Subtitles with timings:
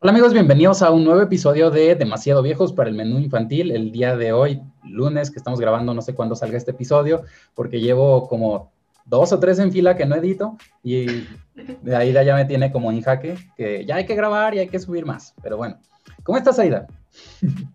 [0.00, 3.72] Hola amigos, bienvenidos a un nuevo episodio de Demasiado Viejos para el Menú Infantil.
[3.72, 7.80] El día de hoy, lunes, que estamos grabando, no sé cuándo salga este episodio, porque
[7.80, 8.70] llevo como
[9.06, 11.26] dos o tres en fila que no edito y
[11.56, 14.78] de ya me tiene como en jaque, que ya hay que grabar y hay que
[14.78, 15.34] subir más.
[15.42, 15.80] Pero bueno,
[16.22, 16.86] ¿cómo estás, Aida?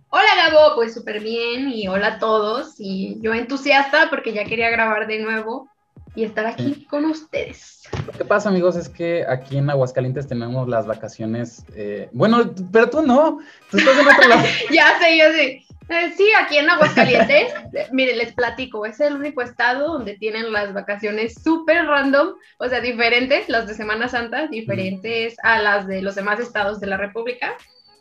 [0.07, 4.69] Hola Gabo, pues súper bien y hola a todos y yo entusiasta porque ya quería
[4.69, 5.67] grabar de nuevo
[6.15, 7.83] y estar aquí con ustedes.
[8.05, 11.65] Lo que pasa, amigos, es que aquí en Aguascalientes tenemos las vacaciones.
[11.75, 13.39] Eh, bueno, pero tú no.
[13.71, 14.43] Tú estás en otro lado.
[14.71, 15.65] ya sé, ya sé.
[15.89, 17.53] Eh, sí, aquí en Aguascalientes,
[17.91, 22.79] mire, les platico, es el único estado donde tienen las vacaciones súper random, o sea,
[22.79, 27.53] diferentes, las de Semana Santa, diferentes a las de los demás estados de la República,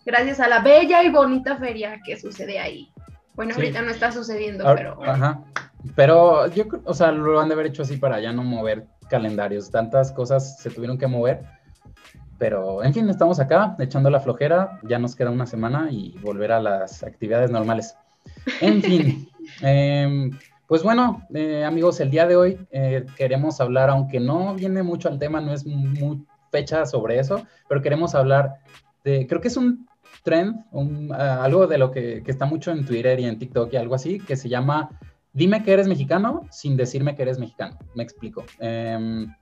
[0.06, 2.88] gracias a la bella y bonita feria que sucede ahí.
[3.34, 5.02] Bueno, ahorita no está sucediendo, pero...
[5.04, 5.42] Ajá.
[5.96, 9.70] Pero yo, o sea, lo han de haber hecho así para ya no mover calendarios.
[9.70, 11.42] Tantas cosas se tuvieron que mover.
[12.38, 14.78] Pero, en fin, estamos acá echando la flojera.
[14.84, 17.96] Ya nos queda una semana y volver a las actividades normales.
[18.60, 19.28] En fin,
[19.60, 20.30] em,
[20.66, 25.08] pues bueno, eh, amigos, el día de hoy eh, queremos hablar, aunque no viene mucho
[25.08, 28.60] al tema, no es muy fecha sobre eso, pero queremos hablar
[29.04, 29.88] de, creo que es un
[30.22, 30.64] trend,
[31.12, 34.18] algo de lo que, que, está mucho en Twitter y en TikTok y algo así,
[34.20, 34.98] que se llama
[35.34, 37.78] Dime que eres mexicano sin decirme que eres mexicano.
[37.94, 38.44] Me explico.
[38.58, 39.34] Em,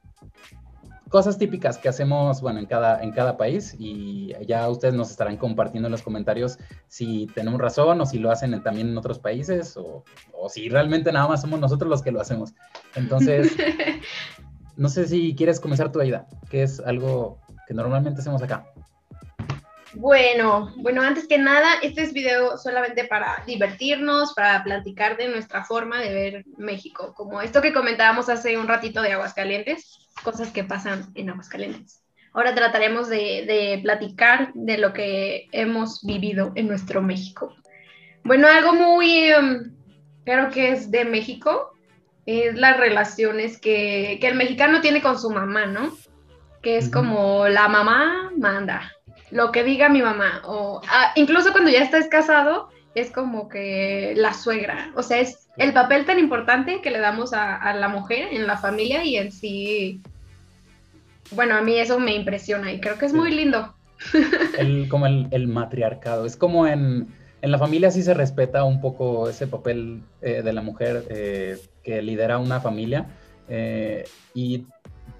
[1.08, 5.36] cosas típicas que hacemos, bueno, en cada, en cada país y ya ustedes nos estarán
[5.36, 9.76] compartiendo en los comentarios si tenemos razón o si lo hacen también en otros países
[9.76, 12.54] o, o si realmente nada más somos nosotros los que lo hacemos.
[12.94, 13.56] Entonces,
[14.76, 18.64] no sé si quieres comenzar tu vida, que es algo que normalmente hacemos acá.
[19.94, 25.64] Bueno, bueno, antes que nada, este es video solamente para divertirnos, para platicar de nuestra
[25.64, 30.62] forma de ver México, como esto que comentábamos hace un ratito de Aguascalientes, cosas que
[30.62, 32.04] pasan en Aguascalientes.
[32.32, 37.56] Ahora trataremos de, platicar de lo que hemos vivido en nuestro México.
[38.22, 39.74] Bueno, algo muy, um,
[40.24, 41.72] creo que es de México,
[42.26, 45.96] es las relaciones que, que el mexicano tiene con su mamá, ¿no?
[46.62, 48.92] Que es como la mamá manda,
[49.30, 54.14] lo que diga mi mamá, o ah, incluso cuando ya estás casado, es como que
[54.16, 58.28] la suegra, o sea, es el papel tan importante que le damos a, la mujer
[58.32, 60.00] en la familia y en sí,
[61.32, 63.74] bueno, a mí eso me impresiona y creo que es muy lindo.
[64.58, 67.08] El, como el, matriarcado, es como en,
[67.42, 71.58] en, la familia sí se respeta un poco ese papel eh, de la mujer eh,
[71.84, 73.08] que lidera una familia
[73.46, 74.64] eh, y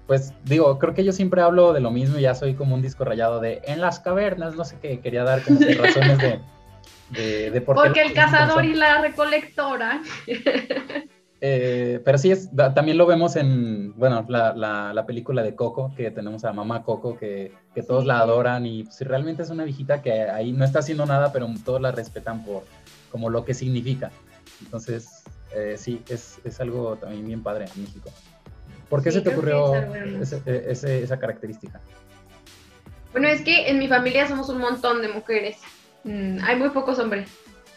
[0.07, 2.81] pues digo, creo que yo siempre hablo de lo mismo y ya soy como un
[2.81, 6.17] disco rayado de en las cavernas, no sé qué, quería dar como razones
[7.11, 10.01] de, de, por Porque el cazador y la recolectora.
[11.43, 16.11] Eh, pero sí, es, también lo vemos en, bueno, la, la, película de Coco, que
[16.11, 20.03] tenemos a mamá Coco, que, que todos la adoran y pues, realmente es una viejita
[20.03, 22.63] que ahí no está haciendo nada, pero todos la respetan por
[23.11, 24.11] como lo que significa.
[24.61, 25.23] Entonces,
[25.55, 28.11] eh, sí, es, es algo también bien padre en México.
[28.91, 31.79] ¿Por qué se te ocurrió e, esa característica?
[33.13, 35.55] Bueno, es que en mi familia somos un montón de mujeres.
[36.03, 37.29] Mm, hay muy pocos hombres.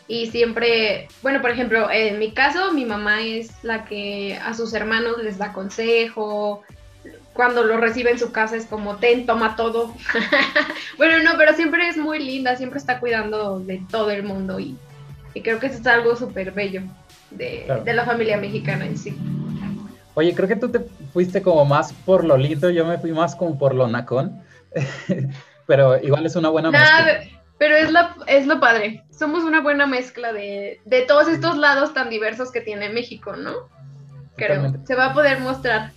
[0.09, 4.75] Y siempre, bueno, por ejemplo, en mi caso, mi mamá es la que a sus
[4.75, 6.65] hermanos les da consejo.
[7.33, 9.95] Cuando lo recibe en su casa es como, ten, toma todo.
[10.99, 14.59] bueno, no, pero siempre es muy linda, siempre está cuidando de todo el mundo.
[14.59, 14.77] Y,
[15.45, 16.83] creo que eso es algo súper bello
[17.31, 19.17] de, de la familia mexicana en sí.
[20.15, 20.81] Oye, creo que tú te
[21.13, 24.43] fuiste como más por lo lindo, yo me fui más como por lo nacón.
[25.67, 27.21] pero igual es una buena mezcla.
[27.59, 29.05] Pero es, la, es lo padre.
[29.11, 33.53] Somos una buena mezcla de, de todos estos lados tan diversos que tiene México, ¿no?
[34.37, 34.75] Creo.
[34.85, 35.93] Se va a poder mostrar.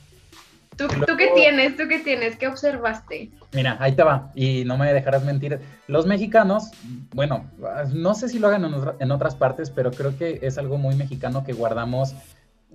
[0.75, 1.75] ¿Tú, ¿Tú, qué tienes?
[1.75, 2.38] ¿Tú qué tienes?
[2.38, 3.31] ¿Qué observaste?
[3.51, 4.31] Mira, ahí te va.
[4.35, 5.59] Y no me dejarás mentir.
[5.88, 6.69] Los mexicanos,
[7.13, 7.50] bueno,
[7.91, 10.95] no sé si lo hagan en, en otras partes, pero creo que es algo muy
[10.95, 12.13] mexicano que guardamos.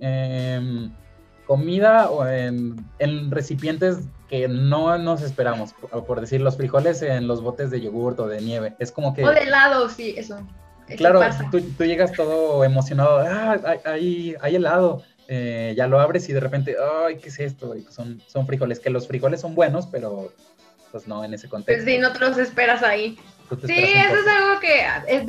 [0.01, 0.89] Eh,
[1.45, 2.77] comida o en,
[3.31, 3.99] recipientes
[4.29, 8.41] que no nos esperamos, por, decir los frijoles en los botes de yogurt o de
[8.41, 8.73] nieve.
[8.79, 9.23] Es como que...
[9.23, 10.39] O de helado, sí, eso.
[10.97, 11.21] claro,
[11.51, 15.03] tú, llegas todo emocionado, ah, hay, hay helado.
[15.29, 16.75] Eh, ya lo abres y de repente,
[17.05, 17.73] ay, ¿qué es esto?
[17.89, 20.33] Son, son frijoles, que los frijoles son buenos, pero
[20.91, 21.83] pues no en ese contexto.
[21.83, 23.17] Pues sí, no te los esperas ahí.
[23.65, 25.23] Sí, eso es algo que es,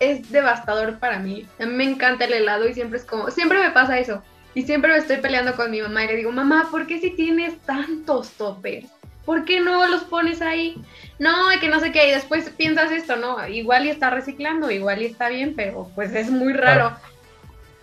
[0.00, 1.46] es devastador para mí.
[1.58, 4.22] A mí me encanta el helado y siempre es como, siempre me pasa eso
[4.54, 7.10] y siempre me estoy peleando con mi mamá y le digo, mamá, ¿por qué si
[7.10, 8.88] tienes tantos toppers?
[9.24, 10.82] ¿Por qué no los pones ahí?
[11.18, 12.08] No, que no sé qué.
[12.08, 13.46] Y después piensas esto, ¿no?
[13.46, 16.96] Igual y está reciclando, igual y está bien, pero pues es muy raro.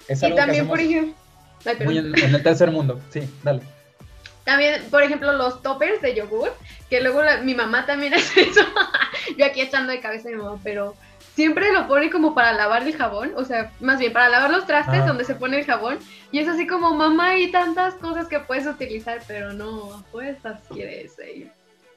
[0.09, 1.13] y también, por ejemplo...
[1.65, 3.61] en, el tercer mundo, sí, dale.
[4.43, 6.51] También, por ejemplo, los toppers de yogur,
[6.89, 8.61] que luego mi mamá también hace eso.
[9.37, 10.95] Yo aquí echando de cabeza a mi mamá, pero
[11.35, 14.65] siempre lo pone como para lavar el jabón, o sea, más bien para lavar los
[14.65, 15.05] trastes Ah.
[15.05, 15.99] donde se pone el jabón.
[16.31, 21.17] Y es así como, mamá, hay tantas cosas que puedes utilizar, pero no, apuestas quieres.
[21.35, 21.49] Y,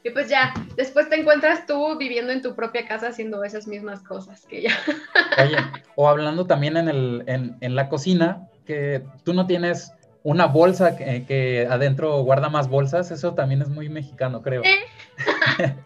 [0.05, 4.01] y pues ya, después te encuentras tú viviendo en tu propia casa haciendo esas mismas
[4.03, 4.77] cosas que ya.
[5.43, 5.57] Oye,
[5.97, 9.93] o hablando también en, el, en, en la cocina, que tú no tienes
[10.25, 14.63] una bolsa que, que adentro guarda más bolsas, eso también es muy mexicano, creo.
[14.65, 14.79] Eh.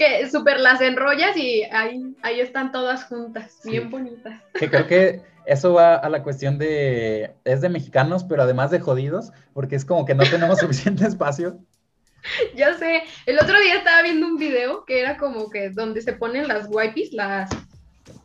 [0.00, 3.72] que súper las enrollas y ahí, ahí están todas juntas, Sí.
[3.72, 4.40] bien bonitas.
[4.54, 8.80] Que creo que eso va a la cuestión de, es de mexicanos, pero además de
[8.80, 11.58] jodidos, porque es como que no tenemos suficiente espacio.
[12.54, 16.14] Ya sé, el otro día estaba viendo un video que era como que donde se
[16.14, 17.50] ponen las wipes, las,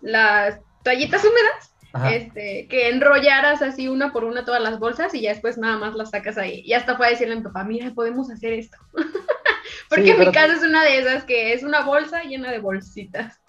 [0.01, 2.13] las toallitas húmedas, Ajá.
[2.15, 5.93] este, que enrollaras así una por una todas las bolsas y ya después nada más
[5.95, 6.61] las sacas ahí.
[6.65, 8.77] Y hasta fue a decirle a mi papá, mira, podemos hacer esto.
[9.89, 13.39] Porque Sí, mi casa es una de esas que es una bolsa llena de bolsitas.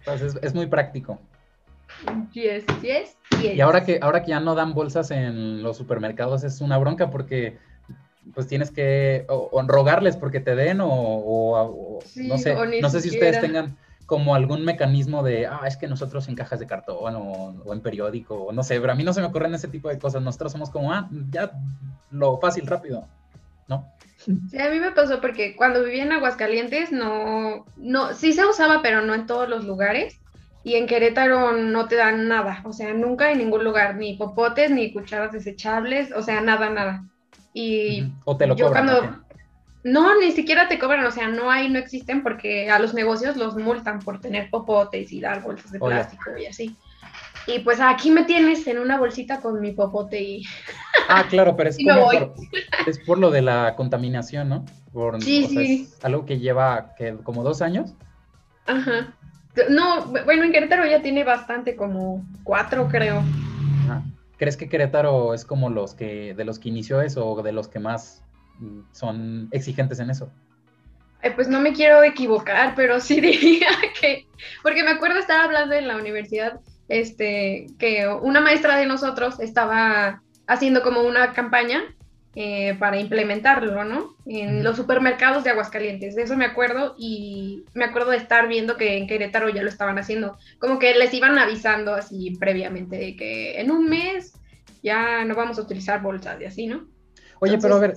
[0.00, 1.20] Entonces es, es muy práctico.
[2.32, 3.54] Yes, yes, yes.
[3.56, 7.10] Y ahora que, ahora que ya no dan bolsas en los supermercados es una bronca
[7.10, 7.58] porque
[8.34, 12.88] pues tienes que o, o rogarles porque te den o, o- Sí, no sé, no
[12.90, 13.76] sé si ustedes tengan
[14.06, 17.80] como algún mecanismo de, ah, es que nosotros en cajas de cartón o, o en
[17.82, 20.22] periódico, o no sé, pero a mí no se me ocurren ese tipo de cosas.
[20.22, 21.52] Nosotros somos como, ah, ya,
[22.10, 23.06] lo fácil, rápido,
[23.66, 23.92] ¿no?
[24.50, 28.82] Sí, a mí me pasó porque cuando vivía en Aguascalientes no, no, sí se usaba,
[28.82, 30.20] pero no en todos los lugares.
[30.64, 34.70] Y en Querétaro no te dan nada, o sea, nunca en ningún lugar, ni popotes,
[34.70, 37.04] ni cucharas desechables, o sea, nada, nada.
[37.54, 38.12] Y.
[38.24, 38.86] O te lo yo cobran.
[38.86, 39.24] cuando-
[39.84, 43.36] no, ni siquiera te cobran, o sea, no hay, no existen porque a los negocios
[43.36, 46.76] los multan por tener popotes y dar bolsas de Oh, plástico y así.
[47.48, 50.42] Y pues aquí me tienes en una bolsita con mi popote y
[51.08, 52.34] Ah, claro, pero es, como por,
[52.86, 54.64] es por lo de la contaminación, ¿no?
[54.92, 55.88] Por, Sí, o sea, sí.
[55.90, 57.94] es algo que lleva que, como dos años.
[58.66, 59.14] Ajá.
[59.70, 63.24] No, bueno, en Querétaro ya tiene bastante, como cuatro, creo.
[63.84, 64.02] Ajá.
[64.36, 67.66] ¿Crees que Querétaro es como los que, de los que inició eso o de los
[67.66, 68.22] que más
[68.92, 70.30] son exigentes en eso?
[71.22, 73.68] Ay, pues no me quiero equivocar, pero sí diría
[74.00, 74.26] que,
[74.62, 80.22] porque me acuerdo estar hablando en la universidad, este, que una maestra de nosotros estaba
[80.46, 81.82] haciendo como una campaña
[82.34, 84.14] eh, para implementarlo, ¿no?
[84.26, 88.76] En los supermercados de Aguascalientes, de eso me acuerdo y me acuerdo de estar viendo
[88.76, 93.16] que en Querétaro ya lo estaban haciendo, como que les iban avisando así previamente de
[93.16, 94.34] que en un mes
[94.82, 96.86] ya no vamos a utilizar bolsas y así, ¿no?
[97.40, 97.96] Oye, pero a ver,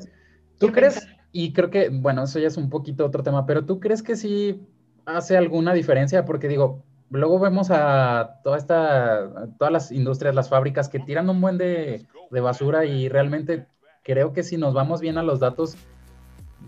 [0.57, 0.99] ¿tú crees?
[0.99, 1.21] pensar.
[1.31, 4.15] Y creo que, bueno, eso ya es un poquito otro tema, pero ¿tú crees que
[4.15, 4.61] sí
[5.05, 6.25] hace alguna diferencia?
[6.25, 11.41] Porque digo, luego vemos a toda esta, todas las industrias, las fábricas que tiran un
[11.41, 13.67] buen de, basura y realmente
[14.03, 15.75] creo que si nos vamos bien a los datos,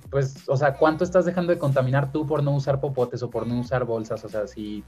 [0.10, 3.48] pues, o sea, ¿cuánto estás dejando de contaminar tú por no usar popotes o por
[3.48, 4.24] no usar bolsas?
[4.26, 4.84] O sea, si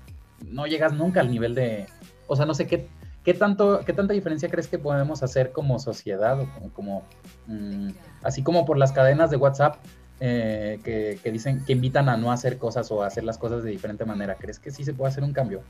[0.46, 1.86] no llegas nunca al nivel de,
[2.28, 2.90] o sea, no sé qué,
[3.24, 7.04] qué tanto, qué tanta diferencia crees que podemos hacer como sociedad o como, como,
[7.48, 7.90] mm,
[8.24, 9.78] así como por las cadenas de WhatsApp
[10.20, 13.72] eh, que, dicen que invitan a no hacer cosas o a hacer las cosas de
[13.72, 14.36] diferente manera.
[14.36, 15.62] ¿Crees que sí se puede hacer un cambio?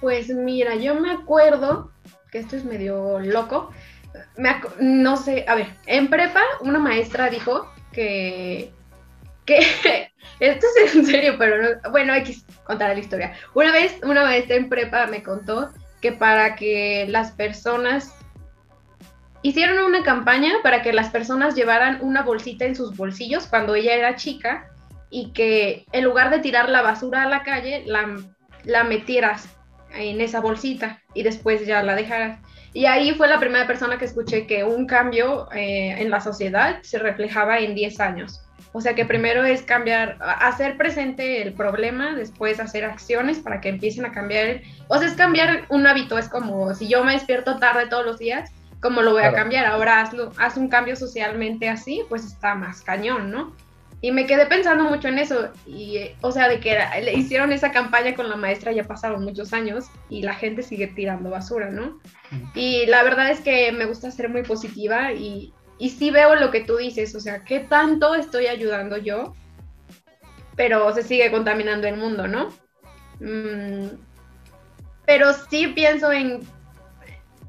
[0.00, 1.90] Pues mira, yo me acuerdo
[2.30, 3.70] que esto es medio loco.
[4.80, 8.72] No sé, a ver, en prepa una maestra dijo que
[9.44, 9.58] que
[10.40, 13.34] esto es en serio, pero no, bueno, hay que contar la historia.
[13.54, 18.14] Una vez una maestra en prepa me contó que para que las personas
[19.44, 23.94] hicieron una campaña para que las personas llevaran una bolsita en sus bolsillos cuando ella
[23.94, 24.70] era chica
[25.10, 28.16] y que en lugar de tirar la basura a la calle, la,
[28.64, 29.54] la metieras
[29.92, 32.38] en esa bolsita y después ya la dejaras.
[32.72, 36.80] Y ahí fue la primera persona que escuché que un cambio eh, en la sociedad
[36.80, 38.40] se reflejaba en 10 años.
[38.72, 43.68] O sea que primero es cambiar, hacer presente el problema, después hacer acciones para que
[43.68, 44.62] empiecen a cambiar.
[44.88, 48.18] O sea, es cambiar un hábito, es como si yo me despierto tarde todos los
[48.18, 48.50] días,
[48.84, 49.34] ¿cómo lo voy Claro.
[49.34, 49.64] a cambiar?
[49.64, 53.56] Ahora hazlo, haz un cambio socialmente así, pues está más cañón, ¿no?
[54.02, 57.14] Y me quedé pensando mucho en eso, y, eh, o sea, de que era- le
[57.14, 61.30] hicieron esa campaña con la maestra, ya pasaron muchos años y la gente sigue tirando
[61.30, 61.98] basura, ¿no?
[62.54, 66.50] Y la verdad es que me gusta ser muy positiva y, y sí veo lo
[66.50, 69.34] que tú dices, o sea, ¿qué tanto estoy ayudando yo?
[70.56, 72.50] Pero se sigue contaminando el mundo, ¿no?
[73.20, 73.96] Mm,
[75.06, 76.40] pero sí pienso en,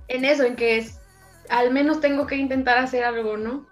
[0.07, 1.01] en eso, en que es,
[1.49, 3.67] al menos tengo que intentar hacer algo, ¿no?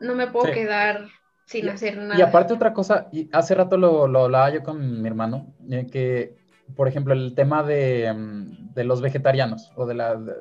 [0.00, 0.52] No me puedo Sí.
[0.52, 1.08] quedar
[1.46, 2.18] sin Y- hacer nada.
[2.18, 5.86] Y aparte otra cosa, y hace rato lo, lo hablaba yo con mi hermano, eh,
[5.90, 6.36] que
[6.76, 10.32] por ejemplo el tema de, mm, de los vegetarianos o de, la, de,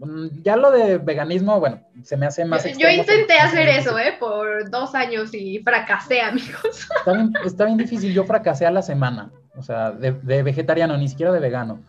[0.00, 2.64] Mm, ya lo de veganismo, bueno, se me hace más.
[2.78, 4.14] Yo, intenté hacer eso, ¿eh?
[4.18, 6.88] Por dos años y fracasé, amigos.
[7.44, 8.12] Está bien, difícil.
[8.14, 11.80] Yo fracasé a la semana, o sea, de, vegetariano, ni siquiera de vegano.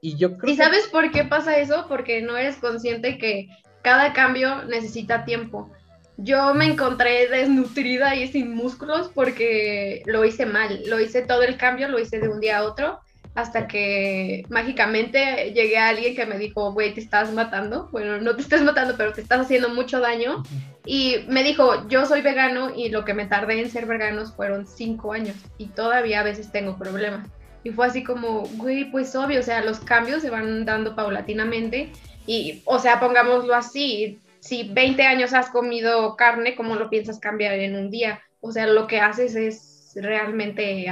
[0.00, 0.52] Y yo creo.
[0.54, 1.84] ¿Y sabes por qué pasa eso?
[1.88, 3.48] Porque no eres consciente que
[3.86, 5.70] cada cambio necesita tiempo.
[6.16, 10.80] Yo me encontré desnutrida y sin músculos porque lo hice mal.
[10.86, 12.98] Lo hice todo el cambio, lo hice de un día a otro
[13.36, 17.88] hasta que mágicamente llegué a alguien que me dijo, güey, te estás matando.
[17.92, 20.42] Bueno, no te estás matando, pero te estás haciendo mucho daño.
[20.84, 24.66] Y me dijo, yo soy vegano y lo que me tardé en ser veganos fueron
[24.66, 27.28] cinco años y todavía a veces tengo problemas.
[27.62, 31.92] Y fue así como, güey, pues obvio, o sea, los cambios se van dando paulatinamente.
[32.26, 37.54] Y, o sea, pongámoslo así, si 20 años has comido carne, ¿cómo lo piensas cambiar
[37.54, 38.20] en un día?
[38.40, 40.86] O sea, lo que haces es realmente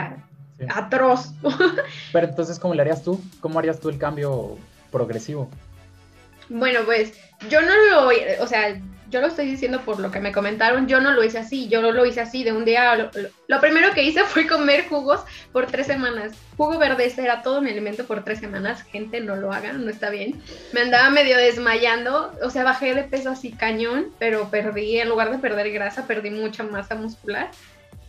[0.69, 1.33] atroz.
[2.13, 3.21] Pero entonces, ¿cómo le harías tú?
[3.41, 4.57] ¿Cómo harías tú el cambio
[4.91, 5.51] progresivo?
[6.49, 7.15] Bueno, pues
[7.49, 11.01] yo no lo, o sea, yo lo estoy diciendo por lo que me comentaron, yo
[11.01, 12.95] no lo hice así, yo lo hice así de un día.
[12.97, 13.11] Lo,
[13.49, 15.21] lo, primero que hice fue comer jugos
[15.53, 16.33] por tres semanas.
[16.57, 18.83] Jugo verde era todo mi alimento por tres semanas.
[18.83, 20.41] Gente, no lo hagan, no está bien.
[20.73, 25.31] Me andaba medio desmayando, o sea, bajé de peso así cañón, pero perdí, en lugar
[25.31, 27.51] de perder grasa, perdí mucha masa muscular.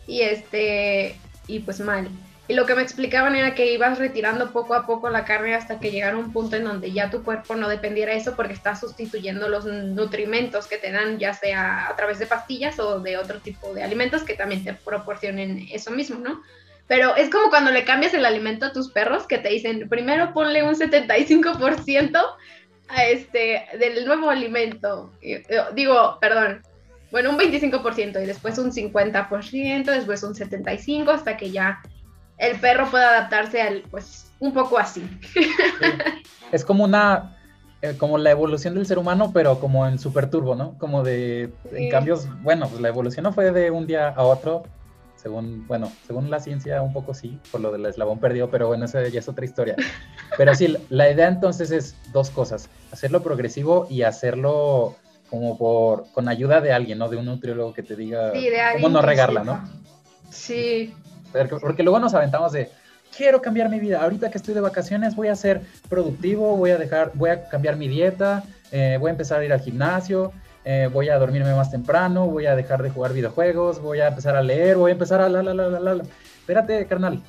[0.06, 2.08] Y este, y pues mal.
[2.48, 5.80] Y lo que me explicaban era que ibas retirando poco a poco la carne hasta
[5.80, 8.80] que llegara un punto en donde ya tu cuerpo no dependiera de eso porque estás
[8.80, 13.40] sustituyendo los nutrimentos que te dan ya sea a través de pastillas o de otro
[13.40, 16.40] tipo de alimentos que también te proporcionen eso mismo, ¿no?
[16.86, 20.32] Pero es como cuando le cambias el alimento a tus perros que te dicen, primero
[20.32, 22.22] ponle un 75%
[22.88, 25.12] a este, del nuevo alimento.
[25.74, 26.62] Digo, perdón,
[27.10, 31.80] bueno, un 25% y después un 50%, después un 75% hasta que ya
[32.38, 35.08] el perro puede adaptarse al, pues, un poco así.
[36.52, 37.36] Es como una,
[37.82, 40.78] eh, como la evolución del ser humano, pero como en super turbo, ¿no?
[40.78, 44.64] Como de, en cambios, bueno, pues la evolución no fue de un día a otro,
[45.16, 48.84] según, bueno, según la ciencia un poco sí, por lo del eslabón perdido, pero bueno,
[48.84, 49.74] esa ya es otra historia.
[50.36, 54.94] Pero sí, la idea entonces es dos cosas, hacerlo progresivo y hacerlo
[55.28, 57.08] como por, con ayuda de alguien, ¿no?
[57.08, 58.32] De un nutriólogo que te diga
[58.74, 59.68] cómo no regarla, ¿no?
[60.30, 60.94] Sí,
[61.60, 62.70] porque luego nos aventamos de,
[63.16, 64.02] quiero cambiar mi vida.
[64.02, 67.76] Ahorita que estoy de vacaciones voy a ser productivo, voy a dejar, voy a cambiar
[67.76, 70.32] mi dieta, eh, voy a empezar a ir al gimnasio,
[70.64, 74.36] eh, voy a dormirme más temprano, voy a dejar de jugar videojuegos, voy a empezar
[74.36, 76.02] a leer, voy a empezar a la la la la la.
[76.40, 77.22] Espérate, carnal.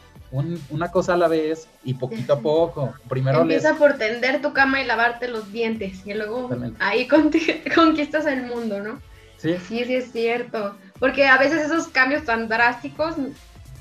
[0.69, 2.93] una cosa a la vez y poquito a poco.
[3.07, 6.49] Primero Empieza por tender tu cama y lavarte los dientes y luego
[6.79, 7.07] ahí
[7.75, 8.99] conquistas el mundo, ¿no?
[9.37, 9.55] Sí.
[9.67, 10.75] Sí, sí es cierto.
[10.99, 13.15] Porque a veces esos cambios tan drásticos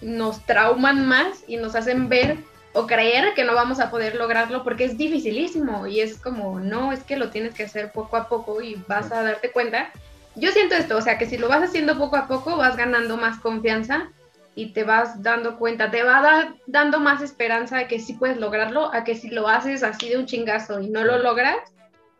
[0.01, 2.39] nos trauman más y nos hacen ver
[2.73, 6.93] o creer que no vamos a poder lograrlo porque es dificilísimo y es como, no,
[6.93, 9.91] es que lo tienes que hacer poco a poco y vas a darte cuenta.
[10.35, 13.17] Yo siento esto, o sea, que si lo vas haciendo poco a poco vas ganando
[13.17, 14.11] más confianza
[14.55, 18.93] y te vas dando cuenta, te va dando más esperanza de que sí puedes lograrlo,
[18.93, 21.57] a que si lo haces así de un chingazo y no lo logras,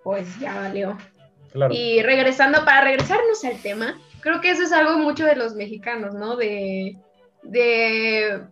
[0.03, 0.97] pues ya valió.
[1.71, 6.15] Y regresando, para regresarnos al tema, creo que eso es algo mucho de los mexicanos,
[6.15, 6.37] ¿no?
[6.37, 6.97] De
[7.51, 8.43] de,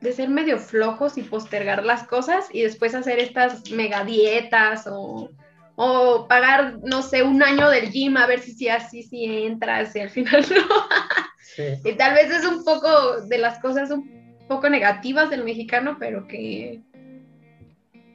[0.00, 5.30] de ser medio flojos y postergar las cosas y después hacer estas mega dietas o,
[5.76, 9.94] o pagar, no sé, un año del gym a ver si sí, así sí entras
[9.96, 11.68] y al final no.
[11.84, 16.26] Y tal vez es un poco de las cosas un poco negativas del mexicano, pero
[16.28, 16.80] que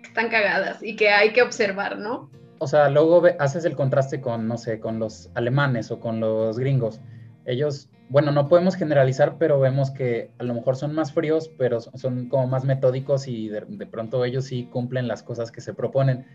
[0.03, 2.29] están cagadas y que hay que observar, ¿no?
[2.59, 6.57] O sea, luego haces el contraste con, no sé, con los alemanes o con los
[6.57, 7.01] gringos.
[7.45, 11.81] Ellos bueno, no podemos generalizar, pero vemos que a lo mejor son más fríos, pero
[11.81, 16.27] son como más metódicos y de, pronto ellos sí cumplen las cosas que se proponen.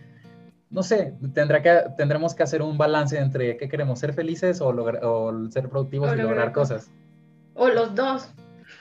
[0.71, 4.73] No sé, tendrá que, tendremos que hacer un balance entre qué queremos, ser felices o,
[5.51, 6.91] ser productivos y lograr, cosas.
[7.55, 8.29] O los dos.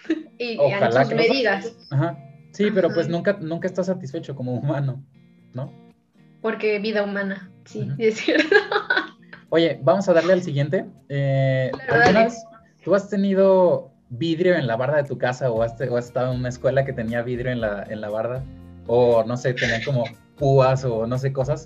[0.39, 1.77] y a sus medidas.
[1.91, 2.17] Ajá.
[2.51, 5.05] Sí, pero pues nunca, nunca estás satisfecho como humano,
[5.53, 5.71] ¿no?
[6.41, 8.55] Porque vida humana, sí, es cierto.
[9.49, 10.87] Oye, vamos a darle al siguiente.
[11.09, 12.43] Eh, ¿algunas,
[12.87, 16.47] ¿Tú has tenido vidrio en la barda de tu casa o has, estado en una
[16.47, 18.45] escuela que tenía vidrio en la, en la barda?
[18.85, 20.05] O no sé, tenía como
[20.37, 21.65] púas o no sé, cosas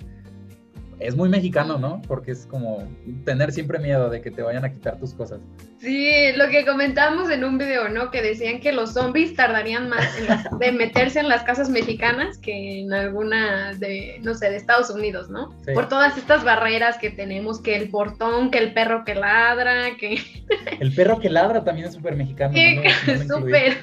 [1.02, 2.02] es muy mexicano, ¿no?
[2.08, 2.88] Porque es como
[3.26, 5.40] tener siempre miedo de que te vayan a quitar tus cosas.
[5.80, 8.12] Sí, lo que comentábamos en un video, ¿no?
[8.12, 12.82] Que decían que los zombies tardarían más en de meterse en las casas mexicanas que
[12.82, 15.56] en alguna de, no sé, de Estados Unidos, ¿no?
[15.74, 20.20] Por todas estas barreras que tenemos, que el portón, que el perro que ladra, que...
[20.80, 22.54] El perro que ladra también es súper mexicano.
[23.28, 23.78] súper.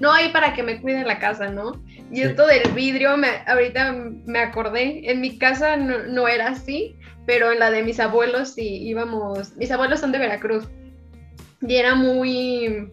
[0.00, 1.82] No, hay para que me cuide la casa, ¿no?
[2.12, 3.92] Y esto del vidrio, me, ahorita
[4.26, 8.54] me acordé, en mi casa no, no, era así, pero en la de mis abuelos
[8.54, 10.68] sí íbamos, mis abuelos son de Veracruz,
[11.60, 12.90] y era muy,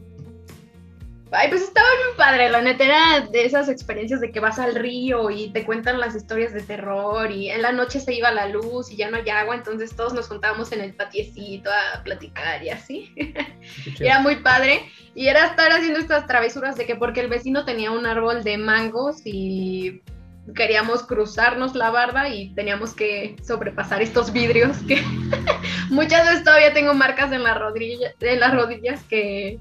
[1.32, 4.76] Ay, pues estaba muy padre, la neta era de esas experiencias de que vas al
[4.76, 8.48] río y te cuentan las historias de terror y en la noche se iba la
[8.48, 12.64] luz y ya no hay agua, entonces todos nos juntábamos en el patiecito a platicar
[12.64, 13.14] y así.
[14.00, 17.92] era muy padre y era estar haciendo estas travesuras de que porque el vecino tenía
[17.92, 20.02] un árbol de mangos y
[20.56, 25.02] queríamos cruzarnos la barda y teníamos que sobrepasar estos vidrios que
[25.90, 29.60] muchas veces todavía tengo marcas en, la rodilla, en las rodillas que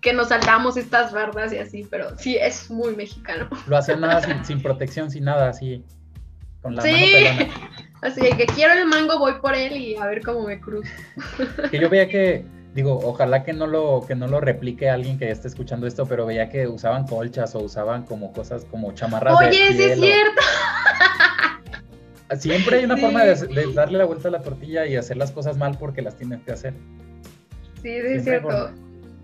[0.00, 3.48] que nos saltamos estas bardas y así, pero sí, es muy mexicano.
[3.66, 5.84] Lo hacían nada sin, protección, sin nada, así,
[6.62, 7.26] con la sí.
[8.00, 10.88] Así que quiero el mango, voy por él y a ver cómo me cruzo.
[11.68, 15.28] Que yo veía que, digo, ojalá que no lo, que no lo replique alguien que
[15.28, 19.36] esté escuchando esto, pero veía que usaban colchas o usaban como cosas como chamarras.
[19.40, 20.42] Oye, sí es cierto.
[22.38, 25.56] Siempre hay una forma de, darle la vuelta a la tortilla y hacer las cosas
[25.56, 26.74] mal porque las tienes que hacer.
[27.82, 28.70] Sí, sí es cierto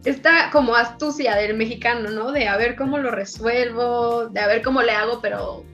[0.05, 2.33] esta como astucia del mexicano, ¿no?
[2.33, 5.65] De a ver cómo lo resuelvo, de a ver cómo le hago, pero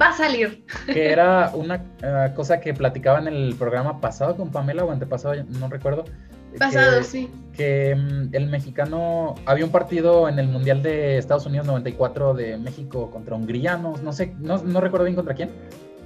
[0.00, 0.64] va a salir.
[0.86, 5.34] Que era una eh, cosa que platicaba en el programa pasado con Pamela o antepasado,
[5.44, 6.04] no recuerdo.
[6.58, 7.28] Pasado, sí.
[7.52, 12.56] Que mm, el mexicano, había un partido en el Mundial de Estados Unidos 94 de
[12.58, 15.50] México contra hungrianos, no sé, no, no recuerdo bien contra quién,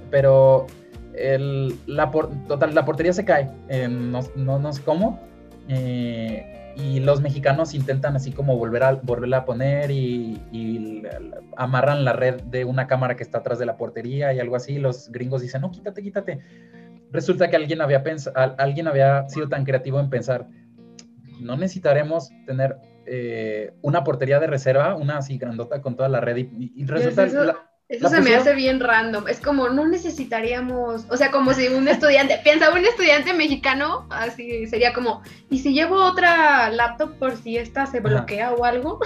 [0.09, 0.65] pero
[1.13, 2.09] el, la,
[2.47, 3.51] total, la portería se cae,
[3.89, 5.19] no, no, no sé cómo.
[5.67, 11.03] Eh, y los mexicanos intentan así como volver a, volverla a poner y,
[11.57, 14.79] amarran la red de una cámara que está atrás de la portería y algo así.
[14.79, 16.39] Los gringos dicen, no, quítate, quítate.
[17.11, 18.03] Resulta que alguien había,
[18.57, 20.47] alguien había sido tan creativo en pensar,
[21.39, 26.37] no necesitaremos tener eh, una portería de reserva, una así grandota con toda la red
[26.37, 27.65] y, resulta...
[27.89, 29.27] Eso se me hace bien random.
[29.27, 34.67] Es como, no necesitaríamos, o sea, como si un estudiante, piensa, un estudiante mexicano, así
[34.67, 38.99] sería como, ¿y si llevo otra laptop por si esta se bloquea o algo?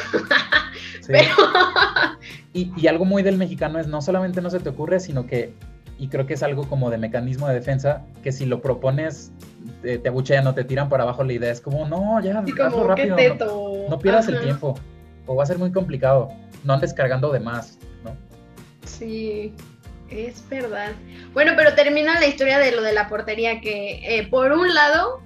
[2.53, 5.53] y, algo muy del mexicano es, no solamente no se te ocurre, sino que,
[5.97, 9.31] y creo que es algo como de mecanismo de defensa, que si lo propones,
[9.81, 11.53] te, abuchean o te tiran para abajo la idea.
[11.53, 13.15] Es como, no, ya, hazlo rápido.
[13.89, 14.75] No, pierdas el tiempo,
[15.25, 16.33] o va a ser muy complicado.
[16.65, 17.79] No andes cargando de más.
[18.85, 19.53] Sí,
[20.09, 20.93] es verdad.
[21.33, 25.21] Bueno, pero termina la historia de lo de la portería, que eh, por un lado,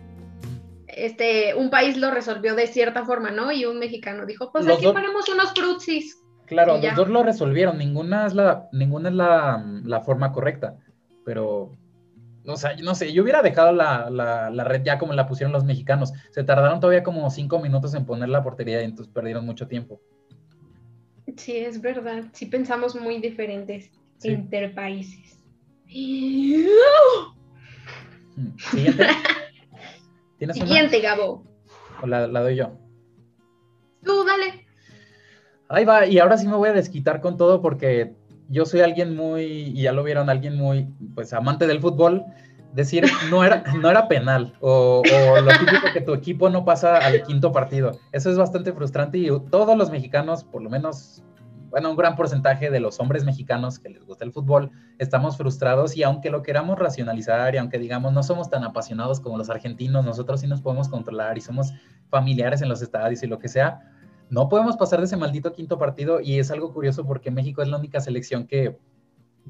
[0.87, 3.51] este, un país lo resolvió de cierta forma, ¿no?
[3.51, 6.23] Y un mexicano dijo, pues aquí ponemos unos frutsis.
[6.45, 10.77] Claro, los dos lo resolvieron, ninguna es la, ninguna es la, forma correcta,
[11.25, 11.73] pero
[12.45, 15.65] o sea, no sé, yo hubiera dejado la, la, red ya como la pusieron los
[15.65, 16.13] mexicanos.
[16.31, 19.99] Se tardaron todavía como cinco minutos en poner la portería y entonces perdieron mucho tiempo.
[21.35, 22.23] Sí, es verdad.
[22.33, 23.91] Sí pensamos muy diferentes
[24.23, 25.39] entre países.
[28.71, 29.07] Siguiente.
[30.53, 31.43] Siguiente, Gabo.
[32.01, 32.77] O la, doy yo.
[34.03, 34.65] Tú, dale.
[35.69, 38.13] Ahí va, y ahora sí me voy a desquitar con todo porque
[38.47, 42.23] yo soy alguien muy, y ya lo vieron, alguien muy, pues, amante del fútbol.
[42.77, 46.97] Decir no era, no era penal, o, o lo típico que tu equipo no pasa
[46.97, 47.99] al quinto partido.
[48.11, 51.23] Eso es bastante frustrante y todos los mexicanos, por lo menos
[51.69, 55.97] bueno, un gran porcentaje de los hombres mexicanos que les gusta el fútbol, estamos frustrados
[55.97, 60.05] y aunque lo queramos racionalizar y aunque digamos no somos tan apasionados como los argentinos,
[60.05, 61.73] nosotros sí nos podemos controlar y somos
[62.09, 63.81] familiares en los estadios y lo que sea,
[64.29, 67.69] no podemos pasar de ese maldito quinto partido y es algo curioso porque México es
[67.69, 68.77] la única selección que,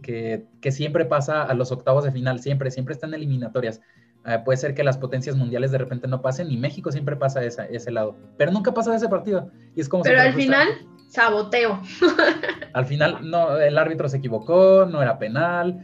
[0.01, 3.81] que, siempre pasa a los octavos de final, siempre, siempre están eliminatorias.
[4.25, 7.43] Eh, puede ser que las potencias mundiales de repente no pasen y México siempre pasa
[7.43, 9.51] esa, ese lado, pero nunca pasa de ese partido.
[9.75, 10.67] Y es como pero al final
[11.07, 11.81] saboteo.
[12.73, 15.79] Al final, no, el árbitro se equivocó, no era penal,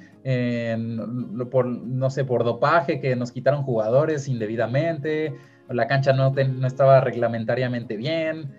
[1.49, 5.35] por, no sé, por dopaje, que nos quitaron jugadores indebidamente,
[5.69, 8.51] la cancha no, no estaba reglamentariamente bien.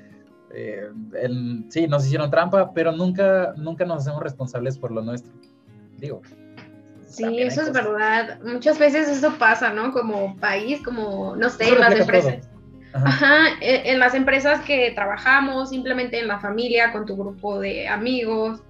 [0.54, 0.88] Eh,
[1.68, 5.32] sí, nos hicieron trampa, pero nunca, nunca nos hacemos responsables por lo nuestro.
[5.98, 6.22] Digo.
[7.08, 8.40] Sí, eso es verdad.
[8.42, 9.92] Muchas veces eso pasa, ¿no?
[9.92, 12.48] Como país, como, no sé, las empresas.
[12.92, 17.88] Ajá, e, en las empresas que trabajamos, simplemente en la familia, con tu grupo de
[17.88, 18.60] amigos.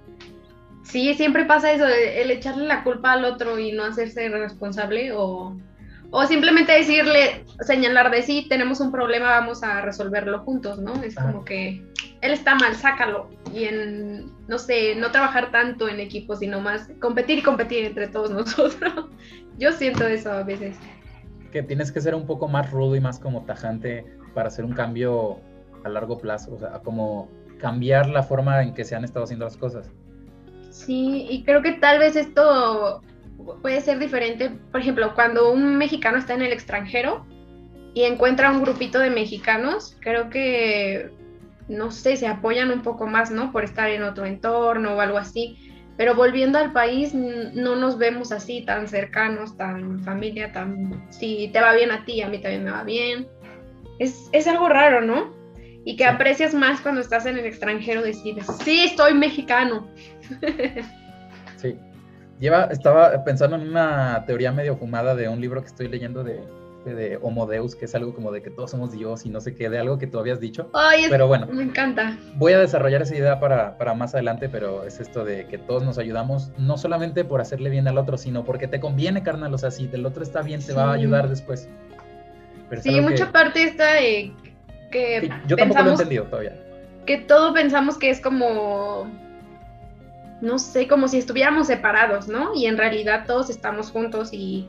[0.83, 5.57] Sí, siempre pasa eso, el echarle la culpa al otro y no hacerse responsable o,
[6.17, 10.95] o simplemente decirle, señalar de sí, tenemos un problema, vamos a resolverlo juntos, ¿no?
[11.03, 11.83] Es como que
[12.21, 13.29] él está mal, sácalo.
[13.53, 18.07] Y en, no sé, no trabajar tanto en equipo, sino más competir y competir entre
[18.07, 19.07] todos nosotros.
[19.59, 20.77] Yo siento eso a veces
[21.55, 24.73] que tienes que ser un poco más rudo y más como tajante para hacer un
[24.73, 25.39] cambio
[25.85, 29.45] a largo plazo, o sea, como cambiar la forma en que se han estado haciendo
[29.45, 29.89] las cosas.
[30.71, 33.03] Sí, y creo que tal vez esto
[33.63, 37.27] puede ser diferente, por ejemplo, cuando un mexicano está en el extranjero
[37.95, 41.11] y encuentra un grupito de mexicanos, creo que,
[41.69, 43.53] no sé, se apoyan un poco más, ¿no?
[43.53, 45.57] Por estar en otro entorno o algo así.
[45.97, 51.07] Pero volviendo al país, no nos vemos así tan cercanos, tan familia, tan...
[51.11, 53.29] Si te va bien a ti, a mí también me va bien.
[54.01, 55.33] Es, es algo raro, ¿no?
[55.85, 59.89] Y que aprecias más cuando estás en el extranjero decir, sí, estoy mexicano.
[62.41, 66.41] Lleva, estaba pensando en una teoría medio fumada de un libro que estoy leyendo de,
[66.93, 69.55] de Homo Deus, que es algo como de que todos somos Dios y no sé
[69.55, 70.69] qué, de algo que tú habías dicho.
[70.75, 72.19] Ay, pero bueno, me encanta.
[72.35, 75.83] Voy a desarrollar esa idea para, para, más adelante, pero es esto de que todos
[75.85, 79.59] nos ayudamos, no solamente por hacerle bien al otro, sino porque te conviene, carnal, o
[79.59, 81.69] sea, si el otro está bien, te va a ayudar después.
[82.81, 84.33] sí, mucha parte está de
[84.91, 85.31] que...
[85.47, 86.53] yo tampoco lo he entendido todavía.
[87.07, 89.07] Que todo pensamos que es como
[90.41, 92.55] no sé, como si estuviéramos separados, ¿no?
[92.55, 94.69] Y en realidad todos estamos juntos y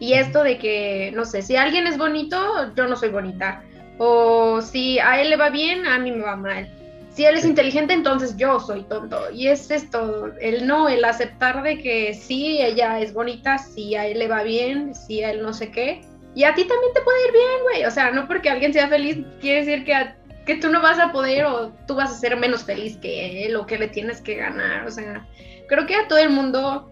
[0.00, 3.62] y esto de que, no sé, si alguien es bonito, yo no soy bonita.
[3.98, 6.68] O si a él le va bien, a mí me va mal.
[7.10, 9.30] Si él es inteligente, entonces yo soy tonto.
[9.30, 14.06] Y es esto, el no, el aceptar de que sí, ella es bonita, si a
[14.06, 16.00] él le va bien, si a él no sé qué.
[16.34, 17.84] Y a ti también te puede ir bien, güey.
[17.84, 20.14] O sea, no porque alguien sea feliz quiere decir que,
[20.50, 23.54] que tú no vas a poder o tú vas a ser menos feliz que él
[23.54, 24.84] o que le tienes que ganar.
[24.84, 25.24] O sea,
[25.68, 26.90] creo que a todo el mundo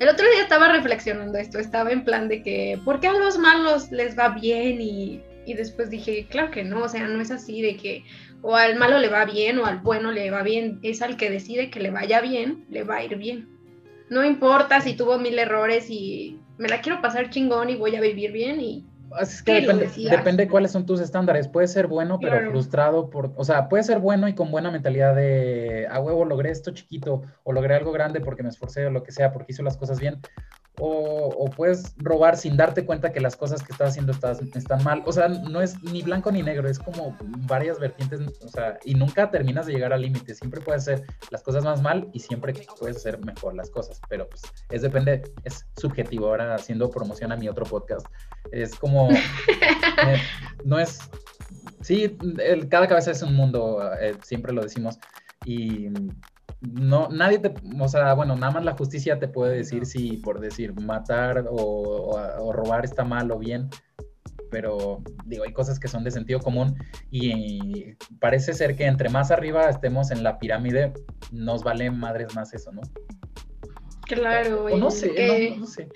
[0.00, 3.36] el otro día estaba reflexionando esto, estaba en plan de que, ¿por qué a los
[3.36, 4.80] malos les va bien?
[4.80, 5.22] Y,
[5.54, 8.04] después dije, claro que no, o sea, no es así de que
[8.40, 11.28] o al malo le va bien o al bueno le va bien, es al que
[11.28, 13.50] decide que le vaya bien, le va a ir bien.
[14.08, 18.00] No importa si tuvo mil errores y me la quiero pasar chingón y voy a
[18.00, 18.86] vivir bien y
[19.20, 21.48] es que depende, depende cuáles son tus estándares.
[21.48, 25.14] Puede ser bueno, pero frustrado por, o sea, puede ser bueno y con buena mentalidad
[25.14, 29.02] de, a huevo, logré esto chiquito o logré algo grande porque me esforcé o lo
[29.02, 30.20] que sea, porque hizo las cosas bien
[30.80, 35.02] o, puedes robar sin darte cuenta que las cosas que estás haciendo están mal.
[35.06, 38.94] O sea, no es ni blanco ni negro, es como varias vertientes, o sea, y
[38.94, 40.34] nunca terminas de llegar al límite.
[40.34, 44.28] Siempre puedes hacer las cosas más mal y siempre puedes hacer mejor las cosas, pero
[44.28, 46.28] pues es depende, es subjetivo.
[46.28, 48.06] Ahora haciendo promoción a mi otro podcast,
[48.52, 49.08] es como,
[50.06, 50.20] eh,
[50.64, 51.00] no es,
[51.80, 52.16] sí,
[52.70, 54.98] cada cabeza es un mundo, eh, siempre lo decimos,
[55.44, 55.88] y
[56.60, 60.40] no, nadie te, o sea, bueno, nada más la justicia te puede decir si por
[60.40, 63.68] decir matar o, robar está mal o bien,
[64.50, 66.76] pero digo, hay cosas que son de sentido común
[67.10, 70.92] y parece ser que entre más arriba estemos en la pirámide,
[71.30, 72.82] nos vale madres más eso, ¿no?
[74.02, 74.64] Claro.
[74.64, 75.88] O, no sé, no, sé.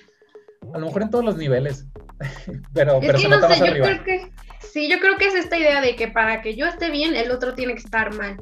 [0.73, 1.87] A lo mejor en todos los niveles,
[2.73, 3.89] pero, pero se nota más arriba.
[4.61, 7.33] sí, yo creo que es esta idea de que para que yo esté bien, el
[7.33, 8.37] otro tiene que estar mal.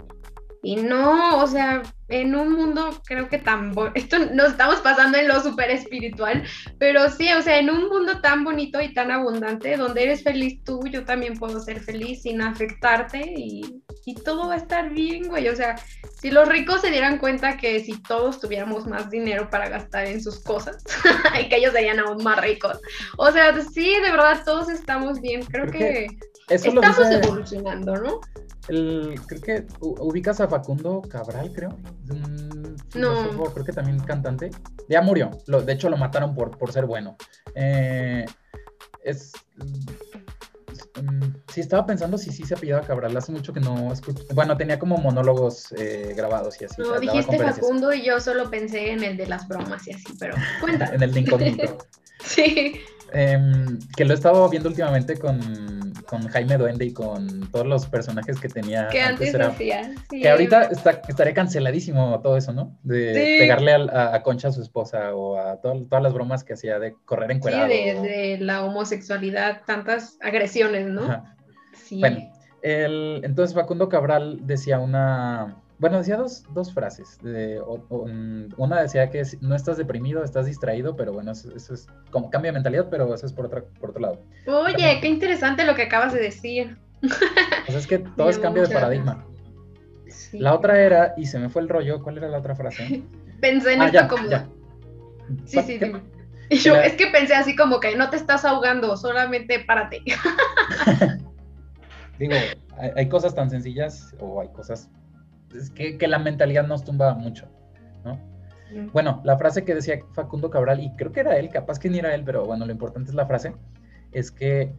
[0.63, 5.29] Y no, o sea, en un mundo creo que tan esto nos estamos pasando en
[5.29, 6.45] lo súper espiritual,
[6.79, 10.63] pero sí, o sea, en un mundo tan bonito y tan abundante, donde eres feliz
[10.65, 15.29] tú, yo también puedo ser feliz sin afectarte y, y todo va a estar bien,
[15.29, 15.49] güey.
[15.49, 15.77] O sea,
[16.21, 20.23] si los ricos se dieran cuenta que si todos tuviéramos más dinero para gastar en
[20.23, 20.83] sus cosas,
[21.41, 22.79] y que ellos serían aún más ricos.
[23.17, 25.43] O sea, sí, de verdad, todos estamos bien.
[25.45, 26.07] Creo, que,
[26.51, 28.21] estamos evolucionando, ¿no?
[28.67, 31.77] creo que ubicas a Facundo Cabral, creo.
[32.95, 33.45] no.
[33.53, 34.51] Creo que también cantante.
[34.89, 35.31] Ya murió.
[35.47, 37.17] de hecho, lo mataron por, por ser bueno.
[37.55, 38.27] Eh,
[39.03, 39.33] es.
[41.01, 43.17] Mm, sí, estaba pensando si sí se apellidaba Cabral.
[43.17, 44.25] Hace mucho que no escucho.
[44.35, 46.81] Bueno, tenía como monólogos eh, grabados y así.
[46.81, 50.35] No, dijiste Facundo y yo solo pensé en el de las bromas y así, pero
[50.61, 50.87] cuenta.
[50.95, 51.79] en el de incógnito.
[52.25, 52.81] sí.
[53.13, 55.41] Em, que lo he estado viendo últimamente con,
[56.31, 58.89] Jaime Duende y con todos los personajes que tenía.
[58.89, 59.93] Que antes, hacía.
[60.09, 62.77] que ahorita está, estaría canceladísimo todo eso, ¿no?
[62.83, 66.95] De pegarle a, Concha a su esposa o a todas las bromas que hacía de
[67.05, 67.69] correr encuerado.
[67.69, 71.25] Sí, de, la homosexualidad, tantas agresiones, ¿no?
[71.73, 72.01] Sí.
[72.01, 72.29] Bueno,
[72.63, 77.19] el, entonces Facundo Cabral decía una bueno, decía dos, dos frases.
[78.59, 82.55] una decía que no estás deprimido, estás distraído, pero bueno, eso, es como cambio de
[82.55, 84.23] mentalidad, pero eso es por, otra, por otro lado.
[84.47, 86.79] Oye, qué interesante lo que acabas de decir.
[87.67, 89.25] Pues es que todo es cambio de paradigma.
[90.33, 93.03] La otra era, y se me fue el rollo, ¿cuál era la otra frase?
[93.41, 94.29] Pensé en ah, esto como...
[95.47, 96.59] Sí, sí, sí.
[96.59, 100.03] Yo, es que pensé así como que no te estás ahogando, solamente párate.
[102.19, 102.35] Digo,
[102.97, 104.91] hay cosas tan sencillas o hay cosas
[105.55, 107.47] es que, la mentalidad nos tumba mucho,
[108.05, 108.19] ¿no?
[108.93, 111.99] Bueno, la frase que decía Facundo Cabral, y creo que era él, capaz que ni
[111.99, 113.53] era él, pero bueno, lo importante es la frase,
[114.13, 114.73] es que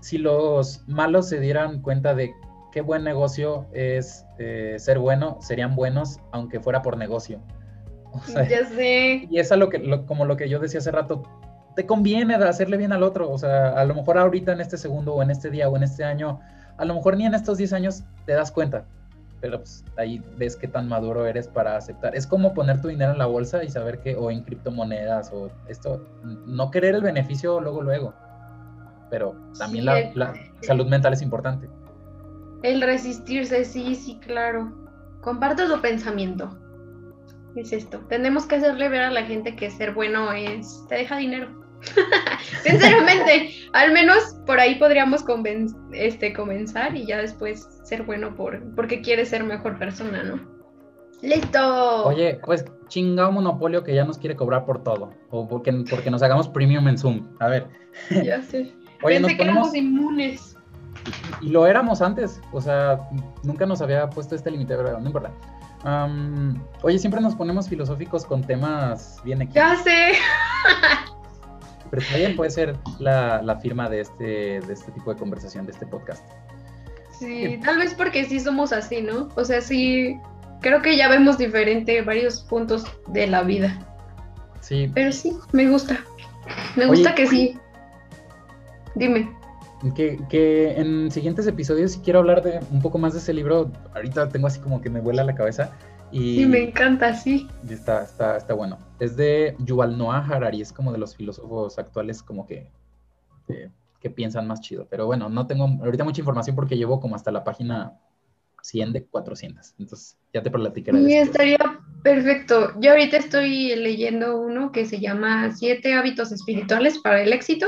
[0.00, 2.34] si los malos se dieran cuenta de
[2.72, 7.40] qué buen negocio es eh, ser bueno, serían buenos aunque fuera por negocio.
[8.50, 9.26] ya sé.
[9.30, 11.22] Y es lo que, como lo que yo decía hace rato,
[11.74, 13.30] te conviene hacerle bien al otro.
[13.30, 15.82] O sea, a lo mejor ahorita en este segundo o en este día o en
[15.82, 16.40] este año,
[16.76, 18.84] a lo mejor ni en estos 10 años te das cuenta.
[19.40, 22.16] Pero pues ahí ves qué tan maduro eres para aceptar.
[22.16, 25.50] Es como poner tu dinero en la bolsa y saber que, o en criptomonedas, o
[25.68, 26.06] esto,
[26.46, 28.14] no querer el beneficio luego, luego.
[29.10, 31.68] Pero también la salud mental es importante.
[32.62, 34.72] El resistirse, sí, sí, claro.
[35.20, 36.58] Comparto tu pensamiento.
[37.54, 38.00] Es esto.
[38.08, 40.84] Tenemos que hacerle ver a la gente que ser bueno es.
[40.88, 41.65] te deja dinero.
[42.62, 45.24] Sinceramente, al menos por ahí podríamos
[45.92, 50.56] este, comenzar y ya después ser bueno por, porque quieres ser mejor persona, ¿no?
[51.22, 52.04] ¡Listo!
[52.06, 55.12] Oye, pues chingado monopolio que ya nos quiere cobrar por todo.
[55.30, 57.26] O porque, porque nos hagamos premium en Zoom.
[57.40, 57.66] A ver.
[58.22, 58.72] Ya sé.
[59.02, 60.56] Oye, Pensé que éramos inmunes
[61.40, 63.00] y lo éramos antes, o sea,
[63.42, 65.30] nunca nos había puesto este límite, pero no importa.
[66.82, 69.84] oye, siempre nos ponemos filosóficos con temas bien equivocados.
[69.84, 70.12] Ya sé.
[71.90, 75.86] Pero también puede ser la, firma de este, de este tipo de conversación, de este
[75.86, 76.24] podcast.
[77.18, 79.28] Sí, tal vez porque sí somos así, ¿no?
[79.36, 80.18] O sea, sí,
[80.60, 83.78] creo que ya vemos diferente varios puntos de la vida.
[84.60, 84.90] Sí.
[84.94, 85.98] Pero sí, me gusta.
[86.76, 87.58] Me gusta que sí.
[88.94, 89.36] Dime
[89.94, 93.70] que, en siguientes episodios si quiero hablar de un poco más de ese libro.
[93.94, 95.72] Ahorita tengo así como que me vuela la cabeza.
[96.10, 97.48] Y sí, me encanta, sí.
[97.68, 98.78] Está, está, está bueno.
[99.00, 102.70] Es de Yuval Noah Harari, es como de los filósofos actuales como que,
[103.46, 103.70] que,
[104.10, 104.86] piensan más chido.
[104.88, 107.98] Pero bueno, no tengo ahorita mucha información porque llevo como hasta la página
[108.62, 109.74] 100 de 400.
[109.80, 111.04] Entonces ya te platicaré.
[111.04, 111.58] Sí, estaría
[112.04, 112.72] perfecto.
[112.78, 117.66] Yo ahorita estoy leyendo uno que se llama Siete hábitos espirituales para el éxito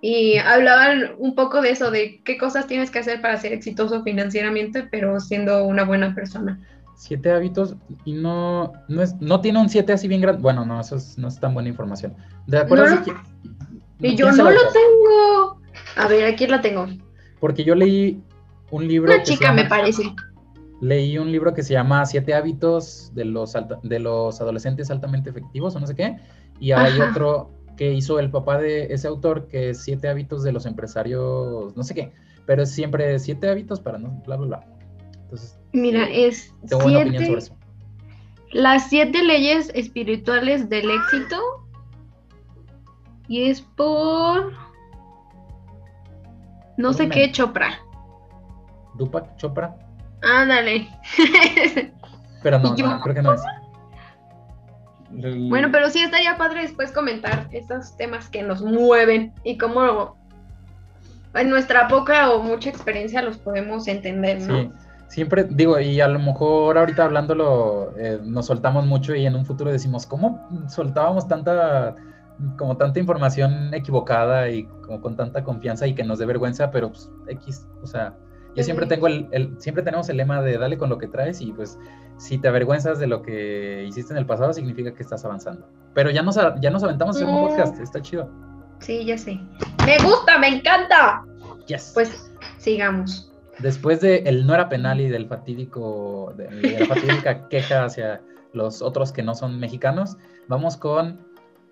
[0.00, 4.02] y hablaban un poco de eso, de qué cosas tienes que hacer para ser exitoso
[4.02, 6.58] financieramente, pero siendo una buena persona.
[7.02, 10.40] Siete hábitos y no, no, es, no tiene un siete así bien grande.
[10.40, 12.14] Bueno, no, eso no es tan buena información.
[12.46, 13.02] ¿De acuerdo?
[13.98, 15.60] y yo no lo tengo.
[15.96, 16.86] A ver, aquí la tengo.
[17.40, 18.22] Porque yo leí
[18.70, 19.12] un libro.
[19.12, 20.14] Una chica, me parece.
[20.80, 25.74] Leí un libro que se llama Siete hábitos de los, de los adolescentes altamente efectivos
[25.74, 26.18] o no sé qué.
[26.60, 30.52] Y hay otro que hizo el papá de ese autor, que es Siete hábitos de
[30.52, 32.12] los empresarios, no sé qué,
[32.46, 34.66] pero es siempre siete hábitos para no, bla, bla, bla.
[35.24, 37.56] Entonces, mira, es tengo siete, opinión sobre eso.
[38.52, 41.38] Las siete leyes espirituales del éxito
[43.28, 44.52] y es por
[46.76, 47.80] no sé qué Chopra.
[48.94, 49.76] Dupak Chopra.
[50.22, 50.88] Ándale.
[52.42, 53.42] pero no, no, creo que no es.
[55.10, 60.16] Bueno, pero sí estaría padre después comentar esos temas que nos mueven y cómo
[61.34, 64.62] en nuestra poca o mucha experiencia los podemos entender, ¿no?
[64.62, 64.70] Sí,
[65.12, 69.44] siempre digo, y a lo mejor ahorita hablándolo eh, nos soltamos mucho y en un
[69.44, 71.94] futuro decimos, ¿cómo soltábamos tanta,
[72.56, 76.88] como tanta información equivocada y como con tanta confianza y que nos dé vergüenza, pero
[76.88, 78.16] pues X, o sea,
[78.56, 81.42] yo siempre tengo el, el, siempre tenemos el lema de dale con lo que traes
[81.42, 81.78] y pues
[82.16, 85.68] si te avergüenzas de lo que hiciste en el pasado, significa que estás avanzando.
[85.92, 87.48] Pero ya nos, ya nos aventamos en un mm.
[87.48, 88.30] podcast, está chido.
[88.78, 89.38] Sí, ya sé.
[89.84, 91.22] Me gusta, me encanta.
[91.66, 91.90] Yes.
[91.92, 93.31] Pues sigamos.
[93.62, 98.20] Después de el no era penal y del fatídico, de, la fatídica queja hacia
[98.52, 100.16] los otros que no son mexicanos,
[100.48, 101.24] vamos con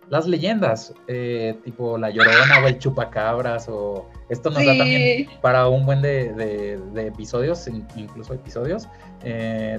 [0.09, 5.69] las leyendas, eh, tipo La Llorona o el Chupacabras, o esto nos da también para
[5.69, 8.89] un buen de, episodios, incluso episodios.
[9.23, 9.79] Eh,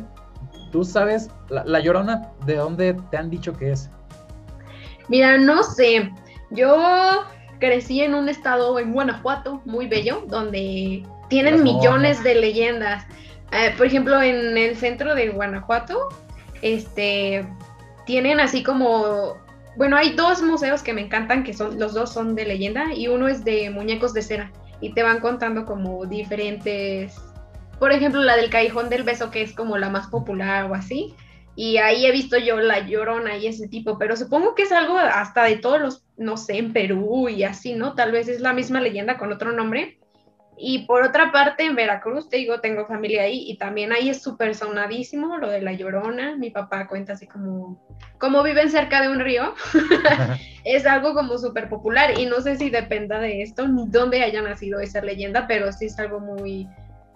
[0.72, 3.90] ¿Tú sabes, la, Llorona, de dónde te han dicho que es?
[5.08, 6.12] Mira, no sé.
[6.50, 6.78] Yo
[7.60, 13.06] crecí en un estado en Guanajuato, muy bello, donde tienen millones de leyendas.
[13.52, 16.10] Eh, por ejemplo, en el centro de Guanajuato,
[16.62, 17.44] este,
[18.06, 19.38] tienen así como,
[19.78, 23.08] bueno, hay dos museos que me encantan, que son, los dos son de leyenda, y
[23.08, 27.20] uno es de muñecos de cera, y te van contando como diferentes
[27.82, 31.16] por ejemplo, la del Callejón del Beso, que es como la más popular o así.
[31.56, 35.00] Y ahí he visto yo la llorona y ese tipo, pero supongo que es algo
[35.00, 37.96] hasta de todos los, no sé, en Perú y así, ¿no?
[37.96, 39.98] Tal vez es la misma leyenda con otro nombre.
[40.58, 44.22] Y por otra parte, en Veracruz, te digo, tengo familia ahí y también ahí es
[44.22, 46.36] súper sonadísimo lo de la llorona.
[46.36, 47.82] Mi papá cuenta así como,
[48.20, 49.56] como viven cerca de un río,
[50.64, 54.42] es algo como súper popular y no sé si dependa de esto, ni dónde haya
[54.42, 56.68] nacido esa leyenda, pero sí es algo muy,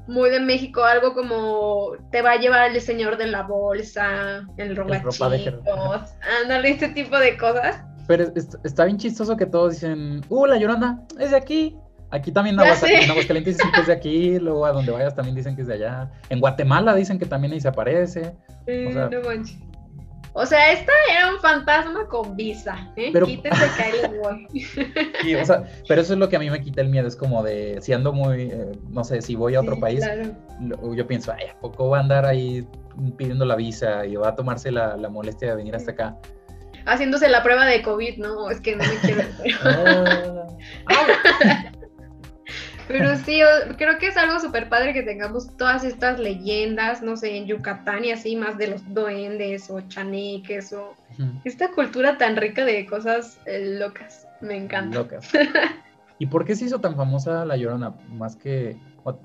[0.07, 4.75] muy de México, algo como te va a llevar el señor de la bolsa, el
[4.75, 7.81] robachicos, ándale, este tipo de cosas.
[8.07, 8.31] Pero
[8.63, 11.77] está bien chistoso que todos dicen, uh, la llorona, es de aquí.
[12.15, 15.55] Aquí también en, Aguascalientes dicen que es de aquí, luego a donde vayas también dicen
[15.55, 16.09] que es de allá.
[16.29, 18.33] En Guatemala dicen que también ahí se aparece.
[18.67, 19.09] no
[20.33, 23.09] O sea, esta era un fantasma con visa, ¿eh?
[23.11, 24.47] Pero- Quítense que ahí les voy.
[25.21, 27.15] Sí, o sea, pero eso es lo que a mí me quita el miedo, es
[27.17, 30.93] como de, si ando muy, eh, no sé, si voy a otro Sí, país, claro.
[30.95, 32.65] yo pienso, ay, ¿a poco va a andar ahí
[33.17, 36.17] pidiendo la visa y va a tomarse la, la molestia de venir hasta acá?
[36.85, 38.49] Haciéndose la prueba de COVID, ¿no?
[38.51, 39.23] Es que no me quiero.
[39.63, 40.47] Ah,
[40.87, 41.71] ah,
[42.87, 43.41] Pero sí,
[43.77, 48.05] creo que es algo súper padre que tengamos todas estas leyendas, no sé, en Yucatán
[48.05, 50.93] y así, más de los duendes o chaneques o
[51.45, 54.27] esta cultura tan rica de cosas eh, locas.
[54.41, 54.99] Me encanta.
[54.99, 55.27] locas.
[56.19, 57.93] ¿Y por qué se hizo tan famosa La Llorona?
[58.09, 59.19] Más que, o-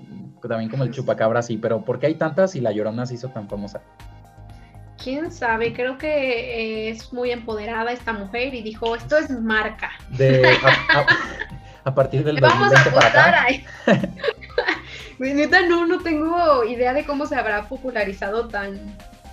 [0.47, 3.29] también como el chupacabra, sí, pero ¿por qué hay tantas y La Llorona se hizo
[3.29, 3.81] tan famosa?
[5.01, 5.73] ¿Quién sabe?
[5.73, 9.91] Creo que eh, es muy empoderada esta mujer y dijo, esto es marca.
[10.17, 10.67] De, a,
[10.99, 11.05] a-
[11.83, 14.07] a partir del vamos a 2020 para apostar acá.
[15.19, 18.79] Neta, no, no tengo idea de cómo se habrá popularizado tan,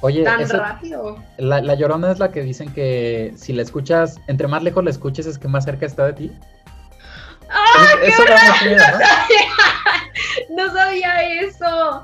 [0.01, 1.17] Oye, tan rápido.
[1.39, 4.91] la, la Llorona es la que dicen que si la escuchas, entre más lejos la
[4.91, 6.33] escuches es que más cerca está de ti.
[7.51, 8.23] ¡Ah, mucho
[8.69, 8.99] miedo, ¿no?
[10.67, 12.03] No sabía eso.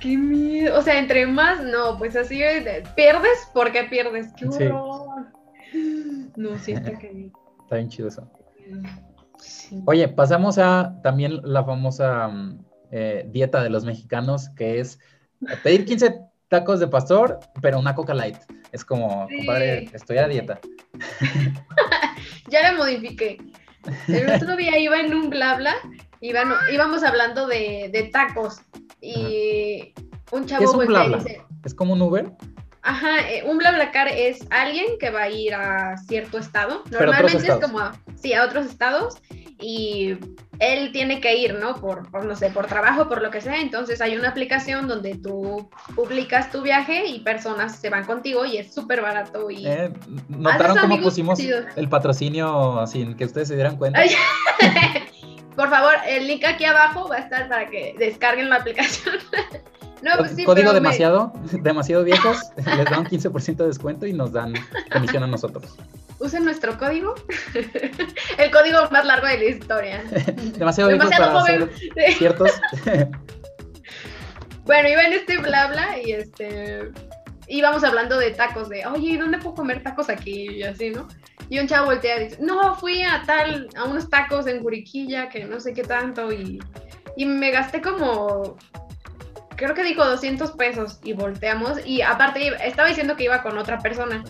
[0.00, 0.76] Qué miedo.
[0.78, 4.26] O sea, entre más, no, pues así de- pierdes porque pierdes.
[4.36, 4.64] Qué Sí.
[4.64, 5.26] horror.
[6.36, 7.30] No, sí está que.
[7.62, 8.28] Está bien chido eso.
[9.38, 9.82] Sí.
[9.86, 12.58] Oye, pasamos a también la famosa mm,
[12.92, 14.98] eh, dieta de los mexicanos, que es
[15.62, 18.36] pedir 15 tacos de pastor, pero una coca light.
[18.72, 19.38] Es como, Sí.
[19.38, 20.60] compadre, estoy a dieta.
[22.48, 23.38] Ya la modifiqué.
[24.08, 25.74] El otro día iba en un bla bla,
[26.20, 28.60] íbamos hablando de, de tacos
[29.00, 29.92] y
[30.32, 31.18] un ¿Qué chavo es un bla, bla?
[31.18, 32.30] dice, ¿Es como un Uber?
[32.88, 36.84] Ajá, eh, un BlaBlaCar es alguien que va a ir a cierto estado.
[36.90, 39.16] Normalmente es como, a- sí, a otros estados
[39.60, 40.16] y
[40.60, 41.74] él tiene que ir, ¿no?
[41.80, 43.60] Por, por, no sé, por trabajo, por lo que sea.
[43.60, 48.58] Entonces hay una aplicación donde tú publicas tu viaje y personas se van contigo y
[48.58, 49.66] es súper barato y...
[49.66, 49.90] Eh,
[50.28, 51.64] ¿Notaron cómo pusimos chidos.
[51.74, 54.00] el patrocinio sin que ustedes se dieran cuenta?
[55.56, 59.16] Por favor, el link aquí abajo va a estar para que descarguen la aplicación.
[60.02, 61.32] no, pues sí, Código pero me- demasiado,
[61.62, 64.54] demasiado viejos, les dan un 15% de descuento y nos dan
[64.92, 65.76] comisión a nosotros.
[66.18, 67.14] Usen nuestro código.
[68.38, 70.02] el código más largo de la historia.
[70.56, 71.70] Demasiado viejos Demasiado para joven.
[71.94, 72.50] ser ciertos.
[74.64, 76.90] Bueno, iba en este bla bla y este
[77.48, 80.48] íbamos hablando de tacos, de oye, ¿y ¿dónde puedo comer tacos aquí?
[80.50, 81.06] Y así, ¿no?
[81.48, 85.28] Y un chavo voltea y dice, no, fui a tal, a unos tacos en Juriquilla,
[85.28, 86.58] que no sé qué tanto, y,
[87.16, 88.56] y me gasté como,
[89.56, 93.78] creo que dijo 200 pesos, y volteamos, y aparte estaba diciendo que iba con otra
[93.78, 94.22] persona,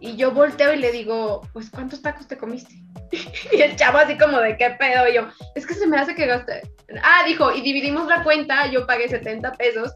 [0.00, 2.74] y yo volteo y le digo, pues, ¿cuántos tacos te comiste?
[3.52, 5.08] y el chavo así como de, ¿qué pedo?
[5.08, 6.62] Y yo, es que se me hace que gasté.
[7.02, 9.92] Ah, dijo, y dividimos la cuenta, yo pagué 70 pesos,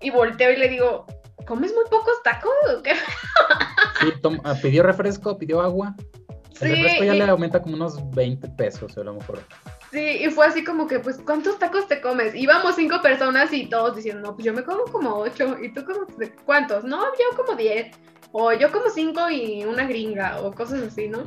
[0.00, 1.06] y volteo y le digo,
[1.46, 2.52] ¿comes muy pocos tacos?
[2.78, 2.94] o qué?"
[4.00, 5.94] Sí, tom- ah, pidió refresco, pidió agua.
[6.60, 9.40] El Sí, refresco ya y- le aumenta como unos 20 pesos a lo mejor.
[9.90, 12.34] Sí, y fue así como que, pues, ¿cuántos tacos te comes?
[12.34, 15.84] Íbamos cinco personas y todos diciendo, no, pues yo me como como ocho, ¿y tú
[15.84, 16.06] como
[16.44, 16.84] cuántos?
[16.84, 17.90] No, yo como diez,
[18.30, 21.24] o yo como cinco y una gringa, o cosas así, ¿no?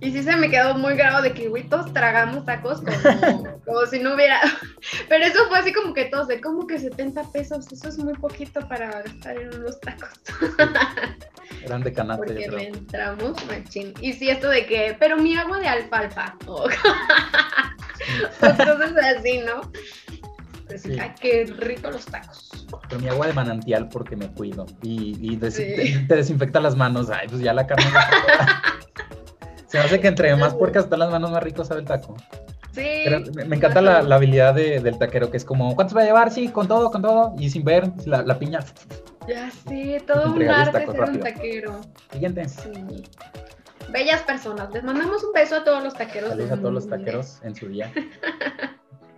[0.00, 3.86] Y sí se me quedó muy grabado de que, güey, todos tragamos tacos como, como
[3.86, 4.40] si no hubiera...
[5.08, 8.14] Pero eso fue así como que todos, de como que 70 pesos, eso es muy
[8.14, 10.10] poquito para gastar en unos tacos.
[11.64, 13.94] Eran de canasta, Porque le entramos machín.
[14.00, 16.36] Y sí, esto de que, pero mi agua de alfalfa.
[16.46, 16.64] O
[18.40, 19.70] cosas así, ¿no?
[20.66, 20.96] Pues, Sí.
[20.98, 22.66] ay, qué rico los tacos.
[22.88, 24.66] Pero mi agua de manantial porque me cuido.
[24.82, 25.64] Y, y des- Sí.
[25.76, 27.10] te, te desinfecta las manos.
[27.10, 27.84] Ay, pues ya la carne.
[29.66, 32.16] se- Se hace que entre más puercas están las manos, más rico sabe el taco.
[32.72, 32.86] Sí.
[33.04, 36.02] Pero me, me encanta la, la habilidad de- del taquero, que es como, ¿cuántos va
[36.02, 36.30] a llevar?
[36.32, 37.34] Sí, con todo, con todo.
[37.38, 38.60] Y sin ver la, la piña.
[39.28, 41.24] Ya sé, todo un arte ser un rápido.
[41.24, 41.80] taquero.
[42.12, 42.48] Siguiente.
[42.48, 42.70] Sí.
[43.90, 44.70] Bellas personas.
[44.72, 46.30] Les mandamos un beso a todos los taqueros.
[46.30, 47.92] Saludos a todos los taqueros en su día.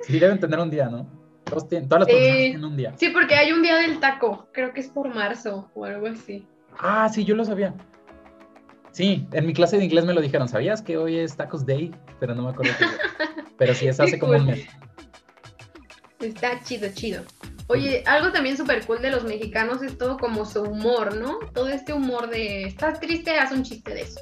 [0.03, 1.07] Sí, deben tener un día, ¿no?
[1.45, 2.14] Todos tienen- todas las Sí.
[2.14, 2.93] personas tienen un día.
[2.97, 4.49] Sí, porque hay un día del taco.
[4.53, 6.47] Creo que es por marzo o algo así.
[6.79, 7.75] Ah, sí, yo lo sabía.
[8.93, 10.49] Sí, en mi clase de inglés me lo dijeron.
[10.49, 11.93] ¿Sabías que hoy es Tacos Day?
[12.21, 12.73] Pero no me acuerdo.
[12.79, 12.85] qué.
[13.57, 14.66] Pero sí, es hace como un mes.
[16.25, 17.22] Está chido, chido.
[17.68, 21.39] Oye, algo también súper cool de los mexicanos es todo como su humor, ¿no?
[21.55, 24.20] Todo este humor de, estás triste, haz un chiste de eso.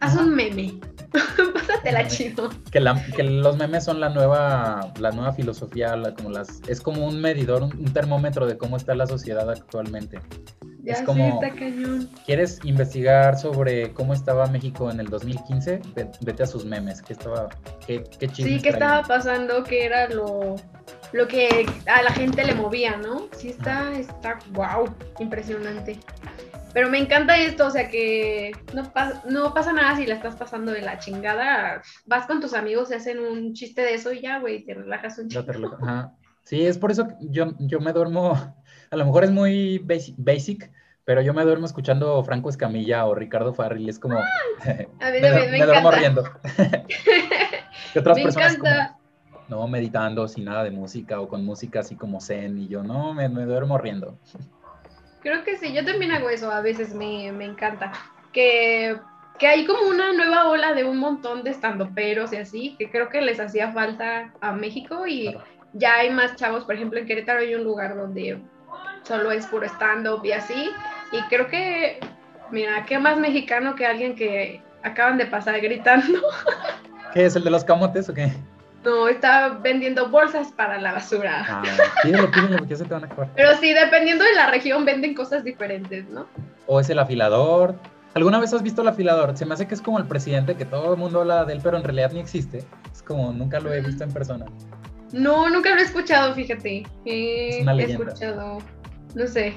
[0.00, 0.24] Haz Ajá.
[0.24, 0.74] un meme.
[1.54, 2.50] Pásatela chido.
[2.70, 6.80] Que, la- que los memes son la nueva, la nueva filosofía, la- como las, es
[6.80, 10.20] como un medidor, un, un termómetro de cómo está la sociedad actualmente.
[10.82, 12.10] Ya Es sí, como- está cañón.
[12.26, 15.80] ¿Quieres investigar sobre cómo estaba México en el 2015?
[15.94, 17.00] Ve- Vete a sus memes.
[17.02, 17.48] ¿Qué estaba?
[17.86, 18.74] ¿Qué, qué Sí, ¿qué traían?
[18.74, 19.62] estaba pasando?
[19.64, 20.56] Que era lo,
[21.12, 23.28] lo que a la gente le movía, ¿no?
[23.32, 25.98] Sí, está, está, wow, impresionante.
[26.72, 28.90] Pero me encanta esto, o sea que no,
[29.28, 31.82] no pasa nada si la estás pasando de la chingada.
[32.06, 35.18] Vas con tus amigos y hacen un chiste de eso y ya, güey, te relajas
[35.18, 36.12] un chingo.
[36.44, 38.32] Sí, es por eso que yo, yo me duermo,
[38.90, 39.84] a lo mejor es muy
[40.16, 40.72] basic,
[41.04, 44.18] pero yo me duermo escuchando Franco Escamilla o Ricardo Farrell, es como...
[44.18, 46.24] a mí me, me, duermo riendo.
[47.92, 48.98] ¿Qué otras me personas encanta.
[49.52, 53.12] No, meditando sin nada de música o con música así como zen y yo no,
[53.12, 54.16] me, me duermo riendo.
[55.20, 57.92] Creo que sí, yo también hago eso, a veces me, encanta.
[58.32, 58.96] Que,
[59.38, 63.10] que, hay como una nueva ola de un montón de estandoperos y así, que creo
[63.10, 65.36] que les hacía falta a México y
[65.74, 68.40] ya hay más chavos, por ejemplo en Querétaro hay un lugar donde
[69.02, 70.70] solo es puro stand-up y así,
[71.12, 72.00] y creo que,
[72.50, 76.20] mira, ¿qué más mexicano que alguien que acaban de pasar gritando?
[77.12, 78.32] ¿Qué es el de los camotes o qué?
[78.84, 81.44] No, está vendiendo bolsas para la basura.
[81.48, 81.62] Ah,
[82.02, 83.28] pídelo, pídelo, porque se te van a acabar.
[83.36, 86.26] Pero sí, dependiendo de la región, venden cosas diferentes, ¿no?
[86.66, 87.76] O es el afilador.
[88.14, 89.36] ¿Alguna vez has visto el afilador?
[89.36, 91.60] Se me hace que es como el presidente, que todo el mundo habla de él,
[91.62, 92.64] pero en realidad ni existe.
[92.92, 94.46] Es como, nunca lo he visto en persona.
[95.12, 96.84] No, nunca lo he escuchado, fíjate.
[97.04, 98.04] es una leyenda.
[98.04, 98.58] He escuchado,
[99.14, 99.54] no sé.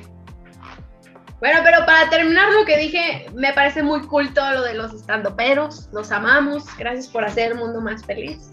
[1.39, 4.93] Bueno, pero para terminar lo que dije, me parece muy cool todo lo de los
[4.93, 5.89] estandoperos.
[5.91, 6.65] Los amamos.
[6.77, 8.51] Gracias por hacer el mundo más feliz.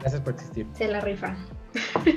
[0.00, 0.66] Gracias por existir.
[0.74, 1.36] Se la rifa.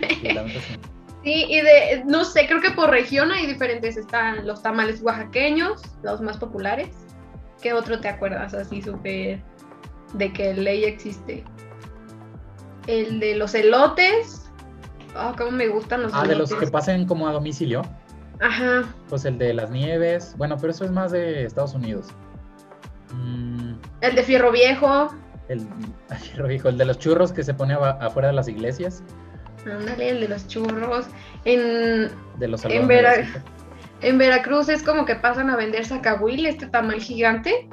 [1.23, 3.95] Sí, y de, no sé, creo que por región hay diferentes.
[3.95, 6.89] Están los tamales oaxaqueños, los más populares.
[7.61, 9.39] ¿Qué otro te acuerdas así súper
[10.13, 11.43] de que ley existe?
[12.87, 14.49] El de los elotes.
[15.15, 17.83] Oh, cómo me gustan los ah, de los que pasen como a domicilio.
[18.39, 18.91] Ajá.
[19.07, 20.33] Pues el de las nieves.
[20.37, 22.07] Bueno, pero eso es más de Estados Unidos.
[23.13, 23.73] Mm.
[24.01, 25.13] El de fierro viejo
[25.49, 25.67] el,
[26.63, 29.03] el de los churros que se pone afuera de las iglesias.
[29.65, 31.07] Ándale, el de los churros.
[31.45, 32.89] En, de los en,
[34.01, 37.67] en, Veracruz es como que pasan a vender sacahuil, este tamal gigante,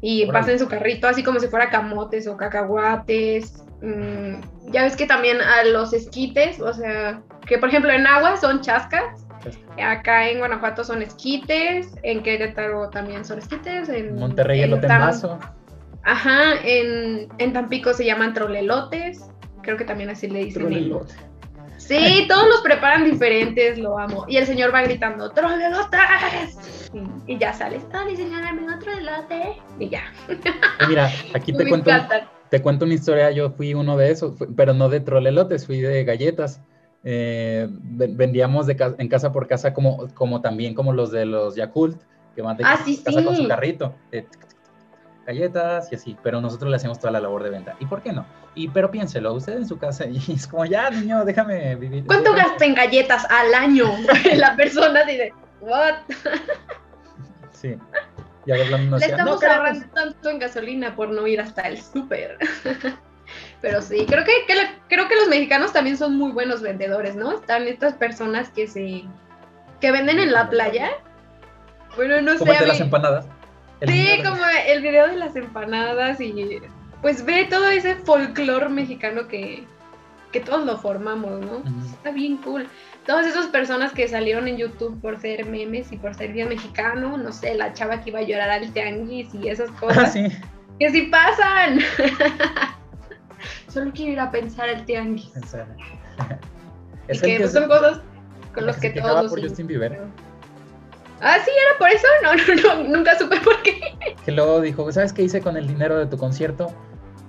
[0.00, 3.64] y pasan en su carrito así como si fuera camotes o cacahuates.
[3.82, 8.36] Mm, ya ves que también a los esquites, o sea, que por ejemplo en agua
[8.36, 9.26] son chascas.
[9.82, 15.38] Acá en Guanajuato son esquites, en Querétaro también son esquites, en Monterrey el vaso
[16.04, 19.20] Ajá, en, en Tampico se llaman trolelotes,
[19.62, 20.62] creo que también así le dicen.
[20.62, 21.14] Trolelote.
[21.76, 24.24] Sí, todos los preparan diferentes, lo amo.
[24.28, 26.90] Y el señor va gritando, ¡trolelotes!
[27.26, 29.56] Y, ya sales, ¡ay, señora, me otro elote!
[29.78, 30.12] Y ya.
[30.88, 31.90] Mira, aquí te cuento,
[32.50, 36.04] te cuento una historia, yo fui uno de esos, pero no de trolelotes, fui de
[36.04, 36.60] galletas.
[37.02, 41.98] Eh, vendíamos de en casa por casa como, como también como los de los Yakult,
[42.34, 43.94] que van de ah, casa con su carrito
[45.30, 47.76] galletas y así, pero nosotros le hacemos toda la labor de venta.
[47.78, 48.26] ¿Y por qué no?
[48.54, 52.04] Y pero piénselo, usted en su casa y es como, ya, niño, déjame vivir.
[52.06, 53.86] ¿Cuánto gasta en galletas al año?
[54.34, 55.94] la persona dice, ¿what?
[57.52, 57.76] sí.
[58.46, 62.38] Ya hablando Le estamos ahorrando tanto en gasolina por no ir hasta el súper.
[63.60, 64.32] Pero sí, creo que,
[64.88, 67.32] creo que los mexicanos también son muy buenos vendedores, ¿no?
[67.32, 69.04] Están estas personas que se
[69.80, 70.90] que venden en la playa.
[71.96, 72.66] Bueno, no sé.
[72.66, 73.26] las empanadas.
[73.86, 76.60] Sí, como el video de las empanadas y
[77.02, 79.64] pues ve todo ese folclore mexicano que,
[80.44, 81.62] todos lo formamos, ¿no?
[81.84, 82.68] Está bien cool.
[83.06, 87.16] Todas esas personas que salieron en YouTube por ser memes y por ser bien mexicano,
[87.16, 90.12] no sé, la chava que iba a llorar al tianguis y esas ah, cosas.
[90.12, 90.26] sí.
[90.78, 91.80] Que sí pasan.
[93.68, 95.32] Solo quiero ir a pensar el tianguis.
[97.08, 98.00] y que, pues, son cosas
[98.54, 99.30] con las que, todos...
[99.30, 100.00] por Justin Bieber.
[101.20, 102.06] Ah, sí, era por eso.
[102.22, 103.80] No, no, nunca supe por qué.
[104.24, 106.72] Que luego dijo, ¿sabes qué hice con el dinero de tu concierto?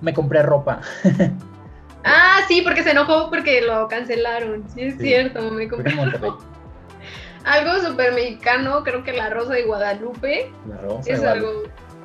[0.00, 0.80] Me compré ropa.
[2.04, 4.64] ah, sí, porque se enojó porque lo cancelaron.
[4.74, 5.94] Sí, es cierto, me compré.
[7.44, 10.50] algo súper mexicano, creo que la Rosa de Guadalupe.
[10.68, 11.10] La Rosa.
[11.10, 11.48] Es algo.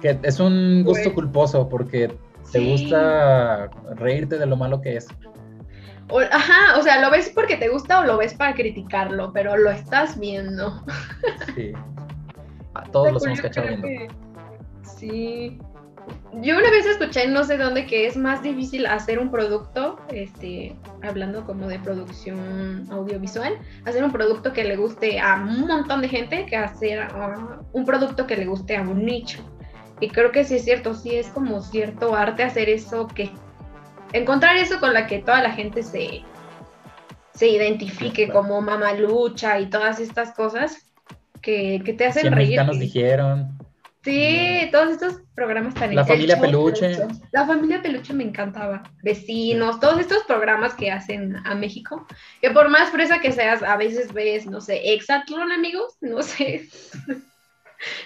[0.02, 2.14] Que es un gusto culposo porque
[2.52, 5.08] te gusta reírte de lo malo que es.
[6.32, 9.72] Ajá, o sea, lo ves porque te gusta o lo ves para criticarlo, pero lo
[9.72, 10.84] estás viendo.
[11.56, 11.74] Sí.
[12.74, 14.14] A todos los hemos cachado viendo.
[14.82, 15.60] sí.
[16.42, 20.76] Yo una vez escuché, no sé dónde, que es más difícil hacer un producto, este,
[21.02, 26.10] hablando como de producción audiovisual, hacer un producto que le guste a un montón de
[26.10, 29.40] gente que hacer uh, un producto que le guste a un nicho.
[30.00, 33.32] Y creo que sí es cierto, sí es como cierto arte hacer eso que
[34.14, 36.24] encontrar eso con la que toda la gente se,
[37.34, 40.88] se identifique como mamalucha y todas estas cosas
[41.42, 42.58] que, te hacen reír.
[42.58, 43.58] Los mexicanos dijeron.
[44.04, 46.98] Sí, todos estos programas tan La familia peluche.
[47.32, 48.84] La familia peluche me encantaba.
[49.04, 52.08] Vecinos, todos estos programas que hacen a México.
[52.42, 56.70] Que por más fresa que seas, a veces ves, no sé, Exatlón, amigos, no sé.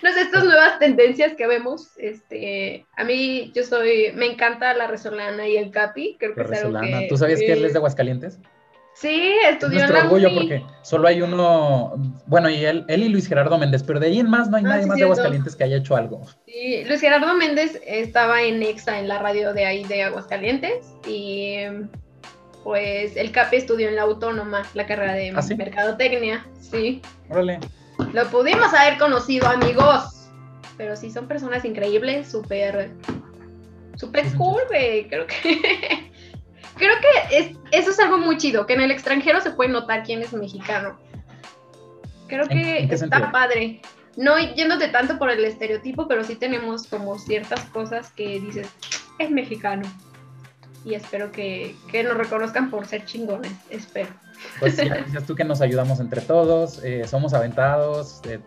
[0.03, 4.87] no sé, estas nuevas tendencias que vemos, este, a mí yo soy, me encanta la
[4.87, 6.99] resolana y el capi, creo que La es algo resolana.
[7.01, 8.39] que- ¿Tú sabías que él es de Aguascalientes?
[8.93, 10.37] Sí, Es estudió en nuestro la orgullo uni.
[10.37, 11.93] porque solo hay uno,
[12.25, 14.63] bueno, y él, él y Luis Gerardo Méndez, pero de ahí en más no hay
[14.65, 15.03] Ah, nadie sí, más de.
[15.05, 16.21] Aguascalientes que haya hecho algo.
[16.45, 21.59] Sí, Luis Gerardo Méndez estaba en Exa, en la radio de ahí de Aguascalientes, y
[22.63, 25.55] pues el Capi estudió en la Autónoma, la carrera de ¿Ah, sí?
[25.55, 27.01] Mercadotecnia, sí.
[27.29, 27.59] Órale.
[28.13, 30.29] Lo pudimos haber conocido, amigos,
[30.77, 32.91] pero sí son personas increíbles, súper,
[33.95, 36.11] súper cool, güey, creo que...
[36.77, 40.01] Creo que es, eso es algo muy chido, que en el extranjero se puede notar
[40.03, 40.97] quién es mexicano.
[42.27, 43.31] Creo ¿En- que está sentido?
[43.31, 43.81] padre.
[44.17, 48.67] No yéndote tanto por el estereotipo, pero sí tenemos como ciertas cosas que dices,
[49.19, 49.83] es mexicano.
[50.83, 54.09] Y espero que, que nos reconozcan por ser chingones, espero.
[54.59, 58.39] Pues ya dices tú que nos ayudamos entre todos, eh, somos aventados, eh,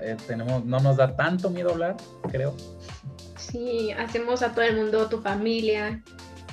[0.00, 1.96] eh, tenemos, no nos da tanto miedo hablar,
[2.30, 2.54] creo.
[3.36, 6.02] Sí, hacemos a todo el mundo tu familia.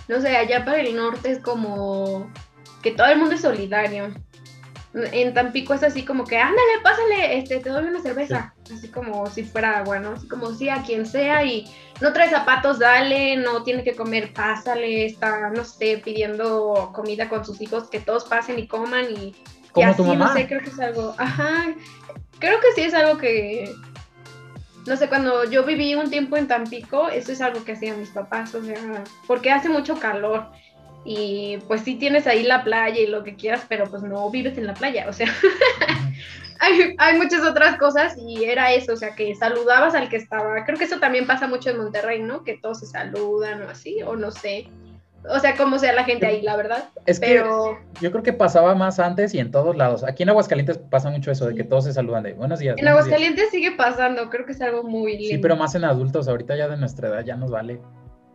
[0.08, 2.30] No sé, allá para el norte es como
[2.82, 4.14] que todo el mundo es solidario.
[4.94, 8.54] En Tampico es así como que, ándale, pásale, este, te doy una cerveza.
[8.72, 10.12] Así como si fuera agua, ¿no?
[10.12, 11.66] Así como si a quien sea y
[12.04, 17.46] no trae zapatos, dale, no tiene que comer, pásale, está, no sé, pidiendo comida con
[17.46, 19.36] sus hijos, que todos pasen y coman y, y
[19.72, 20.28] Como así, tu mamá.
[20.28, 21.74] no sé, creo que es algo, ajá,
[22.40, 23.74] creo que sí es algo que,
[24.86, 28.10] no sé, cuando yo viví un tiempo en Tampico, eso es algo que hacían mis
[28.10, 30.48] papás, o sea, porque hace mucho calor
[31.06, 34.58] y pues sí tienes ahí la playa y lo que quieras, pero pues no vives
[34.58, 35.28] en la playa, o sea,
[36.60, 40.64] hay, hay muchas otras cosas y era eso, o sea, que saludabas al que estaba,
[40.66, 42.44] creo que eso también pasa mucho en Monterrey, ¿no?
[42.44, 44.68] Que todos se saludan o así, o no sé,
[45.30, 47.42] o sea, cómo sea la gente ahí, la verdad, Es que
[48.02, 50.04] yo creo que pasaba más antes y en todos lados.
[50.04, 52.78] Aquí en Aguascalientes pasa mucho eso, de que todos se saludan de buenos días.
[52.78, 53.16] En buenos días".
[53.16, 55.30] Aguascalientes sigue pasando, creo que es algo muy lindo.
[55.30, 57.80] Sí, pero más en adultos, ahorita ya de nuestra edad ya nos vale.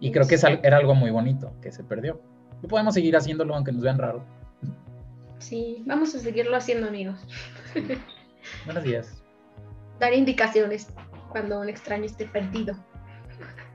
[0.00, 2.20] Y creo que es era algo muy bonito que se perdió.
[2.62, 4.24] Y podemos seguir haciéndolo aunque nos vean raro.
[5.38, 7.26] Sí, vamos a seguirlo haciendo, amigos.
[8.64, 9.22] Buenos días.
[10.00, 10.88] Dar indicaciones
[11.30, 12.76] cuando un extraño esté perdido.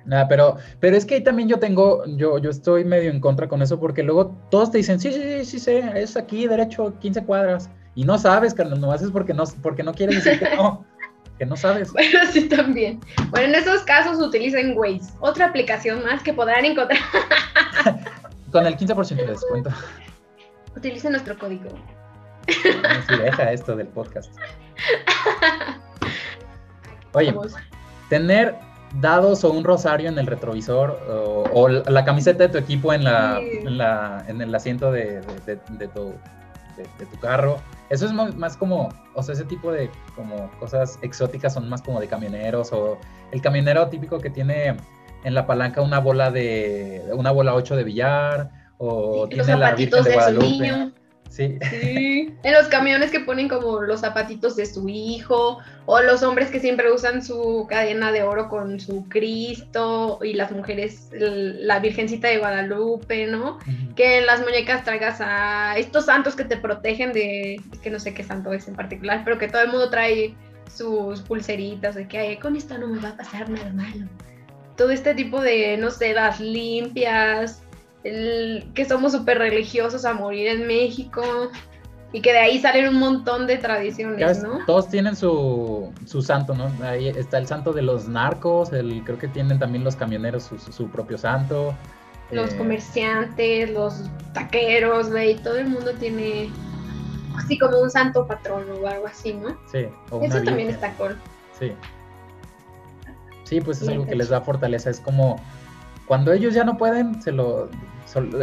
[0.06, 3.48] Nada, pero, pero es que ahí también yo tengo, yo, yo estoy medio en contra
[3.48, 6.98] con eso porque luego todos te dicen, sí, sí, sí, sí, sé, es aquí, derecho,
[7.00, 7.70] 15 cuadras.
[7.96, 10.86] Y no sabes, carnal, no haces porque no, porque no quieres decir que no,
[11.38, 11.94] que no sabes.
[11.94, 13.00] Bueno, sí, también.
[13.30, 17.00] Bueno, en esos casos utilicen Waze, otra aplicación más que podrán encontrar.
[18.54, 19.70] Con el 15% de descuento.
[20.78, 21.70] Utilicen nuestro código.
[22.48, 24.34] Sí, deja esto del podcast.
[27.14, 27.34] Oye,
[28.10, 28.56] tener
[29.00, 33.04] dados o un rosario en el retrovisor o, o la camiseta de tu equipo en,
[33.04, 33.60] la, Sí.
[33.68, 36.14] en, la- en el asiento de, de- de- tu,
[36.78, 37.58] de- tu carro.
[37.90, 42.00] Eso es más como, o sea, ese tipo de como cosas exóticas son más como
[42.00, 42.98] de camioneros o
[43.32, 44.76] el camionero típico que tiene
[45.24, 49.60] en la palanca una bola de una bola 8 de billar o Sí, los tiene
[49.60, 50.92] la Virgen zapatitos de su niño.
[51.30, 52.36] Sí, Sí.
[52.44, 55.58] En los camiones que ponen como los zapatitos de su hijo,
[55.88, 60.52] o los hombres que siempre usan su cadena de oro con su Cristo, y las
[60.52, 63.58] mujeres la Virgencita de Guadalupe, ¿no?
[63.96, 68.00] que en las muñecas traigas a estos santos que te protegen de, es que no
[68.00, 70.36] sé qué santo es en particular, pero que todo el mundo trae
[70.72, 74.06] sus pulseritas de que "Ay, con esto no me va a pasar nada malo.
[74.76, 77.64] Todo este tipo de, no sé, las limpias,
[78.04, 81.24] el, que somos súper religiosos a morir en México
[82.12, 84.60] y que de ahí salen un montón de tradiciones, ¿no?
[84.68, 86.72] Todos tienen su, su santo, ¿no?
[86.84, 90.60] Ahí está el santo de los narcos, el, creo que tienen también los camioneros su,
[90.60, 91.76] su propio santo.
[92.32, 96.52] Los eh, comerciantes, los taqueros, güey, todo el mundo tiene
[97.36, 99.58] así como un santo patrono o algo así, ¿no?
[99.72, 101.18] Sí, o Eso también está cool.
[101.58, 101.72] Sí.
[103.54, 104.90] Sí, pues es algo que les da fortaleza.
[104.90, 105.40] Es como
[106.08, 107.70] cuando ellos ya no pueden, se lo.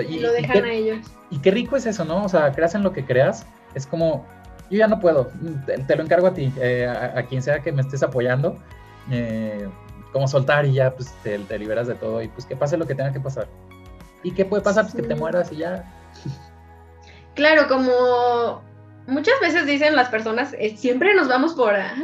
[0.09, 1.07] y, Y lo y dejan qué, a ellos.
[1.31, 2.25] y qué rico es eso, ¿no?
[2.25, 3.45] O sea, creas en lo que creas.
[3.75, 4.25] Es como,
[4.71, 5.31] yo ya no puedo,
[5.67, 8.57] te, te lo encargo a ti, eh, a, a quien sea que me estés apoyando.
[9.11, 9.69] eh,
[10.13, 12.87] como soltar y ya, pues te, te liberas de todo y pues que pase lo
[12.87, 13.47] que tenga que pasar.
[14.25, 14.85] ¿Y qué puede pasar?
[14.85, 15.85] Pues que te mueras y ya.
[17.35, 18.63] Claro, como
[19.11, 21.95] muchas veces dicen las personas, eh, siempre nos vamos por, ah,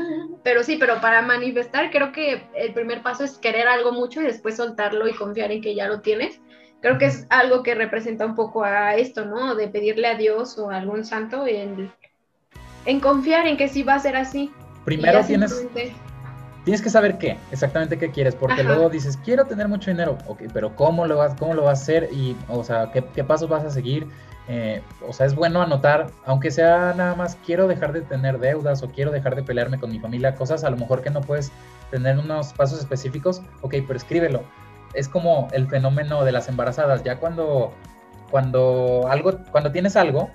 [0.44, 4.24] pero sí, pero para manifestar creo que el primer paso es querer algo mucho y
[4.24, 6.40] después soltarlo y confiar en que ya lo tienes.
[6.82, 9.54] Creo que es algo que representa un poco a esto, ¿no?
[9.54, 11.90] De pedirle a Dios o a algún santo en,
[12.84, 14.52] en confiar en que sí va a ser así.
[14.84, 15.96] Primero tienes, simplemente-
[16.64, 20.42] tienes que saber qué, exactamente qué quieres, porque luego dices, quiero tener mucho dinero, ok,
[20.52, 22.08] pero ¿cómo lo vas, cómo lo vas a hacer?
[22.12, 24.06] Y, o sea, ¿qué, qué pasos vas a seguir?
[24.48, 28.82] Eh, o sea, es bueno anotar, aunque sea nada más, quiero dejar de tener deudas
[28.82, 31.50] o quiero dejar de pelearme con mi familia, cosas a lo mejor que no puedes
[31.90, 34.42] tener unos pasos específicos, ok, pero escríbelo.
[34.94, 37.72] Es como el fenómeno de las embarazadas, ya cuando,
[38.30, 40.30] cuando, algo, cuando tienes algo,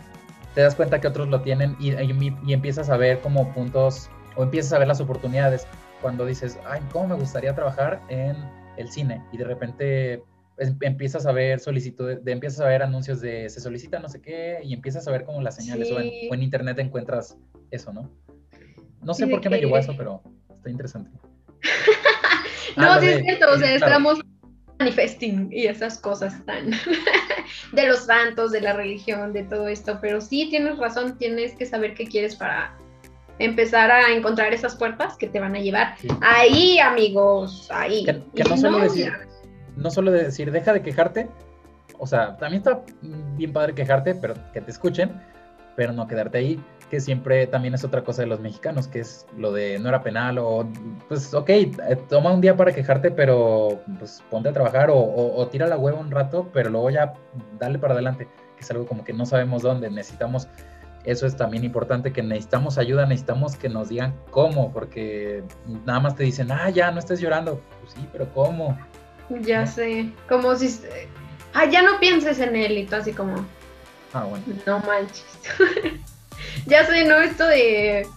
[0.55, 4.43] te das cuenta que otros lo tienen y, y empiezas a ver como puntos o
[4.43, 5.65] empiezas a ver las oportunidades
[6.01, 8.35] cuando dices, ay, ¿cómo me gustaría trabajar en
[8.75, 9.23] el cine?
[9.31, 10.23] Y de repente
[10.81, 14.59] empiezas a ver solicitudes, de, empiezas a ver anuncios de se solicita no sé qué,
[14.63, 17.37] y empiezas a ver como las señales, o, en, internet encuentras
[17.71, 18.09] eso, ¿no?
[19.01, 20.21] No sé por qué me llevó a eso, pero
[20.55, 21.09] está interesante.
[22.77, 24.19] no, ah, sí es cierto, o sea, estamos
[24.79, 26.71] manifesting y esas cosas tan
[27.73, 31.65] de los santos, de la religión, de todo esto, pero sí tienes razón, tienes que
[31.65, 32.77] saber qué quieres para
[33.39, 38.05] empezar a encontrar esas puertas que te van a llevar ahí, amigos, ahí.
[38.05, 39.11] Que, no, solo decir,
[39.75, 41.29] no solo decir, deja de quejarte,
[41.97, 42.81] o sea, también está
[43.37, 45.21] bien padre quejarte, pero que te escuchen,
[45.75, 49.25] pero no quedarte ahí, que siempre también es otra cosa de los mexicanos, que es
[49.37, 50.67] lo de no era penal, o
[51.07, 51.71] pues ok, eh,
[52.09, 55.99] toma un día para quejarte, pero pues ponte a trabajar o, o tira la hueva
[55.99, 57.13] un rato, pero luego ya
[57.59, 60.47] dale para adelante, que es algo como que no sabemos dónde, necesitamos
[61.03, 65.43] eso es también importante, que necesitamos ayuda, necesitamos que nos digan cómo, porque
[65.85, 67.59] nada más te dicen, ah, ya, no estés llorando.
[67.81, 68.77] Pues sí, pero ¿cómo?
[69.39, 70.79] Ya sé, como si,
[71.53, 73.45] ah, ya no pienses en él y tú así como,
[74.13, 74.45] ah, bueno.
[74.65, 75.25] No manches.
[76.65, 77.17] ya sé, ¿no?
[77.17, 78.07] Esto de,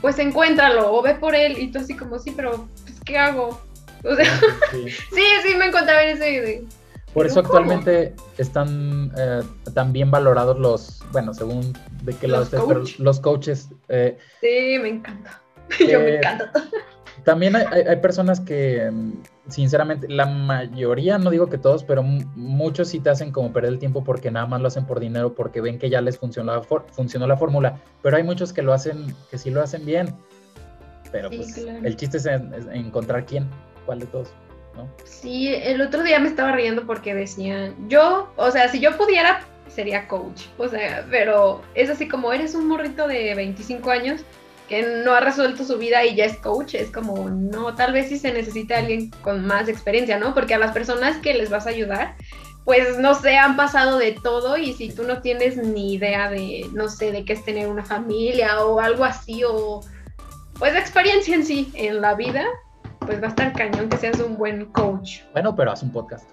[0.00, 3.60] pues encuéntralo o ve por él y tú así como, sí, pero, pues, ¿qué hago?
[4.04, 4.40] O sea,
[4.70, 6.24] sí, sí, me encontraba en ese...
[6.24, 6.64] De,
[7.12, 9.42] por eso actualmente están eh,
[9.74, 13.68] tan bien valorados los, bueno, según de qué lado estés, los coaches.
[13.88, 15.42] Eh, sí, me encanta.
[15.80, 16.52] Yo me encanta.
[17.24, 18.90] También hay, personas que,
[19.48, 23.78] sinceramente, la mayoría, no digo que todos, pero muchos sí te hacen como perder el
[23.78, 26.62] tiempo porque nada más lo hacen por dinero, porque ven que ya les funcionó la,
[26.62, 27.80] funcionó la fórmula.
[28.02, 30.14] Pero hay muchos que lo hacen, que sí lo hacen bien.
[31.12, 33.48] Pero pues el chiste es encontrar quién,
[33.84, 34.32] cuál de todos.
[35.04, 39.40] Sí, el otro día me estaba riendo porque decían, yo, o sea, si yo pudiera,
[39.68, 44.22] sería coach, o sea, pero es así como eres un morrito de 25 años
[44.70, 48.08] que no ha resuelto su vida y ya es coach, es como, no, tal vez
[48.08, 50.32] sí se necesita alguien con más experiencia, ¿no?
[50.32, 52.14] Porque a las personas que les vas a ayudar,
[52.64, 56.70] pues no sé, han pasado de todo y si tú no tienes ni idea de,
[56.72, 59.80] no sé, de qué es tener una familia o algo así, o
[60.56, 62.44] pues experiencia en sí en la vida,
[63.00, 65.22] pues va a estar cañón que seas un buen coach.
[65.32, 66.30] Bueno, pero haz un podcast.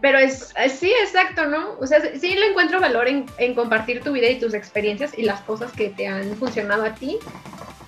[0.00, 1.78] Pero es, sí, exacto, ¿no?
[1.80, 5.40] O sea, sí le encuentro valor en, compartir tu vida y tus experiencias y las
[5.42, 7.18] cosas que te han funcionado a ti,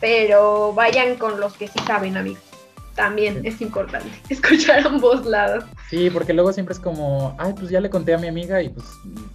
[0.01, 2.43] pero vayan con los que sí saben, amigos.
[2.95, 5.65] También es importante escuchar ambos lados.
[5.89, 8.69] Sí, porque luego siempre es como, ay, pues ya le conté a mi amiga y
[8.69, 8.87] pues,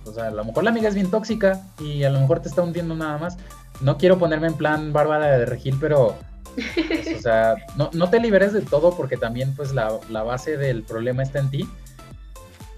[0.05, 2.49] o sea, a lo mejor la amiga es bien tóxica y a lo mejor te
[2.49, 3.37] está hundiendo nada más.
[3.81, 6.15] No quiero ponerme en plan Bárbara de Regil, pero
[6.55, 10.57] pues, o sea, no, no, te liberes de todo porque también pues la, la, base
[10.57, 11.69] del problema está en ti.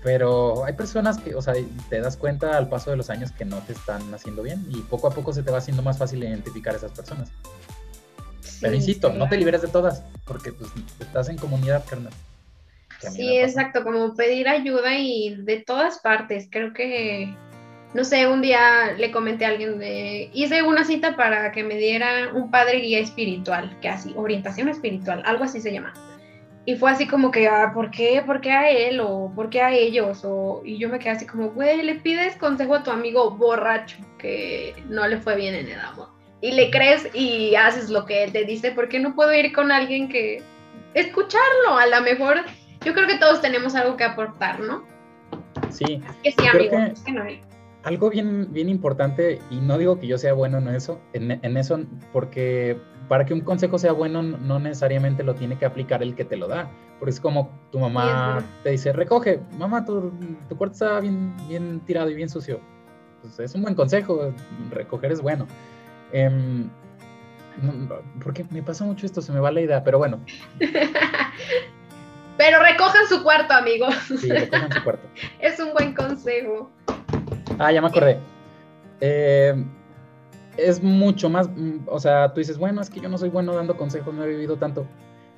[0.08, 1.53] Pero hay personas que, o sea,
[1.89, 4.78] te das cuenta al paso de los años que no te están haciendo bien y
[4.78, 7.30] poco a poco se te va haciendo más fácil identificar a esas personas.
[8.62, 12.14] Pero insisto, no te liberes de todas porque pues estás en comunidad, carnal.
[13.01, 16.47] Sí, exacto, como pedir ayuda y de todas partes.
[16.49, 17.36] Creo que
[17.93, 21.76] no sé, un día le comenté a alguien de, hice una cita para que me
[21.76, 25.93] diera un padre guía espiritual, que así, orientación espiritual, algo así se llama.
[26.68, 28.22] Y fue así como que, ah, ¿por qué?
[28.26, 28.99] ¿Por qué a él?
[28.99, 30.26] ¿O por qué a ellos?
[30.26, 33.95] O, y yo me quedé así como, güey, le pides consejo a tu amigo borracho
[34.18, 36.09] que no le fue bien en el amor.
[36.41, 39.53] Y le crees y haces lo que él te dice, ¿por qué no puedo ir
[39.53, 40.43] con alguien que...
[40.93, 42.43] Escucharlo, a lo mejor,
[42.84, 44.84] yo creo que todos tenemos algo que aportar, ¿no?
[45.70, 46.01] Sí.
[46.24, 47.41] Es que sí, amigo, es que no hay
[47.88, 51.80] algo bien, bien importante, y no digo que yo sea bueno en eso, en, eso,
[52.11, 52.78] porque
[53.08, 56.38] para que un consejo sea bueno, no necesariamente lo tiene que aplicar el que te
[56.38, 56.70] lo da.
[56.99, 60.12] Porque es como tu mamá te dice, recoge, mamá, tu,
[60.49, 62.60] tu, cuarto está bien, bien tirado y bien sucio.
[63.22, 64.34] Pues es un buen consejo,
[64.72, 65.47] recoger es bueno.
[66.12, 66.66] Eh,
[68.24, 70.20] porque me pasa mucho esto, se me va la idea, pero bueno.
[72.38, 73.95] pero recojan su cuarto, amigos.
[74.20, 75.08] Sí, recojan su cuarto.
[75.39, 76.72] es un buen consejo.
[77.60, 78.20] Ah, ya me acordé.
[79.01, 79.64] Eh,
[80.58, 83.53] es mucho más, mm, o sea, tú dices, bueno, es que yo no soy bueno
[83.55, 84.86] dando consejos, no he vivido tanto.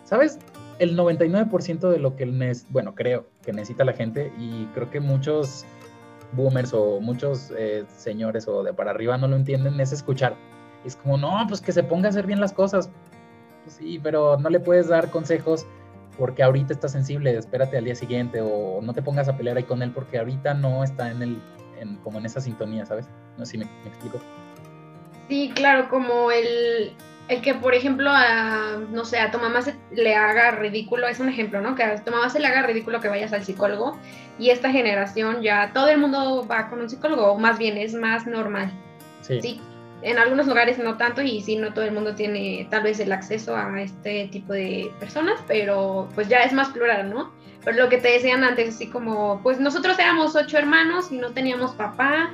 [0.03, 0.39] ¿Sabes?
[0.79, 2.25] El 99% de lo que,
[2.69, 5.65] bueno, creo que necesita la gente y creo que muchos
[6.31, 10.35] boomers o muchos eh, señores o de para arriba no lo entienden es escuchar.
[10.85, 12.89] es como, no, pues que se ponga a hacer bien las cosas.
[13.63, 15.65] Pues sí, pero no le puedes dar consejos
[16.17, 19.63] porque ahorita está sensible, espérate al día siguiente o no te pongas a pelear ahí
[19.63, 21.41] con él porque ahorita no está en el,
[21.79, 23.07] en, como en esa sintonía, ¿sabes?
[23.37, 24.19] No sé si me, explico.
[25.29, 26.91] Sí, claro, como el,
[27.29, 31.19] el que, por ejemplo, a, no sé, a tu mamá se le haga ridículo, es
[31.19, 31.75] un ejemplo, ¿no?
[31.75, 33.97] Que a tu mamá se le haga ridículo que vayas al psicólogo
[34.37, 37.93] y esta generación ya todo el mundo va con un psicólogo, o más bien es
[37.93, 38.71] más normal.
[39.21, 39.39] Sí.
[39.41, 39.61] sí
[40.01, 43.11] en algunos lugares no tanto y sí, no todo el mundo tiene tal vez el
[43.11, 47.31] acceso a este tipo de personas, pero pues ya es más plural, ¿no?
[47.63, 51.31] Pero lo que te decían antes, así como, pues nosotros éramos ocho hermanos y no
[51.31, 52.31] teníamos papá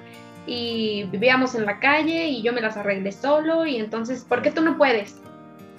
[0.47, 4.51] y vivíamos en la calle y yo me las arreglé solo y entonces, ¿por qué
[4.51, 5.15] tú no puedes?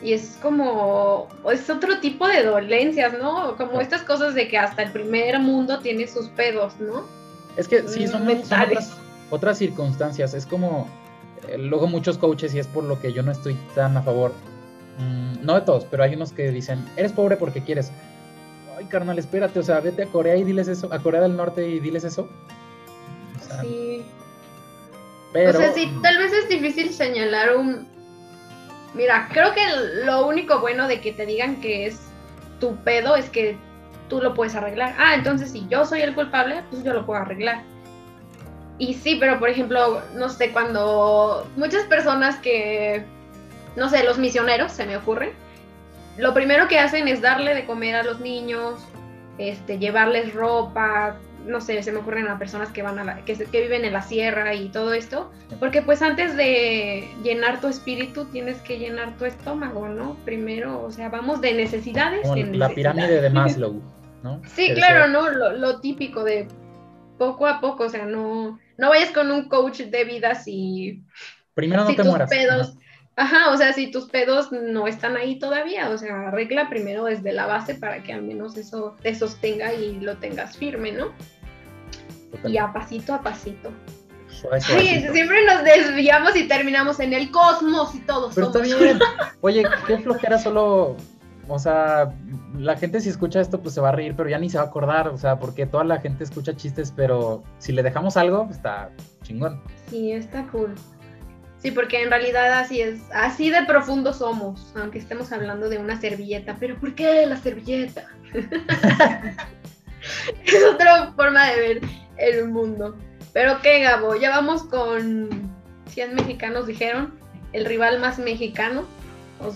[0.02, 3.56] Y es como, es otro tipo de dolencias, ¿no?
[3.56, 7.04] Como estas cosas de que hasta el primer mundo tiene sus pedos, ¿no?
[7.56, 8.96] Es que sí, son, son otras,
[9.30, 10.88] otras circunstancias, es como
[11.48, 14.32] eh, luego muchos coaches, y es por lo que yo no estoy tan a favor,
[14.98, 17.90] mm, no de todos, pero hay unos que dicen, eres pobre porque quieres.
[18.76, 21.66] Ay, carnal, espérate, o sea, vete a Corea y diles eso, a Corea del Norte
[21.66, 22.28] y diles eso.
[23.62, 24.04] sí.
[25.48, 27.86] O sea, sí, tal vez es difícil señalar un...
[28.94, 29.60] Mira, creo que
[30.04, 32.00] lo único bueno de que te digan que es
[32.60, 33.56] tu pedo es que
[34.08, 34.94] tú lo puedes arreglar.
[34.98, 37.62] Ah, entonces si yo soy el culpable, pues yo lo puedo arreglar.
[38.78, 43.04] Y sí, pero por ejemplo, no sé, cuando muchas personas que,
[43.74, 45.32] no sé, los misioneros, se me ocurre,
[46.18, 48.80] lo primero que hacen es darle de comer a los niños,
[49.38, 51.16] este, llevarles ropa,
[51.46, 54.02] no sé, se me ocurren a personas que van a la, que, viven en la
[54.02, 55.30] sierra y todo esto,
[55.60, 60.16] porque pues antes de llenar tu espíritu tienes que llenar tu estómago, ¿no?
[60.24, 62.26] Primero, o sea, vamos de necesidades.
[62.34, 63.80] en la pirámide de Maslow,
[64.22, 64.42] ¿no?
[64.54, 65.30] Sí, claro, ¿no?
[65.30, 66.48] Lo, lo, típico de
[67.18, 71.02] poco a poco, o sea, no, no vayas con un coach de vida si...
[71.54, 72.28] Primero no te tus mueras.
[72.28, 72.74] Pedos,
[73.16, 73.50] ajá.
[73.50, 77.46] o sea, si tus pedos no están ahí todavía, o sea, arregla primero desde la
[77.46, 81.12] base para que al menos eso te sostenga y lo tengas firme, ¿no?
[82.44, 83.70] Y a pasito a pasito.
[84.60, 88.30] Sí, siempre nos desviamos y terminamos en el cosmos y todo.
[88.34, 88.98] Pero está bien.
[89.40, 90.96] Oye, qué flojera solo
[91.48, 92.12] o sea,
[92.58, 94.64] la gente si escucha esto pues se va a reír, pero ya ni se va
[94.64, 98.48] a acordar, o sea, porque toda la gente escucha chistes, pero si le dejamos algo,
[98.50, 98.90] está
[99.22, 99.62] chingón.
[99.88, 100.74] Sí, está cool.
[101.58, 106.00] Sí, porque en realidad así es, así de profundo somos, aunque estemos hablando de una
[106.00, 108.08] servilleta, pero ¿por qué la servilleta?
[110.44, 111.80] es otra forma de ver
[112.18, 112.96] el mundo.
[113.32, 115.28] Pero qué, Gabo, ya vamos con
[115.88, 117.14] 100 mexicanos, dijeron,
[117.52, 118.84] el rival más mexicano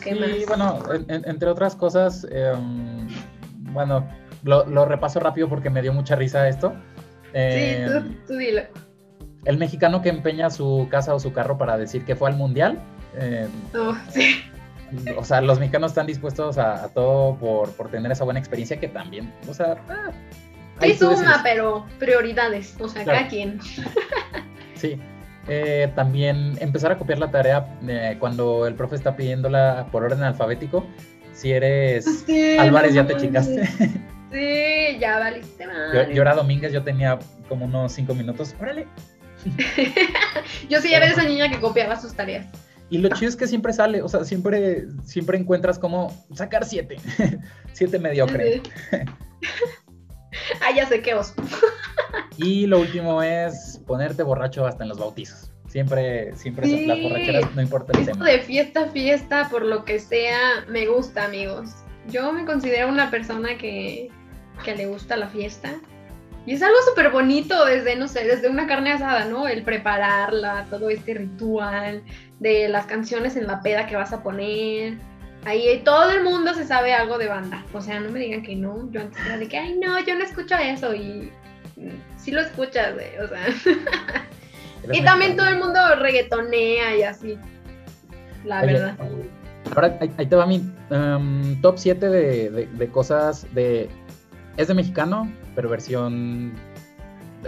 [0.02, 3.08] sí, bueno, entre otras cosas, em,
[3.72, 4.06] bueno,
[4.42, 6.72] lo, repaso rápido porque me dio mucha risa esto.
[7.32, 8.62] sí, em, tú, dilo.
[9.44, 12.78] El mexicano que empeña su casa o su carro para decir que fue al mundial.
[13.18, 14.42] Em, oh, sí.
[15.16, 19.32] O sea, los mexicanos están dispuestos a, todo por, tener esa buena experiencia que también,
[19.48, 19.76] o sea...
[19.88, 20.10] Ah,
[20.80, 23.60] sí suma, pero prioridades, o sea, cada quien.
[24.74, 24.98] Sí,
[25.48, 30.22] eh, también empezar a copiar la tarea eh, cuando el profe está pidiéndola por orden
[30.22, 30.86] alfabético.
[31.32, 32.24] Si eres
[32.58, 33.66] Álvarez, ya te chingaste.
[34.32, 37.18] Sí, ya valiste Yo, yo, era Domínguez, yo tenía
[37.48, 38.54] como unos cinco minutos.
[38.60, 38.86] Órale.
[40.68, 42.46] yo sí era esa niña que copiaba sus tareas.
[42.90, 46.96] Y lo chido es que siempre sale, o sea, siempre, siempre encuentras cómo sacar siete.
[47.72, 48.62] siete mediocre.
[50.62, 51.34] ah, ya sé qué oso.
[52.36, 55.50] Y lo último es ponerte borracho hasta en los bautizos.
[55.68, 58.24] Siempre, siempre las borracheras, no importa el tema.
[58.24, 61.70] de fiesta, fiesta, por lo que sea, me gusta, amigos.
[62.08, 64.10] Yo me considero una persona que,
[64.64, 65.74] que le gusta la fiesta.
[66.44, 69.46] Y es algo súper bonito desde, no sé, desde una carne asada, ¿no?
[69.46, 72.02] El prepararla, todo este ritual
[72.40, 74.98] de las canciones en la peda que vas a poner.
[75.44, 77.64] Ahí todo el mundo se sabe algo de banda.
[77.72, 78.90] O sea, no me digan que no.
[78.90, 80.94] Yo antes era de que, ay, no, yo no escucho eso.
[80.94, 81.32] Y
[82.16, 83.46] sí lo escuchas, güey, o sea.
[84.92, 87.38] y también todo el mundo reggaetonea y así,
[88.44, 88.96] la verdad.
[89.74, 93.88] Ahora ahí, te va mi um, top 7 de, cosas de...
[94.56, 96.52] Es de mexicano, pero versión...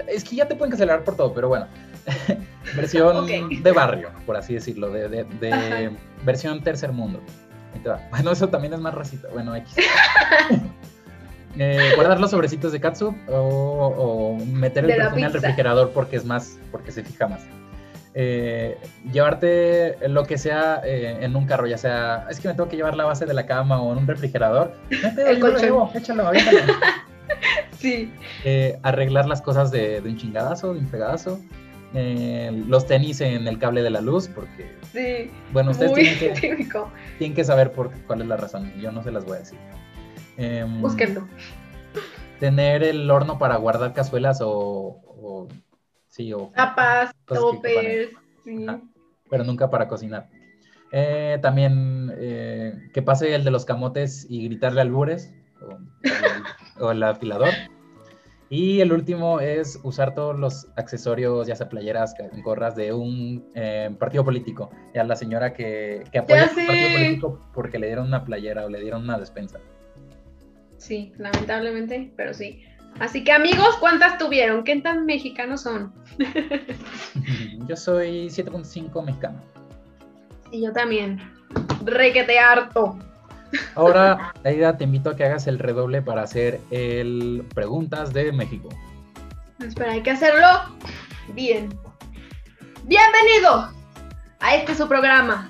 [0.09, 1.67] Es que ya te pueden cancelar por todo, pero bueno.
[2.77, 3.27] versión
[3.63, 7.21] de barrio, por así decirlo, de, de versión tercer mundo.
[8.11, 9.29] Bueno, eso también es más racista.
[9.33, 9.75] Bueno, X.
[11.59, 16.59] eh, guardar los sobrecitos de katsu o, meter el perfume al refrigerador porque es más,
[16.71, 17.43] porque se fija más.
[18.15, 18.79] Eh,
[19.11, 22.77] llevarte lo que sea eh, en un carro, ya sea, es que me tengo que
[22.77, 24.77] llevar la base de la cama o en un refrigerador.
[24.91, 25.89] el colchón.
[25.95, 26.31] échalo,
[27.79, 28.13] sí.
[28.45, 31.41] Eh, arreglar las cosas de, un chingadazo, de un fregadazo.
[31.95, 36.19] Eh, los tenis en el cable de la luz, porque, Sí, bueno, ustedes muy tienen
[36.19, 36.91] que, típico.
[37.19, 39.59] tienen que saber por, cuál es la razón, yo no se las voy a decir.
[40.81, 41.27] Búsquenlo.
[42.41, 45.49] Tener el horno para guardar cazuelas o, o-
[46.09, 48.11] sí, o Tapas, toppers,
[48.45, 48.65] sí.
[48.67, 48.81] Ajá.
[49.31, 50.29] pero nunca para cocinar.
[50.91, 55.33] Eh, también eh, que pase el de los camotes y gritarle albures
[56.79, 57.49] o, o el afilador.
[58.53, 63.89] Y el último es usar todos los accesorios, ya sea playeras, gorras de un eh,
[63.99, 64.69] partido político.
[64.93, 68.27] Ya la señora que, que apoya Ya a un partido político porque le dieron una
[68.27, 69.59] playera o le dieron una despensa.
[70.77, 72.63] Sí, lamentablemente, pero sí.
[73.01, 74.65] Así que amigos, ¿cuántas tuvieron?
[74.65, 75.95] ¿Qué tan mexicanos son?
[77.67, 79.41] Yo soy 7.5 mexicano.
[80.51, 81.19] Y yo también.
[81.87, 82.99] Requete harto.
[83.75, 88.69] Ahora, Aida, te invito a que hagas el redoble para hacer el preguntas de México.
[89.61, 90.47] Espera, hay que hacerlo
[91.35, 91.69] bien.
[92.85, 93.71] Bienvenido
[94.41, 95.49] a este su programa.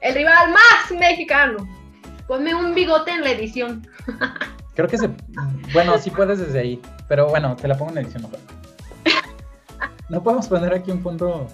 [0.00, 1.68] El rival más mexicano.
[2.26, 3.86] Ponme un bigote en la edición.
[4.74, 5.10] Creo que se.
[5.72, 6.82] Bueno, sí puedes desde ahí.
[7.08, 8.38] Pero bueno, te la pongo en edición mejor.
[10.08, 11.46] No podemos poner aquí un punto.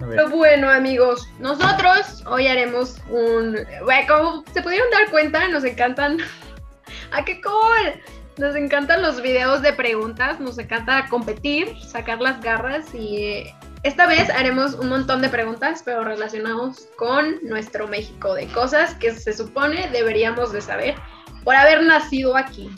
[0.00, 3.58] A bueno, amigos, nosotros hoy haremos un.
[3.84, 6.18] Bueno, como se pudieron dar cuenta, nos encantan.
[7.12, 8.00] ¡Ah, qué cool!
[8.38, 14.06] Nos encantan los videos de preguntas, nos encanta competir, sacar las garras y eh, esta
[14.06, 19.32] vez haremos un montón de preguntas, pero relacionados con nuestro México, de cosas que se
[19.32, 20.94] supone deberíamos de saber
[21.42, 22.70] por haber nacido aquí.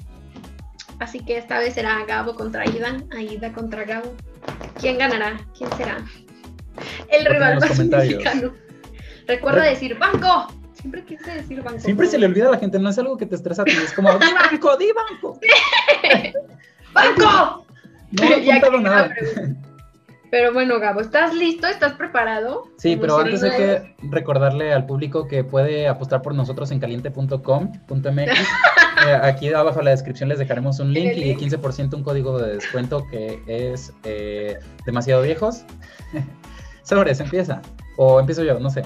[0.98, 4.14] Así que esta vez será Gabo contra Aida, Aida contra Gabo.
[4.80, 5.46] ¿Quién ganará?
[5.56, 5.98] ¿Quién será?
[7.08, 8.52] El rival más mexicano.
[9.26, 10.46] Recuerda Re- decir banco.
[10.72, 11.78] Siempre quise decir banco.
[11.80, 13.72] Siempre se le olvida a la gente, no es algo que te estresa a ti.
[13.72, 15.38] Es como, di banco, di banco.
[16.92, 17.66] ¡Banco!
[18.12, 19.14] No he apuntado nada.
[20.30, 21.66] Pero bueno, Gabo, ¿estás listo?
[21.66, 22.68] ¿Estás preparado?
[22.78, 28.30] Sí, pero antes hay que recordarle al público que puede apostar por nosotros en caliente.com.mx.
[29.06, 31.38] Eh, aquí abajo en la descripción les dejaremos un link y link.
[31.40, 35.64] 15% un código de descuento que es eh, demasiado viejos.
[36.82, 37.60] Sobres, empieza.
[37.96, 38.82] O empiezo yo, no sé.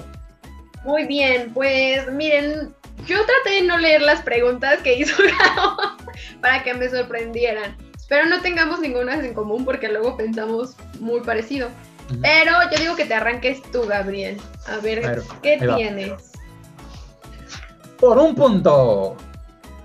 [0.83, 2.73] Muy bien, pues miren,
[3.07, 5.15] yo traté de no leer las preguntas que hizo
[5.55, 5.77] Gabo
[6.41, 7.75] para que me sorprendieran.
[7.97, 11.69] Espero no tengamos ninguna en común porque luego pensamos muy parecido.
[12.21, 14.37] Pero yo digo que te arranques tú, Gabriel.
[14.67, 15.75] A ver, A ver, ¿qué va.
[15.75, 16.33] tienes?
[17.99, 19.15] Por un punto.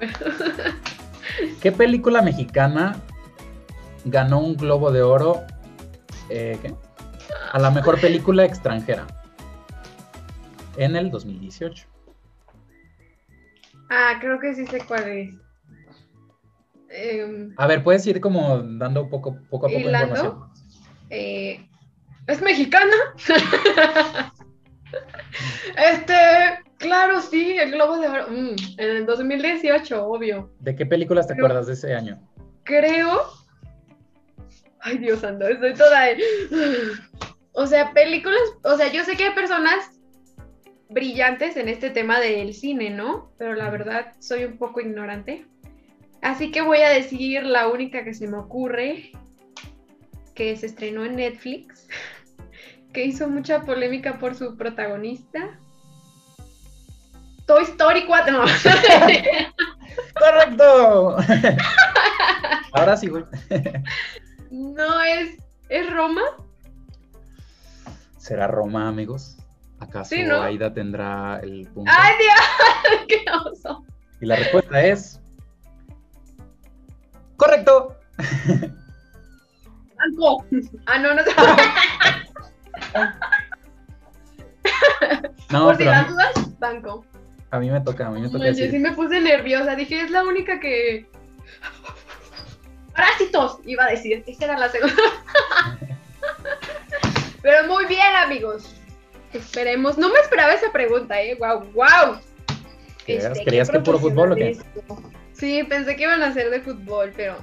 [1.62, 2.96] ¿Qué película mexicana
[4.04, 5.42] ganó un Globo de Oro?
[6.28, 6.74] eh, ¿qué?
[7.52, 9.06] A la mejor película extranjera.
[10.76, 11.86] En el 2018.
[13.90, 15.34] Ah, creo que sí sé cuál es.
[16.90, 20.14] Em, A ver, puedes ir como dando poco, poco a poco ¿Hilando?
[20.16, 20.50] información.
[21.10, 21.66] eh,
[22.26, 22.94] ¿Es mexicana?
[25.76, 26.14] este,
[26.78, 28.26] claro, sí, el Globo de Oro.
[28.28, 30.50] Mm, en el 2018, obvio.
[30.60, 32.20] ¿De qué películas te Pero- acuerdas de ese año?
[32.64, 33.22] Creo.
[34.80, 36.06] Ay, Dios santo, estoy toda.
[37.52, 38.40] O sea, películas.
[38.64, 40.00] O sea, yo sé que hay personas
[40.88, 43.32] brillantes en este tema del cine, ¿no?
[43.38, 45.46] Pero la verdad soy un poco ignorante.
[46.22, 49.12] Así que voy a decir la única que se me ocurre,
[50.34, 51.88] que se estrenó en Netflix,
[52.92, 55.58] que hizo mucha polémica por su protagonista.
[57.46, 58.32] Toy Story 4.
[58.32, 58.44] No.
[60.14, 61.16] ¡Correcto!
[62.72, 63.24] Ahora sí, güey.
[64.50, 65.36] No es.
[65.68, 66.22] ¿Es Roma?
[68.20, 69.38] ¿Será Roma, amigos?
[69.78, 70.42] ¿Acaso Sí, ¿no?
[70.42, 71.90] Aida tendrá el punto?
[71.96, 73.06] ¡Ay, Dios!
[73.08, 73.82] ¡Qué oso!
[74.20, 75.20] Y la respuesta es.
[77.38, 77.96] ¡Correcto!
[79.96, 80.44] Banco.
[80.84, 81.30] Ah, no, no sé.
[85.50, 87.04] No, Por si las dudas, banco.
[87.50, 88.80] a mí me toca, a mí me toca Manches, sí decir.
[88.80, 89.74] me puse nerviosa.
[89.74, 91.08] Dije, es la única que.
[92.94, 94.22] Parásitos, iba a decir.
[94.26, 94.94] Esa era la segunda.
[97.42, 98.74] Pero muy bien, amigos.
[99.32, 99.96] Esperemos.
[99.98, 101.36] No me esperaba esa pregunta, ¿eh?
[101.38, 101.64] ¡Wow!
[101.72, 102.20] ¡Wow!
[103.06, 104.58] ¿Creías- Este, creías que puro fútbol o qué?
[105.32, 107.36] Sí, pensé que iban a ser de fútbol, pero,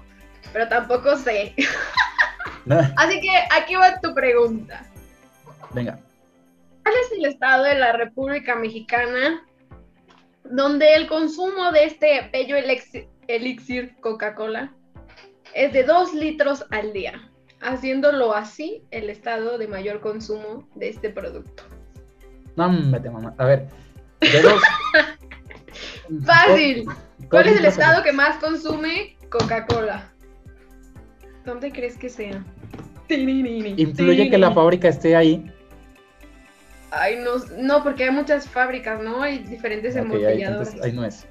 [0.53, 1.55] pero tampoco sé.
[2.97, 4.85] Así que aquí va tu pregunta.
[5.71, 5.99] Venga.
[6.83, 9.43] ¿Cuál es el estado de la República Mexicana
[10.43, 14.71] donde el consumo de este bello elixir, elixir Coca-Cola
[15.53, 17.29] es de 2 litros al día,
[17.61, 21.63] haciéndolo así el estado de mayor consumo de este producto?
[22.55, 23.33] No, mete mamá.
[23.37, 23.67] A ver.
[26.25, 26.85] Fácil.
[27.29, 30.11] ¿Cuál es el estado que más consume Coca-Cola?
[31.45, 32.43] ¿Dónde crees que sea?
[33.09, 35.51] ¿Influye que la fábrica esté ahí?
[36.91, 39.21] Ay, no, no, porque hay muchas fábricas, ¿no?
[39.21, 40.67] Hay diferentes Ok, ahí, embotelladoras.
[40.69, 41.25] entonces, ahí no es.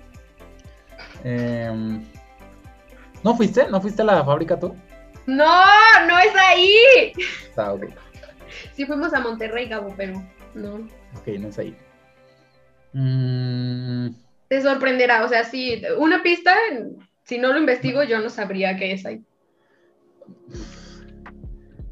[1.24, 2.05] Em,
[3.24, 3.66] ¿No fuiste?
[3.70, 4.74] ¿No fuiste a la fábrica tú?
[5.27, 5.55] No,
[6.07, 7.12] no es ahí.
[7.57, 7.87] Ah, ok.
[8.72, 10.22] Sí fuimos a Monterrey, Gabo, pero
[10.55, 10.77] no.
[11.16, 11.77] Ok, no es ahí.
[12.93, 14.09] Mm,
[14.49, 16.55] Te sorprenderá, o sea, sí, una pista,
[17.24, 19.22] si no lo investigo, yo no sabría qué es ahí.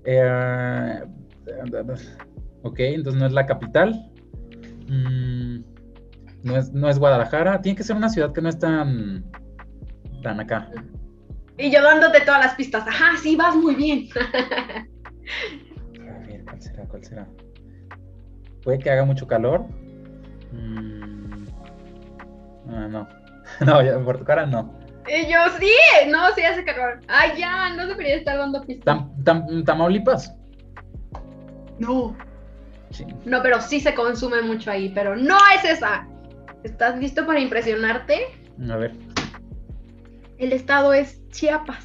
[0.05, 1.03] eh,
[2.63, 4.11] ok, entonces no es la capital.
[4.89, 5.59] Mm,
[6.45, 7.61] no, es, no es Guadalajara.
[7.61, 9.25] Tiene que ser una ciudad que no es tan,
[10.23, 10.71] tan acá.
[11.59, 12.87] Y yo dándote todas las pistas.
[12.87, 14.09] Ajá, sí, vas muy bien.
[14.17, 14.87] A
[16.27, 16.85] ver, ¿cuál será?
[16.89, 17.27] ¿Cuál será?
[18.63, 19.67] Puede que haga mucho calor.
[20.53, 21.45] Mm,
[22.71, 23.09] ah, no.
[23.61, 24.73] No, ya, por tu cara no.
[25.07, 25.71] Y yo, sí,
[26.11, 27.01] no, sí hace calor.
[27.09, 28.87] Ay, ya, no debería estar dando pistas.
[28.97, 30.35] Tam- Tam- Tamaulipas.
[31.79, 32.17] No.
[32.91, 33.05] Sí.
[33.27, 36.09] No, pero sí se consume mucho ahí, pero no es esa.
[36.63, 38.23] ¿Estás listo para impresionarte?
[38.71, 38.93] A ver.
[40.39, 41.85] El estado es Chiapas.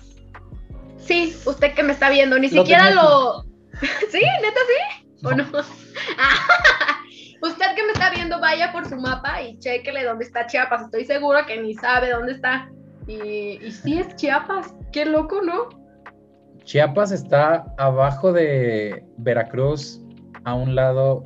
[0.98, 3.44] Sí, usted que me está viendo, ni Lo siquiera lo...
[4.12, 4.22] ¿Sí?
[4.42, 5.26] ¿Neta sí?
[5.26, 5.44] ¿O no?
[7.42, 10.84] usted que me está viendo, vaya por su mapa y chequele dónde está Chiapas.
[10.84, 12.70] Estoy seguro que ni sabe dónde está.
[13.08, 14.74] Y, y sí es Chiapas.
[14.92, 15.70] Qué loco, ¿no?
[16.64, 20.00] Chiapas está abajo de Veracruz,
[20.44, 21.24] a un lado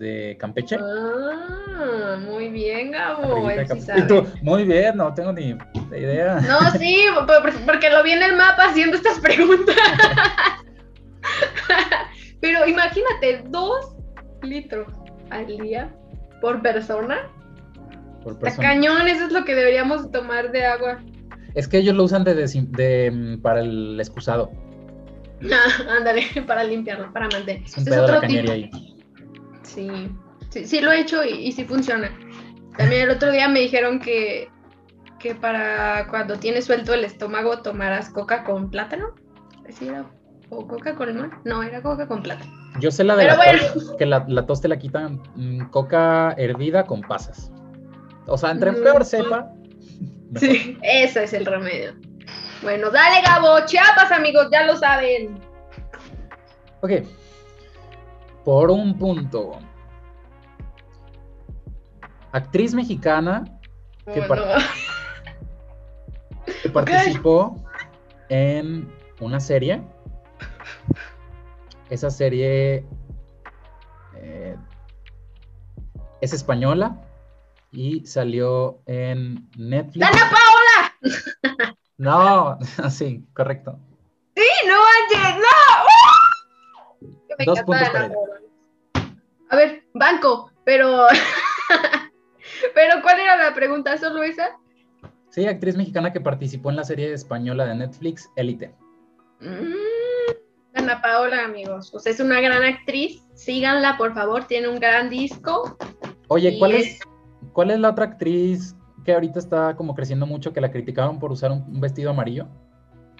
[0.00, 0.76] de Campeche.
[0.80, 3.46] Ah, muy bien, Gabo.
[3.46, 3.86] Arribita de él sí Campeche.
[3.86, 4.00] sabe.
[4.04, 5.56] Y tú, muy bien, no tengo ni
[5.92, 6.40] idea.
[6.40, 9.76] No, sí, por- porque lo vi en el mapa haciendo estas preguntas.
[12.40, 13.94] Pero imagínate, dos
[14.42, 14.88] litros
[15.30, 15.92] al día
[16.40, 17.30] por persona.
[18.24, 18.68] Por persona.
[18.68, 20.98] cañón, eso es lo que deberíamos tomar de agua.
[21.54, 24.50] Es que ellos lo usan de, de, mm, para el excusado.
[25.52, 27.62] Ah, Ándale, para limpiarlo, para mantener.
[27.64, 28.52] Es un Ese pedo la otro tipo.
[28.52, 28.70] ahí.
[29.74, 29.88] Sí,
[30.50, 32.10] sí, sí lo he hecho y, y sí funciona.
[32.76, 34.48] También el otro día me dijeron que,
[35.18, 39.14] que para cuando tienes suelto el estómago tomaras coca con plátano.
[39.68, 40.04] ¿Sí era?
[40.48, 41.30] ¿O coca con limón?
[41.44, 42.50] No, era coca con plátano.
[42.80, 43.62] Yo sé la de Pero la bueno.
[43.74, 47.52] tos, que la, la tos te la quitan mm, coca hervida con pasas.
[48.26, 49.52] O sea, entre Mm, peor sepa.
[50.36, 51.92] Sí, ese es el remedio.
[52.62, 55.40] Bueno, dale Gabo, Chiapas amigos, ya lo saben.
[56.82, 56.92] Ok.
[58.44, 59.58] Por un punto.
[62.32, 63.44] Actriz mexicana
[64.12, 64.44] ¿Qué Oh, par- no.
[66.62, 67.56] que participó
[68.28, 69.82] en una serie.
[71.90, 72.86] Esa serie
[74.16, 74.56] eh,
[76.20, 77.00] es española
[77.72, 80.08] y salió en Netflix.
[80.08, 81.76] ¡Dana Paola!
[82.00, 82.58] No,
[82.90, 83.78] sí, correcto.
[84.34, 84.72] Sí, no
[85.38, 85.69] no.
[87.66, 88.10] Para.
[89.50, 91.06] A ver, banco, pero.
[92.74, 93.96] pero ¿cuál era la pregunta?
[93.98, 94.56] ¿Solo esa?
[95.30, 98.74] Sí, actriz mexicana que participó en la serie española de Netflix, Élite.
[99.40, 101.90] Mm, Dana Paola, amigos.
[101.92, 103.22] Pues es una gran actriz.
[103.34, 104.44] Síganla, por favor.
[104.44, 105.76] Tiene un gran disco.
[106.28, 107.00] Oye, ¿cuál es- es,
[107.52, 108.74] ¿cuál es la otra actriz
[109.04, 112.46] que ahorita está como creciendo mucho que la criticaron por usar un, un vestido amarillo?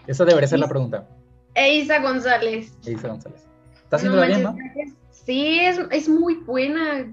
[0.06, 1.08] Esa debería ser la pregunta.
[1.54, 2.76] Eisa González.
[2.84, 3.46] Elisa González.
[3.90, 4.52] Está No bien, ¿no?
[4.52, 7.12] manches, Sí, es, es muy buena.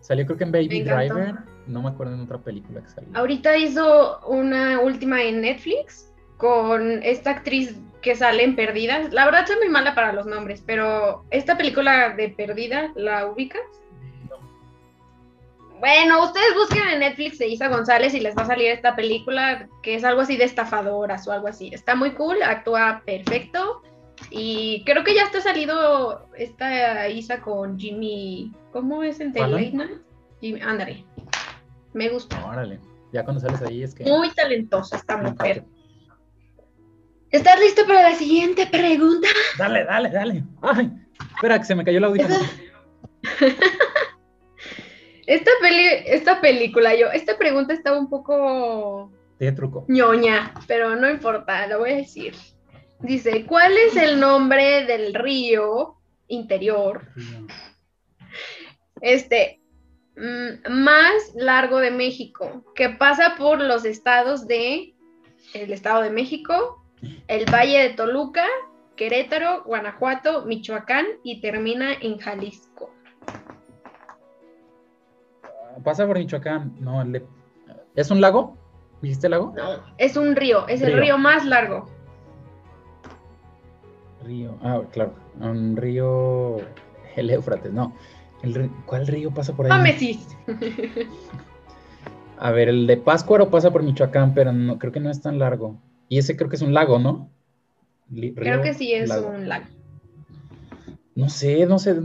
[0.00, 0.84] Salió creo que en Baby Me.
[0.84, 1.34] Driver.
[1.66, 3.10] No me acuerdo en otra película que salió.
[3.14, 9.12] Ahorita hizo una última en Netflix con esta actriz que sale en Perdidas.
[9.14, 13.62] La verdad soy muy mala para los nombres, pero esta película de Perdida, ¿la ubicas?
[15.80, 19.68] Bueno, ustedes busquen en Netflix de Isa González y les va a salir esta película
[19.82, 21.70] que es algo así de estafadoras o algo así.
[21.72, 23.82] Está muy cool, actúa perfecto
[24.30, 29.18] y creo que ya está salido esta Isa con Jimmy, ¿cómo es.
[29.18, 30.02] Late Night?
[30.40, 31.04] Jimmy, ándale.
[31.92, 32.44] Me gusta.
[32.44, 32.80] Órale.
[33.12, 34.04] Ya cuando sales ahí es que.
[34.04, 35.64] Muy talentosa esta mujer.
[37.30, 39.28] ¿Estás listo para la siguiente pregunta?
[39.58, 40.44] Dale, dale, dale.
[40.62, 40.90] Ay,
[41.34, 42.36] espera, que se me cayó el audífono.
[45.26, 49.86] Esta, peli, esta película, yo, esta pregunta estaba un poco Tiene truco.
[49.88, 52.34] ñoña, pero no importa, la voy a decir.
[53.04, 55.96] Dice, ¿cuál es el nombre del río
[56.26, 57.02] interior,
[59.02, 59.60] este,
[60.16, 64.94] mm, más largo de México, que pasa por los estados de,
[65.52, 66.82] el Estado de México,
[67.28, 68.46] el Valle de Toluca,
[68.96, 72.90] Querétaro, Guanajuato, Michoacán y termina en Jalisco?
[75.84, 76.74] Pasa por Michoacán.
[76.80, 77.04] No,
[77.94, 78.56] ¿Es un lago?
[79.02, 79.52] ¿Dijiste lago?
[79.54, 81.93] No, es un río, es el río más largo.
[84.24, 86.56] Río, ah, claro, un río,
[87.16, 87.94] el Éufrates, no.
[88.42, 89.70] El, ¿Cuál río pasa por ahí?
[89.70, 90.36] Támesis.
[92.38, 95.38] A ver, el de Páscuaro pasa por Michoacán, pero no, creo que no es tan
[95.38, 95.80] largo.
[96.08, 97.30] Y ese creo que es un lago, ¿no?
[98.34, 99.66] creo que sí es un lago.
[101.14, 102.00] No sé, no sé,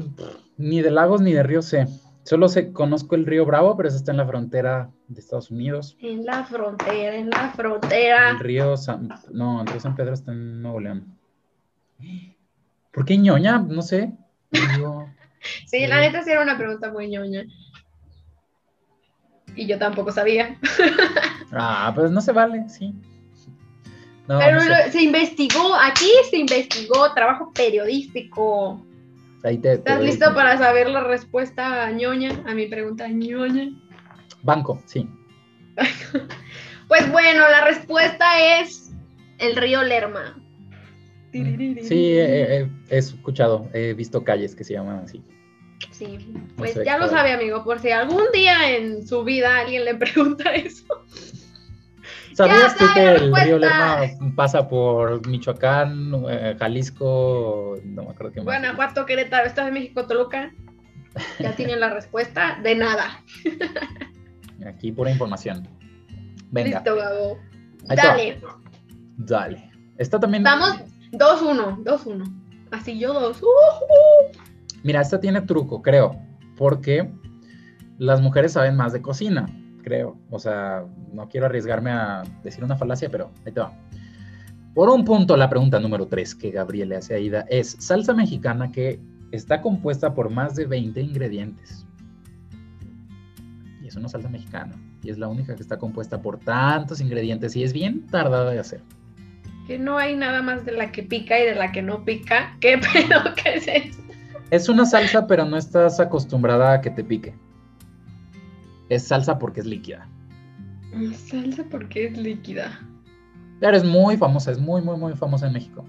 [0.57, 1.87] ni de lagos ni de ríos sé.
[2.23, 5.97] Solo sé, conozco el río Bravo, pero ese está en la frontera de Estados Unidos.
[5.99, 8.29] En la frontera, en la frontera.
[8.31, 11.18] El río San, no, el río San Pedro está en Nuevo León.
[12.91, 13.59] ¿Por qué ñoña?
[13.59, 14.11] No sé.
[15.67, 17.45] sí, la neta sí era una pregunta muy ñoña.
[19.55, 20.57] Y yo tampoco sabía.
[21.51, 22.93] ah, pues no se vale, sí.
[24.27, 24.59] Pero
[24.91, 28.85] se investigó, aquí se investigó, trabajo periodístico.
[29.43, 33.69] ¿Estás listo para saber la respuesta a ñoña, a mi pregunta ñoña?
[34.43, 35.09] Banco, sí.
[36.87, 38.91] pues bueno, la respuesta es
[39.39, 40.35] el río Lerma.
[41.31, 45.23] Sí, he, escuchado, he visto calles que se llaman así.
[45.91, 49.95] Sí, pues ya lo sabe, amigo, por si algún día en su vida alguien le
[49.95, 50.85] pregunta eso.
[52.33, 54.01] ¿Sabías tú que el río Lerma
[54.35, 58.45] pasa por Michoacán, eh, Jalisco, no me acuerdo qué más?
[58.45, 60.53] Guanajuato, Querétaro, Estado de México, Toluca.
[61.39, 63.23] Ya tienen la respuesta de nada.
[64.65, 65.67] Aquí pura información.
[66.51, 66.77] Venga.
[66.77, 67.39] Listo, Gabo.
[67.83, 68.39] Dale.
[69.17, 69.71] Dale.
[69.97, 70.43] Está también.
[70.43, 70.79] Vamos
[71.11, 72.33] 2-1, 2-1.
[72.71, 73.41] Así yo 2.
[74.83, 76.15] Mira, esta tiene truco, creo,
[76.57, 77.11] porque
[77.97, 79.47] las mujeres saben más de cocina
[79.89, 80.17] creo.
[80.29, 83.73] O sea, no quiero arriesgarme a decir una falacia, pero ahí te va.
[84.73, 88.13] Por un punto, la pregunta número 3 que Gabriel le hace a Ida es salsa
[88.13, 88.99] mexicana que
[89.31, 91.85] está compuesta por más de 20 ingredientes.
[93.81, 94.75] Y es una salsa mexicana.
[95.01, 98.59] Y es la única que está compuesta por tantos ingredientes y es bien tardada de
[98.59, 98.81] hacer.
[99.69, 102.57] Que no hay nada más de la que pica y de la que no pica.
[102.59, 104.01] ¿Qué pedo que es eso?
[104.49, 107.35] Es una salsa, pero no estás acostumbrada a que te pique.
[108.89, 110.09] Es salsa porque es líquida.
[111.13, 112.79] Salsa porque es líquida.
[113.59, 115.85] Claro, es muy famosa, es muy, muy, muy famosa en México.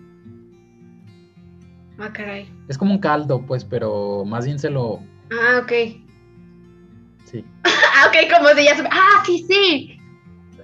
[1.98, 2.52] Ah, caray.
[2.68, 5.00] Es como un caldo, pues, pero más bien se lo.
[5.32, 5.72] Ah, ok.
[7.24, 7.42] Sí.
[7.64, 9.98] ah, ok, como si ya Ah, sí, sí.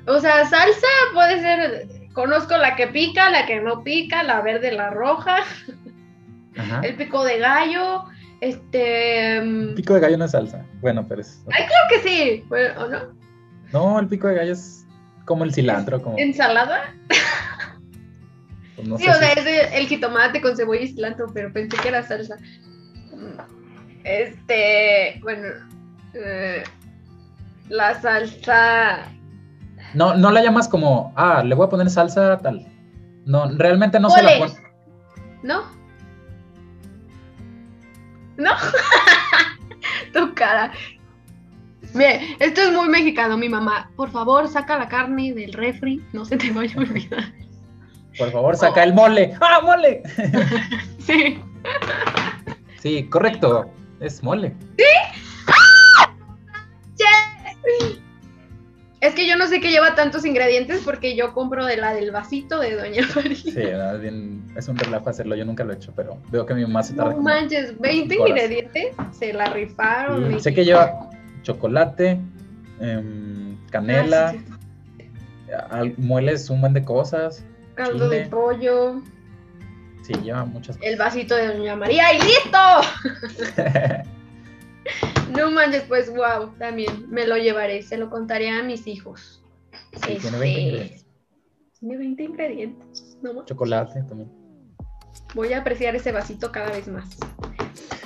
[0.07, 1.96] O sea, salsa puede ser.
[2.17, 5.37] Conozco la que pica, la que no pica, la verde, la roja.
[6.57, 6.81] Ajá.
[6.83, 8.05] El pico de gallo.
[8.41, 9.43] Este.
[9.43, 10.65] Mm, pico de gallo no es salsa.
[10.81, 11.45] Bueno, pero es.
[11.53, 12.45] Ay, creo que sí.
[12.79, 13.15] ¿O no?
[13.71, 14.87] No, el pico de gallo es
[15.27, 16.01] como el cilantro.
[16.01, 16.19] Como...
[16.19, 16.95] ¿Ensalada?
[18.77, 22.03] Pues sí, o sea, es el jitomate con cebolla y cilantro, pero pensé que era
[22.03, 22.39] salsa.
[24.05, 25.21] Este.
[25.23, 25.49] Bueno.
[26.15, 26.65] Eh,
[27.69, 29.07] la salsa.
[29.97, 32.67] No, no la llamas como, ah, le voy a poner salsa tal.
[33.25, 34.53] No, realmente no se la pone.
[35.43, 35.63] ¿No?
[38.37, 38.51] ¿No?
[40.13, 40.71] tu cara.
[41.95, 43.91] Bien, esto es muy mexicano, mi mamá.
[43.97, 47.33] Por favor, saca la carne del refri, no se te vaya a olvidar.
[48.19, 49.35] Por favor, saca el mole.
[49.41, 50.03] ¡Ah, mole!
[50.99, 51.41] sí.
[52.83, 53.71] Sí, correcto.
[54.01, 54.55] Es mole.
[54.77, 54.85] ¿Sí?
[59.01, 62.11] Es que yo no sé qué lleva tantos ingredientes porque yo compro de la del
[62.13, 63.37] vasito de Doña María.
[63.37, 63.53] Sí,
[64.57, 66.95] es un relajo hacerlo, yo nunca lo he hecho, pero veo que mi mamá se
[66.95, 67.13] tarda.
[67.13, 70.41] No manches, 20 ingredientes, se la rifaron.
[70.41, 71.11] sé que lleva
[71.43, 72.19] chocolate,
[72.81, 74.35] em, canela,
[75.71, 77.45] ah, mueles un buen de cosas.
[77.75, 79.03] Caldo de pollo.
[80.03, 80.91] Sí, lleva muchas cosas.
[80.91, 84.07] El vasito de Doña María y listo.
[85.37, 89.43] No manches, pues wow, también me lo llevaré, se lo contaré a mis hijos.
[89.93, 91.07] Sí, tiene 20 este, ingredientes.
[91.79, 93.45] Tiene 20 ingredientes, ¿no?
[93.45, 94.33] Chocolate también.
[95.35, 97.19] Voy a apreciar ese vasito cada vez más.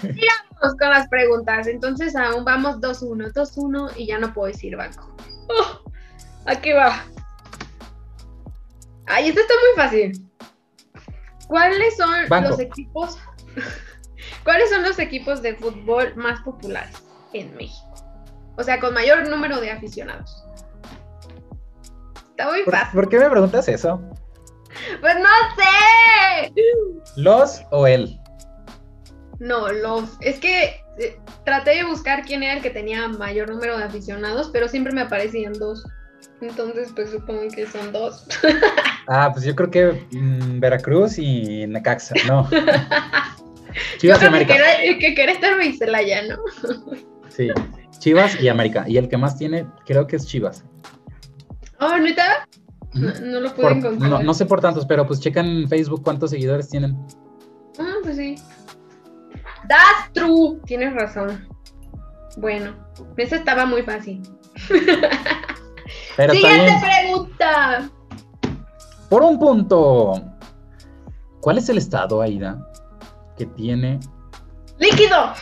[0.00, 1.68] Sigamos con las preguntas.
[1.68, 5.14] Entonces aún vamos 2-1, 2-1 y ya no puedo decir banco.
[5.48, 5.84] Oh,
[6.46, 7.04] aquí va.
[9.06, 10.30] Ay, esto está muy fácil.
[11.46, 12.10] ¿Cuáles son
[12.42, 13.18] los equipos?
[14.44, 17.94] ¿Cuáles son los equipos de fútbol más populares en México?
[18.56, 20.44] O sea, con mayor número de aficionados.
[22.30, 22.94] Está muy fácil.
[22.94, 24.00] ¿Por qué me preguntas eso?
[25.00, 26.52] Pues no sé.
[27.16, 28.18] ¿Los o él?
[29.38, 30.16] No, los.
[30.20, 34.50] Es que eh, traté de buscar quién era el que tenía mayor número de aficionados,
[34.52, 35.84] pero siempre me aparecían dos.
[36.40, 38.26] Entonces, pues supongo que son dos.
[39.08, 42.48] ah, pues yo creo que mm, Veracruz y Necaxa, no.
[43.98, 44.54] Chivas y América.
[44.82, 46.38] Que, que Querétaro y Celaya, ¿no?
[47.40, 48.84] sí, Chivas y América.
[48.86, 50.64] Y el que más tiene, creo que es Chivas.
[51.78, 52.46] Oh, ¿neta?
[52.94, 54.24] No, lo puedo encontrar.
[54.24, 56.96] No, sé por tantos, pero pues checan en Facebook cuántos seguidores tienen.
[58.02, 58.36] pues sí.
[59.68, 60.60] That's true.
[60.66, 61.48] Tienes razón.
[62.38, 62.74] Bueno,
[63.16, 64.22] esa estaba muy fácil.
[66.16, 67.90] Pero Siguiente pregunta.
[69.08, 70.22] Por un punto.
[71.40, 72.70] ¿Cuál es el estado, Aida,
[73.36, 73.98] que tiene
[74.80, 75.34] Líquido.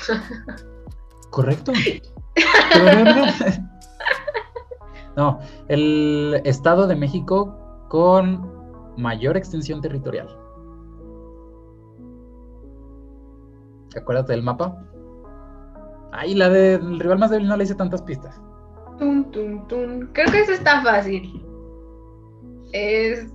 [1.30, 1.72] Correcto.
[5.16, 10.28] No, el Estado de México con mayor extensión territorial.
[13.96, 14.80] Acuérdate del mapa.
[16.12, 18.40] Ay, la del rival más débil no le hice tantas pistas.
[18.98, 20.08] Tun, tun, tun.
[20.12, 21.44] Creo que eso está fácil.
[22.72, 23.26] Es.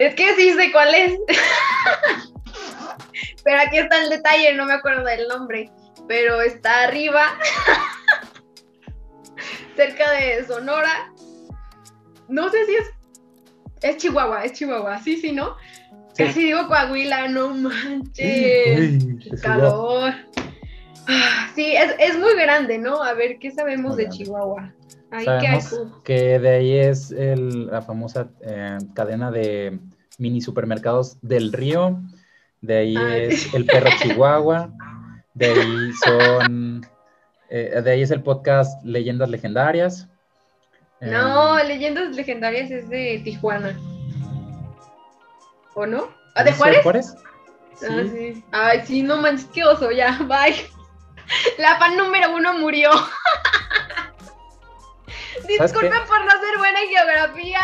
[0.00, 1.20] Es que sí sé cuál es.
[3.44, 5.70] Pero aquí está el detalle, no me acuerdo del nombre.
[6.08, 7.22] Pero está arriba.
[9.76, 11.12] cerca de Sonora.
[12.28, 12.90] No sé si es.
[13.82, 14.98] Es Chihuahua, es Chihuahua.
[15.02, 15.54] Sí, sí, ¿no?
[16.14, 16.24] Sí.
[16.24, 18.78] Casi digo Coahuila, no manches.
[19.04, 20.12] Uy, Qué calor.
[21.06, 23.02] Ah, Sí, es, es muy grande, ¿no?
[23.02, 24.24] A ver, ¿qué sabemos Muy de grande.
[24.24, 24.72] Chihuahua?
[25.10, 25.60] Ahí que hay.
[25.60, 29.78] Sabemos que de ahí es el- la famosa eh, cadena de
[30.18, 32.00] mini supermercados del río.
[32.60, 34.72] De ahí Ah, es el perro Chihuahua.
[35.38, 36.86] De ahí son.
[37.48, 40.08] eh, de ahí es el podcast Leyendas Legendarias.
[41.00, 43.78] Eh, No, Leyendas Legendarias es de Tijuana.
[45.74, 46.08] ¿O no?
[46.34, 47.14] ¿Ah, de ¿es Juárez?
[47.76, 47.86] Sí.
[47.88, 48.44] Ah, sí.
[48.50, 50.56] Ay, sí, no manches, qué oso, ya, bye.
[51.58, 52.90] La fan número uno murió.
[55.46, 56.08] Disculpen qué?
[56.08, 57.60] por no ser buena en geografía.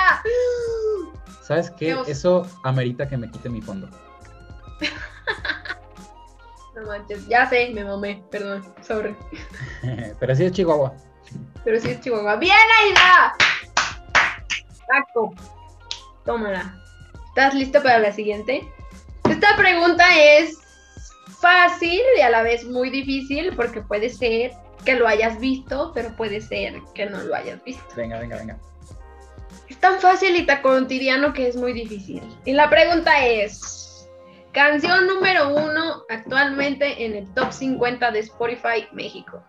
[1.43, 1.97] ¿Sabes qué?
[2.05, 2.13] Qué.
[2.13, 3.89] Eso amerita que me quite mi fondo.
[6.75, 9.17] No manches, ya sé, me mamé, perdón, sorry.
[10.21, 10.93] Pero sí es Chihuahua.
[11.65, 12.37] Pero sí es Chihuahua.
[12.37, 13.35] ¡Bien, Aida!
[14.89, 15.35] Taco.
[16.25, 16.81] Tómala.
[17.29, 18.67] ¿Estás listo para la siguiente?
[19.29, 20.59] Esta pregunta es
[21.41, 24.53] fácil y a la vez muy difícil porque puede ser
[24.85, 27.83] que lo hayas visto, pero puede ser que no lo hayas visto.
[27.97, 28.59] Venga, venga, venga.
[29.69, 32.23] Es tan fácil y tan cotidiano que es muy difícil.
[32.45, 33.84] Y la pregunta es,
[34.55, 39.45] canción número uno actualmente en el top 50 de Spotify México.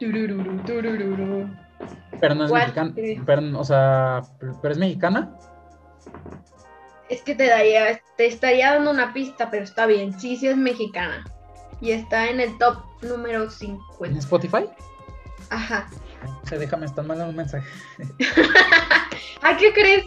[0.00, 1.48] Turururu, turururu.
[2.20, 2.60] Pero no es What?
[2.60, 2.92] mexicana.
[3.24, 5.36] Pero, o sea, pero es mexicana.
[7.08, 10.18] Es que te daría, te estaría dando una pista, pero está bien.
[10.18, 11.24] Sí, sí es mexicana.
[11.80, 14.18] Y está en el top número ¿En 50.
[14.18, 14.68] Spotify?
[15.50, 15.86] Ajá.
[16.42, 17.68] O sea, déjame, están mandando un mensaje.
[19.42, 20.06] ¿A qué crees?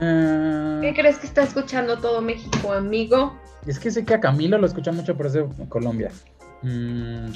[0.00, 3.38] Ah, ¿Qué crees que está escuchando todo México, amigo?
[3.66, 6.10] es que sé que a Camilo lo escuchan mucho, pero es de Colombia.
[6.62, 7.30] Mm,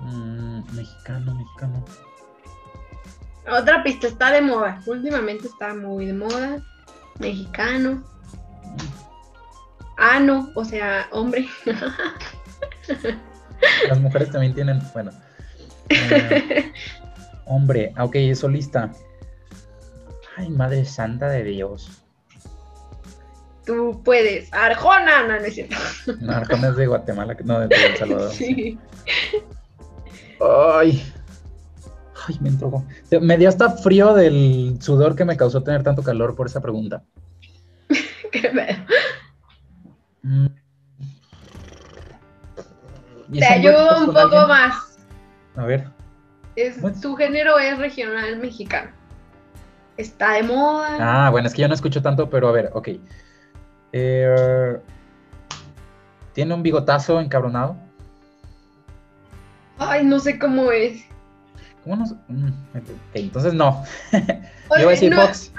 [0.00, 1.84] mm, mexicano, mexicano.
[3.50, 4.80] Otra pista, está de moda.
[4.86, 6.62] Últimamente está muy de moda.
[7.18, 8.04] Mexicano.
[9.96, 11.48] Ah, no, o sea, hombre.
[13.88, 15.10] Las mujeres también tienen, bueno.
[15.92, 16.72] Eh,
[17.46, 18.92] hombre, ah, ok, es solista.
[20.40, 22.02] Ay, madre santa de Dios.
[23.66, 24.50] Tú puedes.
[24.54, 25.76] Arjona, no, no es cierto.
[26.20, 28.32] No, Arjona es de Guatemala, no, de El Salvador.
[28.32, 28.78] Sí.
[30.40, 31.02] Ay.
[32.26, 32.84] Ay, me entró.
[33.20, 37.04] Me dio hasta frío del sudor que me causó tener tanto calor por esa pregunta.
[38.32, 38.50] Qué.
[40.22, 40.46] Mm.
[43.32, 44.48] ¿Y Te ayudo un poco alguien?
[44.48, 44.98] más.
[45.56, 45.86] A ver.
[46.56, 48.99] Es, su género es regional mexicano.
[50.00, 50.96] Está de moda.
[50.98, 52.88] Ah, bueno, es que yo no escucho tanto, pero a ver, ok.
[53.92, 54.80] Eh,
[56.32, 57.76] ¿Tiene un bigotazo encabronado?
[59.78, 61.04] Ay, no sé cómo es.
[61.84, 62.04] ¿Cómo no?
[62.28, 63.84] Mm, ok, entonces no.
[64.12, 64.40] Oye,
[64.70, 65.52] Yo voy a decir no, Fox.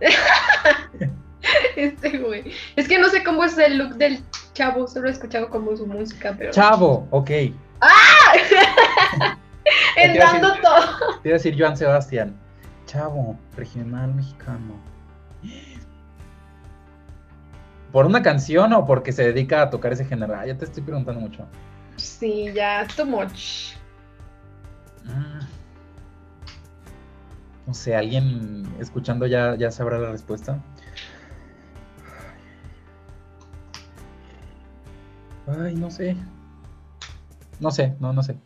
[1.76, 2.50] Este güey.
[2.76, 4.20] Es que no sé cómo es el look del
[4.54, 4.88] chavo.
[4.88, 6.50] Solo he escuchado como su música, pero.
[6.50, 7.26] Chavo, ok.
[7.28, 7.52] Te
[9.96, 11.20] Entrando todo.
[11.24, 12.34] iba a decir Joan Sebastián.
[12.86, 14.74] Chavo, regional mexicano.
[17.92, 20.34] ¿Por una canción o porque se dedica a tocar ese género?
[20.34, 21.46] Ah, ya te estoy preguntando mucho.
[21.96, 23.74] Sí, ya, too much.
[25.04, 25.46] Mm.
[27.66, 30.60] No sé, alguien escuchando ya, ya sabrá la respuesta.
[35.46, 36.16] Ay, no sé.
[37.60, 38.36] No sé, no, no sé.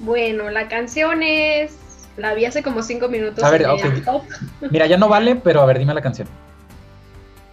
[0.00, 1.83] Bueno, la canción es.
[2.16, 3.42] La vi hace como cinco minutos.
[3.42, 3.84] A ver, en ok.
[3.84, 4.22] el top.
[4.70, 6.28] Mira, ya no vale, pero a ver, dime la canción.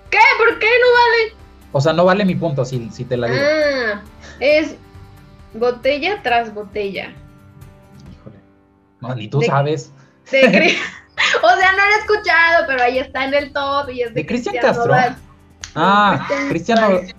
[0.09, 0.19] ¿Qué?
[0.37, 1.37] ¿Por qué no
[1.71, 3.41] O sea, no vale mi punto si, si te la digo.
[3.43, 4.01] Ah,
[4.39, 4.75] es
[5.53, 7.13] botella tras botella.
[8.11, 8.37] Híjole.
[8.99, 9.91] No, ni tú de- sabes.
[10.31, 10.41] De,
[11.43, 14.21] O sea, no lo he escuchado, pero ahí está en el top y es de,
[14.21, 14.87] ¿De Cristian Castro?
[14.87, 15.15] Nodal.
[15.75, 16.89] Ah, Cristian Cristiano.
[16.89, 17.15] Nodal.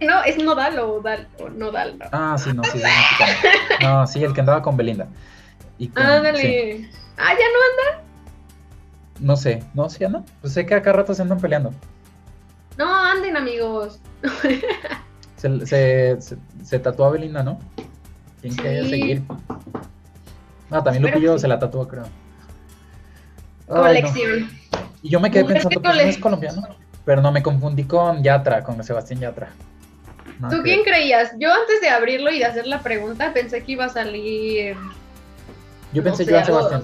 [0.00, 1.98] No, es Nodal o Odal, o Nodal.
[1.98, 2.06] no.
[2.12, 3.38] Ah, sí, no, sí, es mexicano.
[3.82, 5.08] No, sí, el que andaba con Belinda.
[5.80, 6.08] Y con- sí.
[6.10, 6.90] Ándale.
[7.16, 8.04] Ah, ya no anda.
[9.18, 10.24] No sé, no, sí, no.
[10.42, 11.72] Pues sé que acá rato se andan peleando.
[12.78, 13.98] No, anden, amigos.
[15.36, 17.58] Se, se, se, se tatuó a Belinda, ¿no?
[18.42, 19.22] Tienen que seguir.
[20.68, 21.38] No, también Espero Lupillo sí.
[21.40, 22.02] se la tatuó, creo.
[23.66, 24.10] Ay, no.
[24.10, 24.50] Colección.
[25.00, 26.62] Y yo me quedé Mujer pensando, que no es colombiano.
[27.06, 29.48] Pero no, me confundí con Yatra, con Sebastián Yatra.
[30.50, 31.32] ¿Tú que quién creías?
[31.38, 34.76] Yo antes de abrirlo y de hacer la pregunta pensé que iba a salir.
[35.92, 36.82] Yo no pensé sé, algo- Sebastián.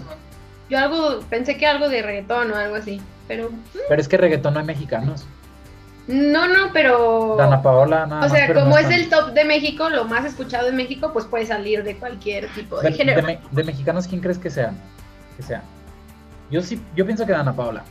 [0.68, 3.00] Yo algo, pensé que algo de reggaetón o algo así.
[3.28, 3.50] Pero.
[3.88, 5.24] Pero es que reggaetón no hay mexicanos.
[6.08, 7.34] No, no, pero.
[7.36, 8.26] Dana Paola, nada.
[8.26, 9.00] O sea, más, pero no como es están.
[9.00, 12.80] el top de México, lo más escuchado en México, pues puede salir de cualquier tipo
[12.80, 13.20] de, De, género.
[13.20, 14.76] de me- de mexicanos, ¿quién crees que sean?
[15.36, 15.62] Que sean.
[16.50, 17.82] Yo sí, yo pienso que Dana Paola.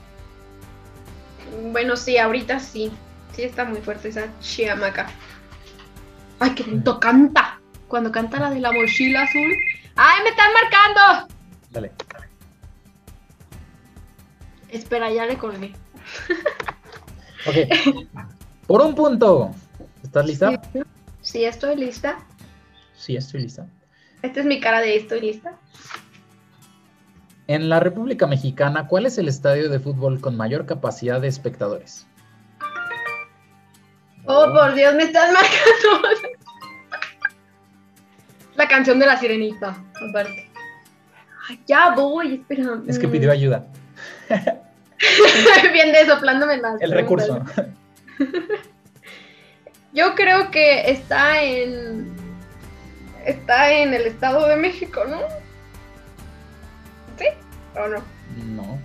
[1.71, 2.91] Bueno, sí, ahorita sí.
[3.33, 5.07] Sí está muy fuerte esa chiamaca.
[6.39, 7.59] Ay, qué bonito canta.
[7.89, 9.53] Cuando canta la de la mochila azul.
[9.95, 11.35] ¡Ay, me están marcando!
[11.71, 11.91] Dale.
[14.69, 15.73] Espera, ya le colgué.
[17.47, 17.57] Ok.
[18.65, 19.51] Por un punto.
[20.01, 20.59] ¿Estás lista?
[20.73, 20.81] Sí,
[21.21, 22.17] sí, estoy lista.
[22.95, 23.67] Sí, estoy lista.
[24.23, 25.53] Esta es mi cara de estoy lista.
[27.45, 32.07] En la República Mexicana, ¿cuál es el estadio de fútbol con mayor capacidad de espectadores?
[34.25, 36.41] Oh, por Dios, me estás marcando.
[38.55, 39.75] La canción de la sirenita,
[40.09, 40.49] aparte.
[41.49, 42.79] Ay, ya voy, espera.
[42.87, 43.65] Es que pidió ayuda.
[45.73, 47.43] Bien de soplándome las El recurso.
[49.93, 52.13] Yo creo que está en.
[53.25, 55.19] Está en el Estado de México, ¿no?
[57.17, 57.25] ¿Sí?
[57.75, 58.03] ¿O no?
[58.55, 58.77] No.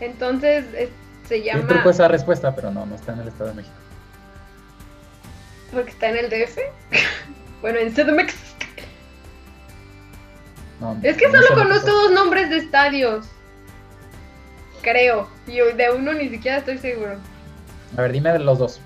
[0.00, 0.90] Entonces es-
[1.28, 1.66] se Yo llama.
[1.66, 3.74] truco esa respuesta, pero no, no está en el Estado de México.
[5.72, 6.58] Porque está en el DF.
[7.62, 8.34] bueno, en CDMX.
[10.80, 13.26] No, Es que no solo lo conozco dos nombres de estadios.
[14.82, 15.28] Creo.
[15.46, 17.18] Y de uno ni siquiera estoy seguro.
[17.96, 18.80] A ver, dime de los dos.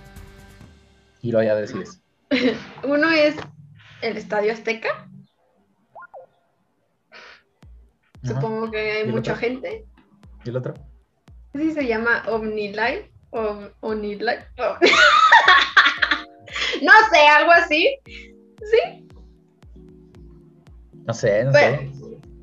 [1.22, 2.00] Y luego ya decides.
[2.84, 3.34] Uno es
[4.02, 5.08] el Estadio Azteca.
[8.24, 8.34] Ajá.
[8.34, 9.40] Supongo que hay ¿Y el mucha otro?
[9.40, 9.86] gente.
[10.44, 10.74] ¿Y el otro?
[11.54, 13.10] Sí, se llama OmniLife.
[13.30, 14.46] O OmniLife.
[14.58, 14.76] Oh.
[16.82, 17.96] no sé, algo así.
[18.62, 19.08] Sí.
[21.06, 21.78] No sé, no Bueno.
[21.78, 21.90] sé.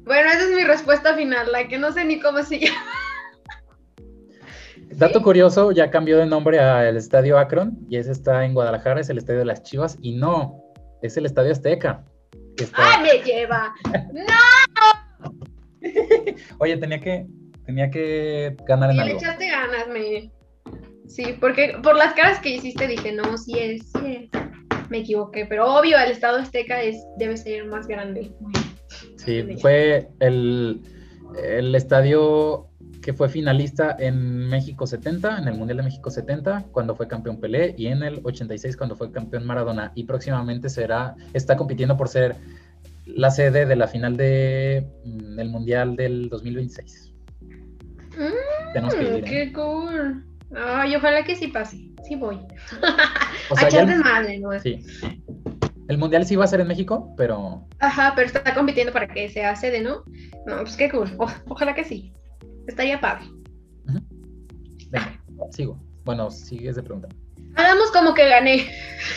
[0.06, 2.92] Bueno, esa es mi respuesta final, la que no sé ni cómo se llama.
[4.96, 9.10] Dato curioso, ya cambió de nombre al Estadio Akron y ese está en Guadalajara, es
[9.10, 10.62] el Estadio de las Chivas y no,
[11.02, 12.06] es el Estadio Azteca.
[12.58, 13.74] está- ¡Ay, me lleva!
[14.14, 15.32] ¡No!
[16.60, 17.26] Oye, tenía que,
[17.66, 19.18] tenía que ganar en Y le algo.
[19.18, 20.32] echaste ganas, me.
[21.08, 24.42] Sí, porque por las caras que hiciste dije, no, sí es, sí es.
[24.94, 28.32] Me equivoqué, pero obvio, el Estado Azteca es, debe ser más grande.
[29.16, 30.84] Sí, fue el,
[31.36, 32.68] el estadio
[33.02, 37.40] que fue finalista en México 70, en el Mundial de México 70, cuando fue campeón
[37.40, 39.94] Pelé, y en el 86 cuando fue campeón Maradona.
[39.96, 42.36] Y próximamente será, está compitiendo por ser
[43.08, 47.16] la sede de la final de, mm, del Mundial del 2026.
[48.74, 49.24] Tenemos que ir.
[49.24, 49.26] Mm.
[49.26, 50.24] ¡Qué cool!
[50.56, 51.78] Ay, ojalá que sí pase.
[52.08, 52.40] Sí voy.
[53.50, 54.58] O a sea, echar desmadre, ¿no?
[54.60, 54.86] sí.
[55.90, 59.30] El Mundial sí va a ser en México, pero Ajá, pero está compitiendo para que
[59.30, 60.04] sea sede, ¿no?
[60.46, 61.14] No, pues qué cool.
[61.20, 62.14] O- ojalá que sí.
[62.68, 63.26] Estaría padre.
[63.88, 64.00] ujú.
[64.90, 65.20] venga,
[65.52, 65.78] sigo.
[66.06, 67.10] Bueno, sigues de pregunta.
[67.56, 68.66] Hagamos como que gané.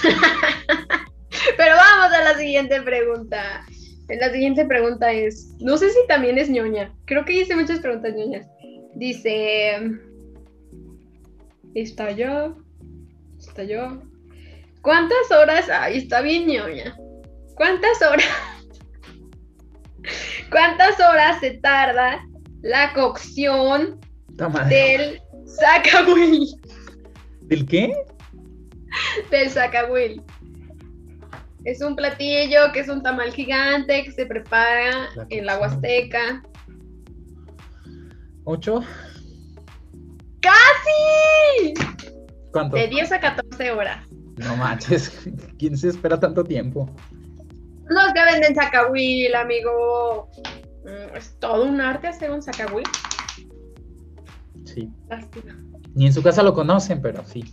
[1.56, 3.64] Pero vamos a la siguiente pregunta.
[4.08, 6.92] La siguiente pregunta es, no sé si también es ñoña.
[7.06, 8.46] Creo que hice muchas preguntas ñoñas.
[8.94, 9.78] Dice,
[11.82, 12.56] está yo,
[13.38, 14.02] está yo.
[14.82, 15.68] ¿Cuántas horas?
[15.68, 16.96] Ay, está bien ñoña.
[17.54, 18.26] ¿Cuántas horas?
[20.50, 22.24] ¿Cuántas horas se tarda
[22.62, 24.00] la cocción
[24.68, 26.46] del sacahuil?
[27.42, 27.92] ¿Del qué?
[29.30, 30.22] del zacahuil.
[31.64, 35.58] Es un platillo que es un tamal gigante que se prepara La en la.
[35.58, 36.42] Huasteca.
[38.44, 38.84] ¿Ocho?
[40.46, 41.74] ¡Casi!
[42.52, 42.76] ¿Cuánto?
[42.76, 44.06] De 10 a 14 horas.
[44.36, 45.10] No manches,
[45.58, 46.88] ¿quién se espera tanto tiempo?
[47.88, 50.28] Los que venden zacahuil, amigo.
[50.84, 52.86] Mm, Es todo un arte hacer un zacahuil.
[54.64, 54.90] Sí.
[55.08, 55.56] Lástima.
[55.94, 57.44] Ni en su casa lo conocen, pero sí.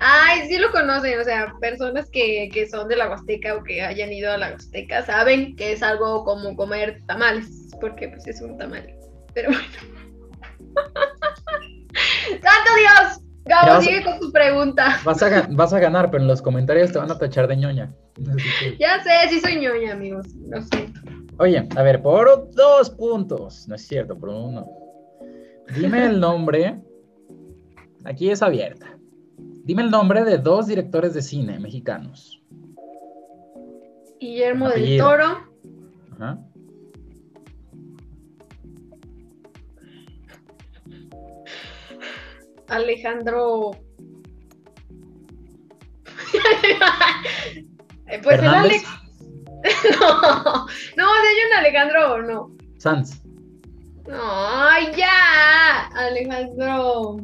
[0.00, 3.82] Ay, sí lo conocen, o sea, personas que, que son de la Huasteca o que
[3.82, 8.40] hayan ido a la Huasteca saben que es algo como comer tamales, porque pues es
[8.40, 8.94] un tamal.
[9.34, 10.00] Pero bueno.
[12.28, 13.20] ¡Santo Dios!
[13.46, 14.98] Gabo, vas sigue con tu pregunta.
[15.04, 17.56] Vas a, ga- vas a ganar, pero en los comentarios te van a tachar de
[17.56, 17.92] ñoña.
[18.14, 20.26] Que- Ya sé, sí soy ñoña, amigos.
[20.46, 21.00] Lo siento.
[21.38, 23.66] Oye, a ver, por dos puntos.
[23.66, 24.68] No es cierto, por uno.
[25.74, 26.80] Dime el nombre.
[28.04, 28.98] Aquí es abierta.
[29.64, 32.42] Dime el nombre de dos directores de cine mexicanos.
[34.20, 34.98] Guillermo del.
[34.98, 35.24] Toro.
[36.12, 36.38] Ajá.
[42.70, 43.72] Alejandro.
[48.24, 48.82] Pues el ¿Fernández?
[48.84, 50.00] Alex.
[50.00, 50.66] no,
[50.96, 52.56] no, si hay un Alejandro no.
[52.78, 53.22] Sanz.
[54.08, 55.86] No, ¡Ay, ya!
[55.94, 57.18] Alejandro.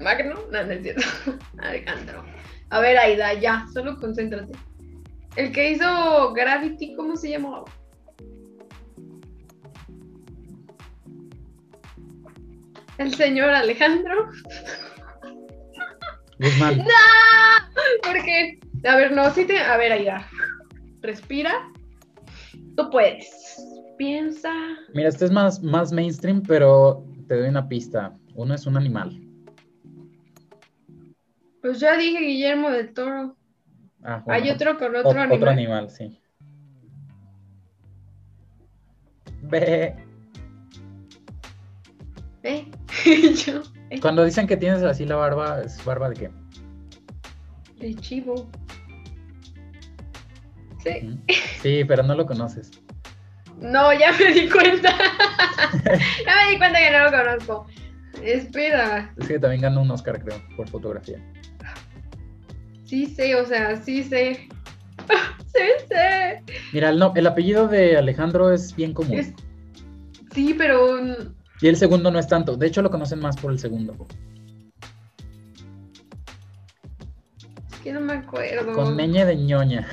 [0.00, 1.02] Magno, no, no es cierto.
[1.62, 2.24] Alejandro.
[2.68, 4.52] A ver, Aida, ya, solo concéntrate.
[5.36, 7.64] El que hizo Gravity, ¿cómo se llamaba?
[12.98, 14.30] El señor Alejandro.
[16.38, 16.84] Guzmán.
[18.02, 19.58] Porque, a ver, no, sí te.
[19.58, 20.26] A ver, Aida.
[21.00, 21.52] Respira.
[22.76, 23.30] Tú puedes.
[23.98, 24.52] Piensa.
[24.94, 28.16] Mira, este es más, más mainstream, pero te doy una pista.
[28.34, 29.20] Uno es un animal.
[31.62, 33.36] Pues ya dije Guillermo del Toro.
[34.02, 35.32] Ah, bueno, Hay otro con ot- otro animal.
[35.38, 36.20] Otro animal, sí.
[39.42, 39.94] Ve.
[42.44, 42.66] ¿Eh?
[43.46, 43.62] Yo.
[43.90, 43.98] ¿eh?
[44.00, 46.30] Cuando dicen que tienes así la barba, ¿es barba de qué?
[47.80, 48.48] El chivo.
[50.82, 51.18] Sí.
[51.62, 52.70] Sí, pero no lo conoces.
[53.58, 54.90] No, ya me di cuenta.
[55.84, 57.66] ya me di cuenta que no lo conozco.
[58.22, 59.12] Espera.
[59.16, 61.18] Es que también ganó un Oscar, creo, por fotografía.
[62.84, 64.48] Sí sé, o sea, sí sé.
[65.46, 66.42] sí sé.
[66.72, 69.18] Mira, el, no- el apellido de Alejandro es bien común.
[69.18, 69.32] Es-
[70.34, 70.98] Sí, pero
[71.64, 72.58] Y el segundo no es tanto.
[72.58, 73.96] De hecho, lo conocen más por el segundo.
[77.72, 78.74] es que no me acuerdo.
[78.74, 79.88] Con meñe de ñoña.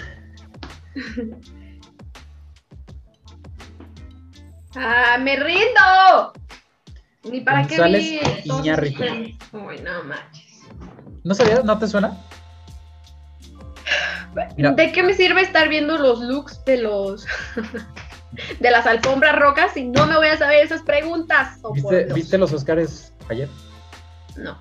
[4.76, 6.34] ¡Ah, me rindo!
[7.32, 9.04] Ni para qué vi Iñárritu.
[9.54, 10.64] Uy, no manches.
[11.24, 11.64] ¿No sabías?
[11.64, 12.18] ¿No te suena?
[14.58, 14.72] Mira.
[14.74, 17.26] ¿De qué me sirve estar viendo los looks de los
[18.60, 21.60] de las alfombras rocas si no me voy a saber esas preguntas?
[21.62, 22.16] Oh, ¿Viste, Dios.
[22.16, 23.48] ¿Viste los Oscars ayer?
[24.38, 24.58] No.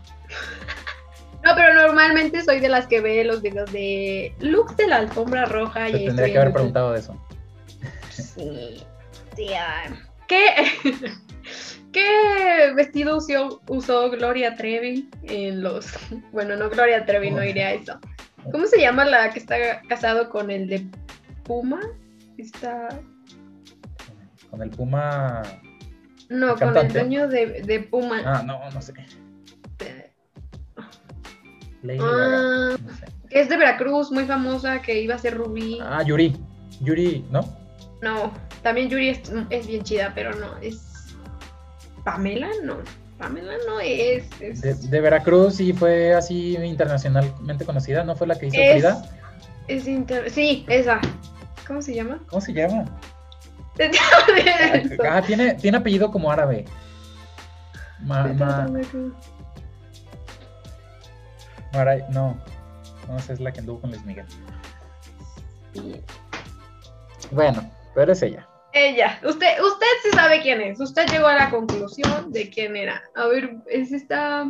[1.43, 5.47] No, pero normalmente soy de las que ve los videos de looks de la alfombra
[5.47, 7.17] roja Te y tendría que haber preguntado de eso.
[8.11, 8.85] Sí.
[9.35, 9.67] tía.
[10.27, 10.47] ¿Qué,
[11.93, 15.93] ¿Qué vestido usó, usó Gloria Trevi en los...
[16.31, 17.99] Bueno, no Gloria Trevi, no iré a eso.
[18.53, 20.87] ¿Cómo se llama la que está casado con el de
[21.45, 21.81] Puma?
[22.39, 22.89] Está...
[24.51, 25.43] Con el Puma.
[26.29, 28.23] No, ¿El con el dueño de, de Puma.
[28.25, 28.93] Ah, no, no sé.
[31.83, 32.05] Lady Ah.
[32.05, 33.05] Gaga, no sé.
[33.31, 35.79] Que es de Veracruz, muy famosa, que iba a ser Rubí.
[35.83, 36.37] Ah, Yuri.
[36.81, 37.41] Yuri, ¿no?
[38.03, 38.33] No,
[38.63, 41.15] también Yuri es, es bien chida, pero no, es...
[42.05, 42.49] ¿Pamela?
[42.65, 42.79] No,
[43.19, 44.25] Pamela no es...
[44.41, 44.61] es...
[44.63, 48.05] De, de Veracruz y fue así internacionalmente conocida.
[48.05, 49.03] ¿No fue la que hizo Es- Frida?
[49.69, 50.31] Es inter...
[50.31, 51.01] Sí, esa.
[51.67, 52.21] ¿Cómo se llama?
[52.29, 52.85] ¿Cómo se llama?
[55.09, 56.65] Ah, tiene, tiene apellido como árabe.
[58.01, 58.67] Ma, ma-
[61.73, 62.37] Maray- no.
[63.09, 64.27] No, esa es la que anduvo con Luis Miguel.
[67.31, 68.47] Bueno, pero es ella.
[68.73, 70.79] Ella, usted, usted sí sabe quién es.
[70.81, 73.03] Usted llegó a la conclusión de quién era.
[73.17, 74.43] A ver, es esta.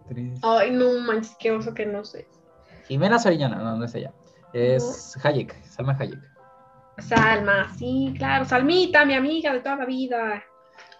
[0.00, 0.38] Actriz.
[0.42, 2.26] Ay, no manches, qué oso que no sé.
[2.88, 4.12] Jimena Sariñana, no, no es ella.
[4.52, 6.18] Es Hayek, Salma Hayek.
[6.98, 8.44] Salma, sí, claro.
[8.44, 10.44] Salmita, mi amiga de toda la vida.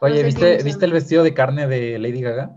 [0.00, 2.50] Oye, No sé quién ¿viste, ¿viste el vestido de carne de Lady Gaga?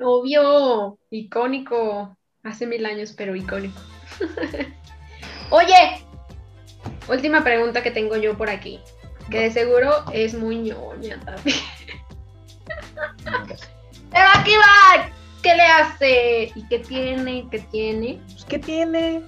[0.00, 2.16] Obvio, icónico.
[2.42, 3.80] Hace mil años, pero icónico.
[5.50, 6.04] Oye,
[7.08, 8.80] última pregunta que tengo yo por aquí.
[9.30, 11.56] Que de seguro es muy ñoña también.
[14.12, 15.10] Eva Kiva,
[15.42, 16.52] ¿qué le hace?
[16.54, 17.38] ¿Y qué tiene?
[17.38, 18.20] ¿Y ¿Qué tiene?
[18.26, 19.22] Pues, ¿Qué tiene?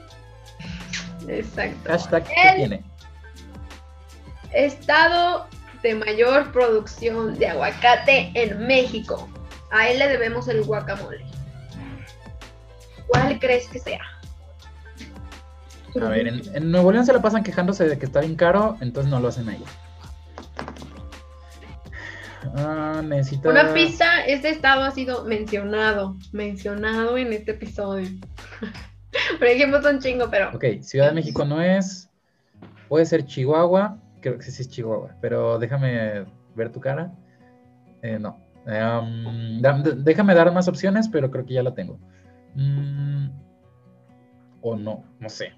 [1.27, 1.91] Exacto.
[1.91, 2.85] Hashtag, ¿qué tiene?
[4.53, 5.47] Estado
[5.83, 9.29] de mayor producción de aguacate en México.
[9.70, 11.25] A él le debemos el guacamole.
[13.07, 14.03] ¿Cuál crees que sea?
[16.01, 18.77] A ver, en, en Nuevo León se la pasan quejándose de que está bien caro,
[18.81, 19.65] entonces no lo hacen ahí.
[22.57, 23.49] Ah, necesita.
[23.49, 28.09] Una pista, este estado ha sido mencionado, mencionado en este episodio.
[29.39, 32.09] Por ejemplo, son chingo, pero Ok, Ciudad de México no es.
[32.89, 33.99] Puede ser Chihuahua.
[34.20, 37.12] Creo que sí es Chihuahua, pero déjame ver tu cara.
[38.03, 38.39] Eh, no.
[39.97, 41.99] Déjame dar más opciones, pero creo que ya la tengo.
[42.55, 43.28] Mm,
[44.61, 45.55] o no, no sé.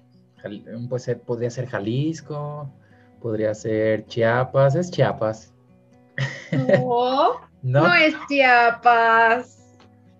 [0.89, 2.71] Puede ser, podría ser Jalisco,
[3.21, 5.53] podría ser Chiapas, es Chiapas.
[6.51, 9.77] No, no, es Chiapas.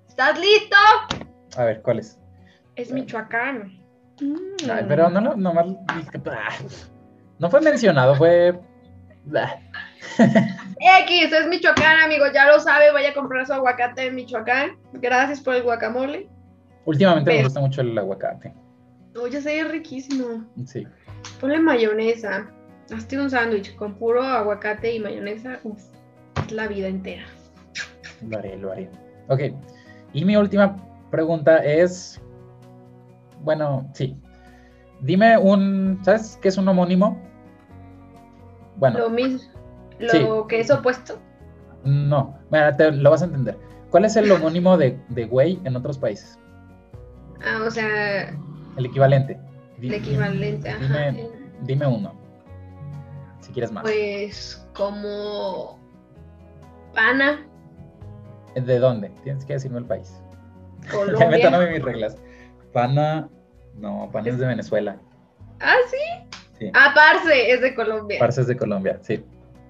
[0.08, 0.76] ¿Estás listo?
[1.58, 2.20] A ver, ¿cuál es?
[2.76, 3.80] Es Michoacán.
[4.88, 5.68] pero no, no, nomás
[7.42, 8.58] no fue mencionado, fue.
[10.18, 14.78] X, es Michoacán, amigo, ya lo sabe, vaya a comprar su aguacate en Michoacán.
[14.94, 16.30] Gracias por el guacamole.
[16.86, 18.54] Últimamente me gusta mucho el aguacate.
[19.16, 20.46] No, ya sé, es riquísimo.
[20.68, 20.88] Sí.
[21.40, 22.48] Ponle mayonesa.
[22.96, 25.60] Hazte un sándwich con puro aguacate y mayonesa.
[25.64, 25.82] Uf,
[26.46, 27.26] es la vida entera.
[28.28, 28.88] Lo haré, lo haré.
[29.30, 29.42] Ok.
[30.14, 30.76] Y mi última
[31.10, 32.22] pregunta es.
[33.42, 34.16] Bueno, sí.
[35.00, 36.00] Dime un.
[36.04, 37.31] ¿Sabes qué es un homónimo?
[38.82, 38.98] Bueno.
[38.98, 39.40] Lo mismo.
[40.00, 41.20] Lo que es opuesto.
[41.84, 43.56] No, mira, te lo vas a entender.
[43.92, 46.40] ¿Cuál es el homónimo de, de güey en otros países?
[47.46, 48.36] Ah, o sea.
[48.78, 49.40] El equivalente.
[49.80, 51.14] El equivalente, ajá.
[51.62, 52.16] Dime, uno.
[53.42, 53.84] Si quieres más.
[53.84, 55.80] Pues como.
[56.96, 57.46] Pana.
[58.56, 59.10] ¿De dónde?
[59.24, 60.24] Tienes que decirme el país.
[60.90, 61.38] Colombia.
[61.52, 62.18] ya me mis reglas.
[62.74, 63.30] Pana.
[63.76, 64.98] No, Pana es de Venezuela.
[65.60, 66.31] Ah, sí.
[66.62, 66.72] Sí.
[66.74, 68.20] Ah, Parce es de Colombia.
[68.20, 69.24] Parce es de Colombia, sí.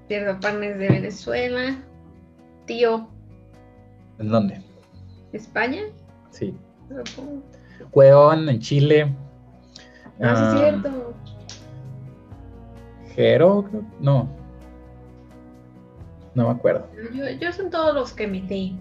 [0.07, 1.77] Cierto, Pana es de Venezuela.
[2.65, 3.07] Tío.
[4.19, 4.61] ¿En dónde?
[5.31, 5.84] ¿España?
[6.31, 6.53] Sí.
[7.91, 9.15] Cueón en Chile.
[10.22, 11.13] Ah, sí, es cierto.
[13.15, 13.69] Jero,
[13.99, 14.30] no.
[16.35, 16.88] No me acuerdo.
[17.39, 18.77] Yo, son todos los que metí.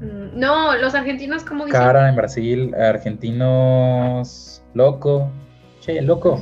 [0.00, 1.80] Mm, no, los argentinos, ¿cómo dicen?
[1.80, 4.62] Cara en Brasil, argentinos.
[4.74, 5.30] Loco.
[5.80, 6.40] Che, loco.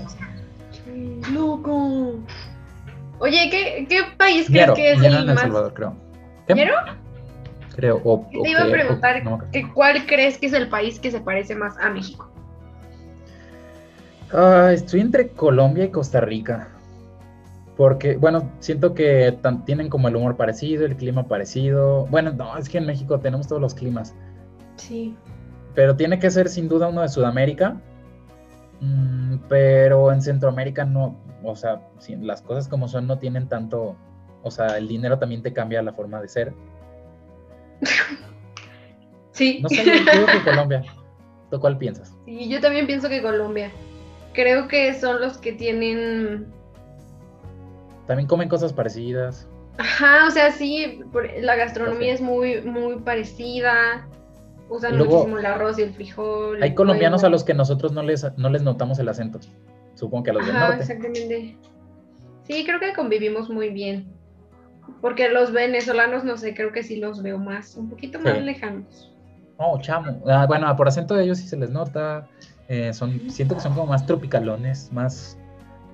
[3.22, 5.40] Oye, ¿qué, qué país crees que es el, más...
[5.40, 5.96] Salvador, creo.
[7.76, 8.00] Creo.
[8.02, 9.22] O, Te iba a preguntar,
[9.74, 12.28] ¿cuál crees que es el país que se parece más a México?
[14.32, 16.68] Ah, estoy entre Colombia y Costa Rica.
[17.76, 22.06] Porque, bueno, siento que tienen como el humor parecido, el clima parecido.
[22.06, 24.16] Bueno, no, es que en México tenemos todos los climas.
[24.74, 25.16] Sí.
[25.76, 27.80] Pero tiene que ser sin duda uno de Sudamérica.
[28.82, 31.80] Mm, pero en Centroamérica no, o sea,
[32.20, 33.96] las cosas como son no tienen tanto,
[34.42, 36.52] o sea, el dinero también te cambia la forma de ser.
[39.32, 39.60] Sí.
[39.62, 40.82] No sé, yo creo que Colombia.
[41.50, 42.14] ¿Tú cuál piensas?
[42.26, 43.70] Sí, yo también pienso que Colombia.
[44.34, 46.52] Creo que son los que tienen.
[48.06, 49.48] También comen cosas parecidas.
[49.78, 51.00] Ajá, o sea, sí,
[51.40, 54.06] la gastronomía es muy, muy parecida.
[54.68, 56.62] Usan muchísimo el arroz y el frijol.
[56.62, 59.38] Hay colombianos a los que nosotros no les, no les notamos el acento.
[59.94, 60.80] Supongo que a los del norte.
[60.80, 61.56] Exactamente.
[62.44, 64.12] Sí, creo que convivimos muy bien.
[65.00, 69.12] Porque los venezolanos, no sé, creo que sí los veo más, un poquito más lejanos.
[69.58, 70.20] Oh, chamo.
[70.26, 72.28] Ah, bueno, por acento de ellos sí se les nota.
[72.68, 75.38] Eh, son, siento que son como más tropicalones, más,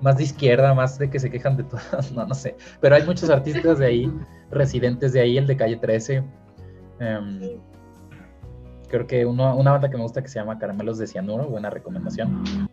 [0.01, 2.57] más de izquierda, más de que se quejan de todas, no, no sé.
[2.81, 4.13] Pero hay muchos artistas de ahí,
[4.51, 6.23] residentes de ahí, el de Calle 13.
[7.01, 7.41] Em,
[8.89, 11.71] creo que uno, una banda que me gusta que se llama Caramelos de Cianuro, buena
[11.71, 12.69] recomendación.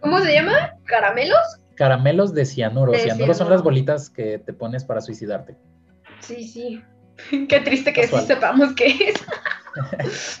[0.00, 0.76] ¿Cómo se llama?
[0.84, 1.60] ¿Caramelos?
[1.74, 2.92] Caramelos de cianuro.
[2.94, 3.34] cianuro.
[3.34, 5.56] son las bolitas que te pones para suicidarte.
[6.20, 6.82] Sí, sí.
[7.48, 10.40] Qué triste que sí sepamos qué es.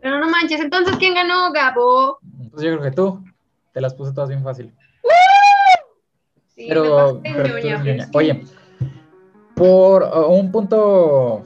[0.00, 2.18] Pero no manches, entonces ¿quién ganó, Gabo?
[2.50, 3.24] Pues yo creo que tú.
[3.72, 4.74] Te las puse todas bien fácil.
[6.48, 7.22] Sí, pero,
[8.12, 8.44] Oye,
[9.54, 11.42] por uh, un punto,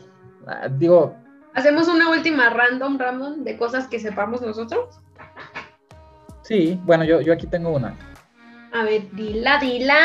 [0.47, 1.15] ah, digo...
[1.57, 5.01] ¿Hacemos una última random, random, de cosas que sepamos nosotros?
[6.43, 7.97] Sí, bueno, yo, yo aquí tengo una.
[8.75, 9.97] A ver, dila, dila.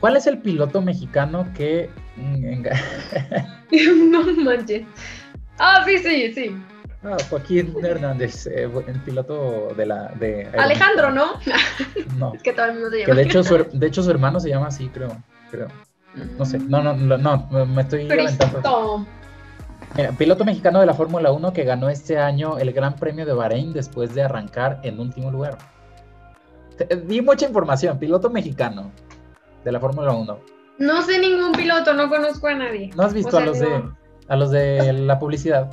[0.00, 1.88] ¿Cuál es el piloto mexicano que...
[2.16, 2.66] Mm,
[4.10, 4.84] no manches.
[5.60, 6.56] Ah, sí, sí, sí.
[7.04, 10.08] Ah, Joaquín Hernández, eh, el piloto de la...
[10.18, 11.34] De Alejandro, ¿no?
[12.18, 12.34] No.
[12.34, 13.06] es que todo el mundo se llama.
[13.06, 15.16] Que de hecho, su, de hecho su hermano se llama así, creo.
[15.48, 15.68] creo.
[16.36, 19.06] No sé, no, no, no, no me estoy aventando.
[19.96, 23.32] Mira, piloto mexicano de la Fórmula 1 que ganó este año el Gran Premio de
[23.32, 25.58] Bahrein después de arrancar en último lugar.
[27.06, 28.90] Di mucha información, piloto mexicano
[29.64, 30.38] de la Fórmula 1.
[30.78, 32.90] No sé ningún piloto, no conozco a nadie.
[32.96, 33.82] ¿No has visto a los de
[34.28, 35.68] a los de la publicidad?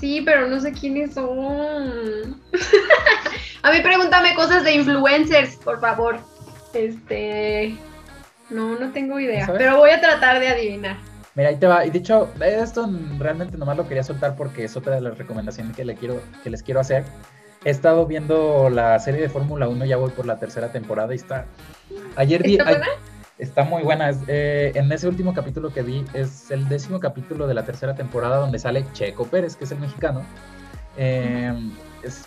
[0.00, 2.40] Sí, pero no sé quiénes son.
[3.62, 6.18] a mí pregúntame cosas de influencers, por favor.
[6.72, 7.76] Este,
[8.50, 10.96] no, no tengo idea, pero voy a tratar de adivinar.
[11.34, 11.84] Mira, ahí te va.
[11.84, 12.88] Y dicho, esto
[13.18, 16.50] realmente nomás lo quería soltar porque es otra de las recomendaciones que, le quiero, que
[16.50, 17.04] les quiero hacer.
[17.64, 21.16] he estado viendo la serie de Fórmula 1, ya voy por la tercera temporada y
[21.16, 21.46] está...
[22.16, 22.54] Ayer vi...
[22.54, 22.86] ¿Está buena?
[23.36, 24.10] Está muy buena.
[24.10, 27.94] es, eh, en ese último capítulo que vi, es el décimo capítulo de la tercera
[27.94, 30.22] temporada donde sale Checo Pérez, que es el mexicano.
[30.96, 31.52] Eh,
[32.04, 32.26] es,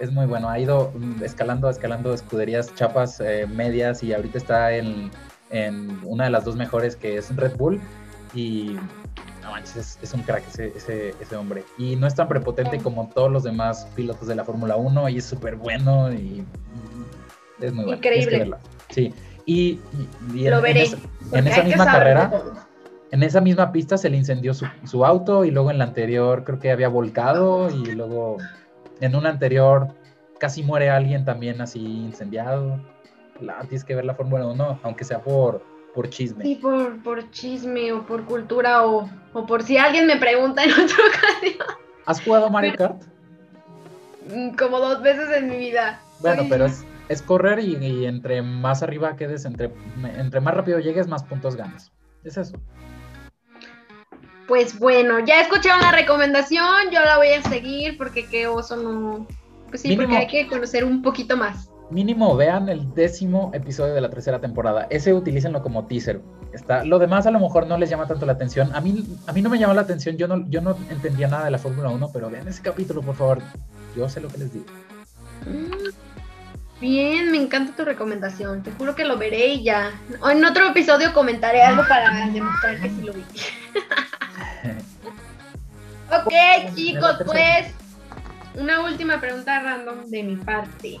[0.00, 0.48] es muy bueno.
[0.48, 5.10] Ha ido mm, escalando, escalando escuderías chapas eh, medias y ahorita está en,
[5.50, 7.80] en una de las dos mejores que es Red Bull.
[8.34, 8.76] Y
[9.42, 11.64] no manches, es, es un crack ese, ese, ese hombre.
[11.78, 15.18] Y no es tan prepotente como todos los demás pilotos de la Fórmula 1 y
[15.18, 16.44] es súper bueno y
[17.60, 17.96] es muy bueno.
[17.98, 18.54] Increíble.
[18.90, 19.12] Sí.
[19.46, 19.80] Y, y-
[20.34, 20.82] y en- Lo en veré.
[20.82, 20.98] esa-
[21.32, 22.42] en esa misma carrera,
[23.10, 26.44] en esa misma pista se le incendió su, su auto y luego en la anterior
[26.44, 28.36] creo que había volcado y luego
[29.00, 29.88] en una anterior
[30.38, 32.78] casi muere alguien también así incendiado.
[33.40, 35.62] La, tienes que ver la Fórmula 1, aunque sea por,
[35.94, 36.44] por chisme.
[36.44, 40.70] Sí, por, por chisme o por cultura o, o por si alguien me pregunta en
[40.72, 41.66] otra ocasión.
[42.06, 43.02] ¿Has jugado Mario Kart?
[44.32, 46.00] Mm, Como dos veces en mi vida.
[46.20, 49.72] Bueno, Soy- pero es, es correr y, y entre más arriba quedes, entre,
[50.16, 51.90] entre más rápido llegues, más puntos ganas.
[52.24, 52.56] Es eso.
[54.46, 59.26] Pues bueno, ya escucharon la recomendación, yo la voy a seguir porque qué oso no.
[59.68, 60.08] Pues sí, Mínimo.
[60.08, 61.70] porque hay que conocer un poquito más.
[61.90, 64.86] Mínimo vean el décimo episodio de la tercera temporada.
[64.90, 66.20] Ese utilícenlo como teaser.
[66.52, 68.74] Está, lo demás a lo mejor no les llama tanto la atención.
[68.74, 70.16] A mí, a mí no me llamó la atención.
[70.16, 73.14] Yo no, yo no entendía nada de la Fórmula 1, pero vean ese capítulo, por
[73.16, 73.38] favor.
[73.96, 74.66] Yo sé lo que les digo.
[75.46, 75.90] Mm,
[76.80, 78.62] Bien, me encanta tu recomendación.
[78.62, 79.90] Te juro que lo veré y ya.
[80.22, 83.22] O en otro episodio comentaré algo para demostrar que sí lo vi.
[86.10, 87.74] ok, chicos, pues
[88.54, 90.98] una última pregunta random de mi parte.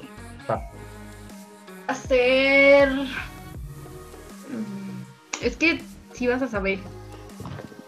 [1.90, 2.88] Hacer.
[4.48, 5.02] Mm,
[5.42, 6.78] Es que sí vas a saber.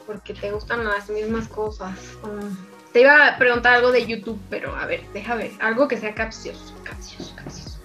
[0.06, 1.92] Porque te gustan las mismas cosas.
[2.22, 5.52] Mm, Te iba a preguntar algo de YouTube, pero a ver, deja ver.
[5.60, 6.74] Algo que sea capcioso.
[6.84, 7.78] Capcioso, capcioso.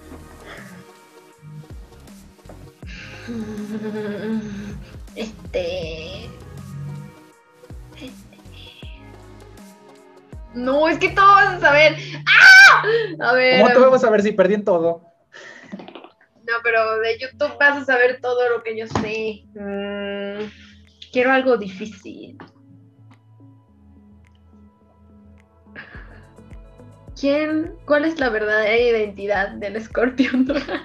[5.14, 6.28] Este.
[10.54, 11.96] No, es que todo vas a saber.
[12.26, 12.82] ¡Ah!
[13.28, 13.60] A ver.
[13.60, 15.07] ¿Cómo te vamos a ver si perdí en todo?
[16.48, 19.42] No, pero de YouTube vas a saber todo lo que yo sé.
[19.54, 20.50] Mm,
[21.12, 22.38] quiero algo difícil.
[27.20, 27.74] ¿Quién?
[27.84, 30.82] ¿Cuál es la verdadera identidad del escorpión dorado?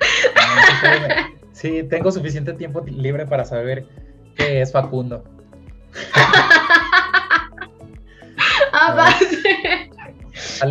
[1.52, 3.86] Sí, tengo suficiente tiempo libre para saber
[4.36, 5.22] qué es Facundo.
[8.74, 8.94] Ah,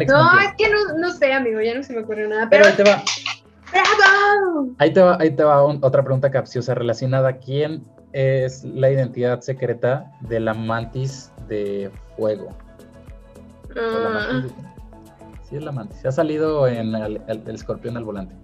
[0.07, 0.39] No.
[0.39, 2.47] es que no, no sé, amigo, ya no se me ocurrió nada.
[2.49, 3.03] Pero Pero, ahí te va.
[3.71, 4.67] ¡Bravo!
[4.77, 7.37] Ahí te va, ahí te va un- otra pregunta capciosa relacionada.
[7.37, 7.83] ¿Quién
[8.13, 12.49] es la identidad secreta de la mantis de fuego?
[13.71, 14.49] O la Ah, de-
[15.49, 16.05] Sí, es la mantis.
[16.05, 18.35] Ha salido en el, el- el escorpión al volante.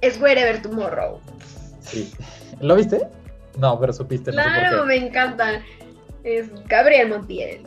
[0.00, 1.18] es Wherever Tomorrow.
[1.80, 2.12] Sí.
[2.60, 3.08] ¿Lo viste?
[3.58, 4.32] No, pero supiste.
[4.32, 4.86] no sé Claro, qué.
[4.88, 5.62] me encanta.
[6.24, 7.62] Es Gabriel Montiel.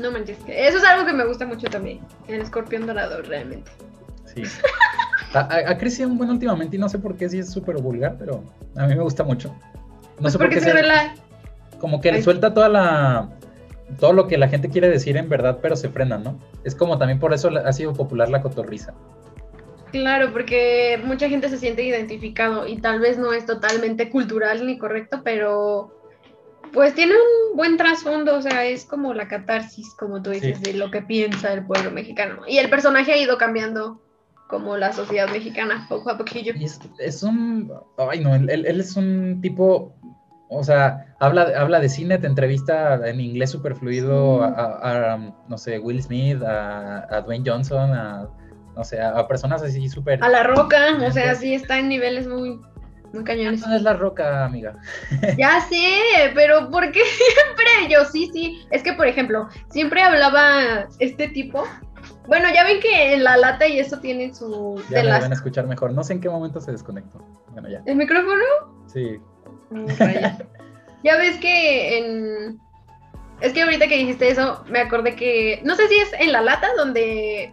[0.00, 2.00] No manches, eso es algo que me gusta mucho también.
[2.28, 3.70] El escorpión dorado, realmente.
[4.34, 4.42] Sí.
[5.34, 8.44] Ha, crecido un buen últimamente y no sé por qué, sí es súper vulgar, pero
[8.76, 9.48] a mí me gusta mucho.
[9.48, 11.12] No Pues sé por qué se se- rela-
[11.80, 12.22] como que le Ay.
[12.22, 13.30] suelta toda la
[14.00, 16.38] todo lo que la gente quiere decir en verdad, pero se frena, ¿no?
[16.64, 18.94] Es como también por eso ha sido popular la cotorriza.
[19.92, 24.78] Claro, porque mucha gente se siente identificado y tal vez no es totalmente cultural ni
[24.78, 25.92] correcto, pero
[26.72, 30.72] pues tiene un buen trasfondo, o sea, es como la catarsis, como tú dices, Sí.
[30.72, 32.42] de lo que piensa el pueblo mexicano.
[32.48, 34.00] Y el personaje ha ido cambiando
[34.48, 36.52] como la sociedad mexicana, poco a poquillo.
[36.56, 37.72] Y es, es un.
[37.96, 39.94] Ay, no, él, él es un tipo.
[40.48, 45.18] O sea, habla, habla de cine, te entrevista en inglés súper fluido a, a- a,
[45.48, 48.28] no sé, Will Smith, a, a Dwayne Johnson, a,
[48.76, 50.22] no sé, a, personas así súper.
[50.22, 52.60] A la roca, o sea, sí está en niveles muy,
[53.12, 53.66] muy cañones.
[53.66, 54.76] No es la roca, amiga.
[55.38, 57.92] Ya sé, pero ¿por qué siempre?
[57.92, 58.64] Yo sí, sí.
[58.70, 61.64] Es que, por ejemplo, siempre hablaba este tipo.
[62.26, 64.82] Bueno, ya ven que en la lata y eso tiene su...
[64.90, 65.92] Ya me las- deben escuchar mejor.
[65.92, 67.18] No sé en qué momento se desconectó.
[67.52, 67.82] Bueno, ya.
[67.86, 68.42] ¿El micrófono?
[68.86, 69.20] Sí.
[69.70, 69.86] Mm,
[71.02, 72.58] ya ves que en...
[73.40, 75.60] Es que ahorita que dijiste eso, me acordé que...
[75.64, 77.52] No sé si es en la lata donde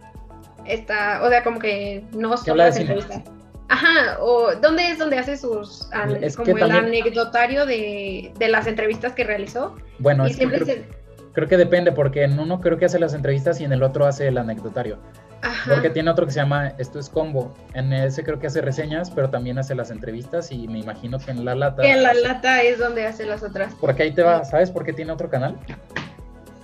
[0.64, 1.22] está...
[1.22, 3.22] O sea, como que no son habla de entrevistas.
[3.68, 5.88] Ajá, o ¿dónde es donde hace sus...
[6.20, 9.76] Es como el también- anecdotario de, de las entrevistas que realizó?
[9.98, 10.84] Bueno, y es que siempre creo, se...
[11.32, 14.06] creo que depende, porque en uno creo que hace las entrevistas y en el otro
[14.06, 14.98] hace el anecdotario.
[15.42, 15.74] Ajá.
[15.74, 17.52] Porque tiene otro que se llama Esto es Combo.
[17.74, 21.30] En ese creo que hace reseñas, pero también hace las entrevistas y me imagino que
[21.32, 21.82] en la lata.
[21.82, 23.74] Que en la lata es donde hace las otras.
[23.80, 25.56] Porque ahí te va, ¿sabes por qué tiene otro canal?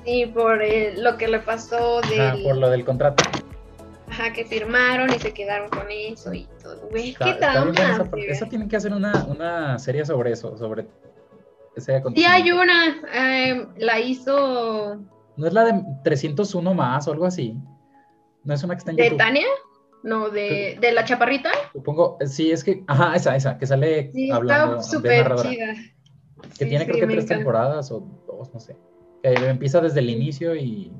[0.04, 2.42] Sí, por eh, lo que le pasó Ah, del...
[2.44, 3.24] por lo del contrato.
[4.10, 6.88] Ajá, que firmaron y se quedaron con eso y todo.
[6.90, 7.72] Güey, qué trauma.
[7.72, 8.08] esa.
[8.26, 10.86] Eso tienen que hacer una, una serie sobre eso, sobre
[11.78, 12.44] ese Sí, acontecimiento.
[12.44, 14.96] hay una, eh, la hizo
[15.36, 17.56] ¿No es la de 301 más o algo así?
[18.44, 19.18] ¿No es una que está en de YouTube?
[19.18, 19.46] Tania,
[20.02, 21.50] no, de, de la chaparrita.
[21.72, 25.74] Supongo, eh, sí, es que, ajá, esa, esa, que sale Sí, hablando está súper chida.
[26.56, 27.34] Que Sí, tiene sí, creo que tres encanta.
[27.36, 28.76] temporadas o dos, no sé.
[29.22, 30.92] Que empieza desde el inicio y.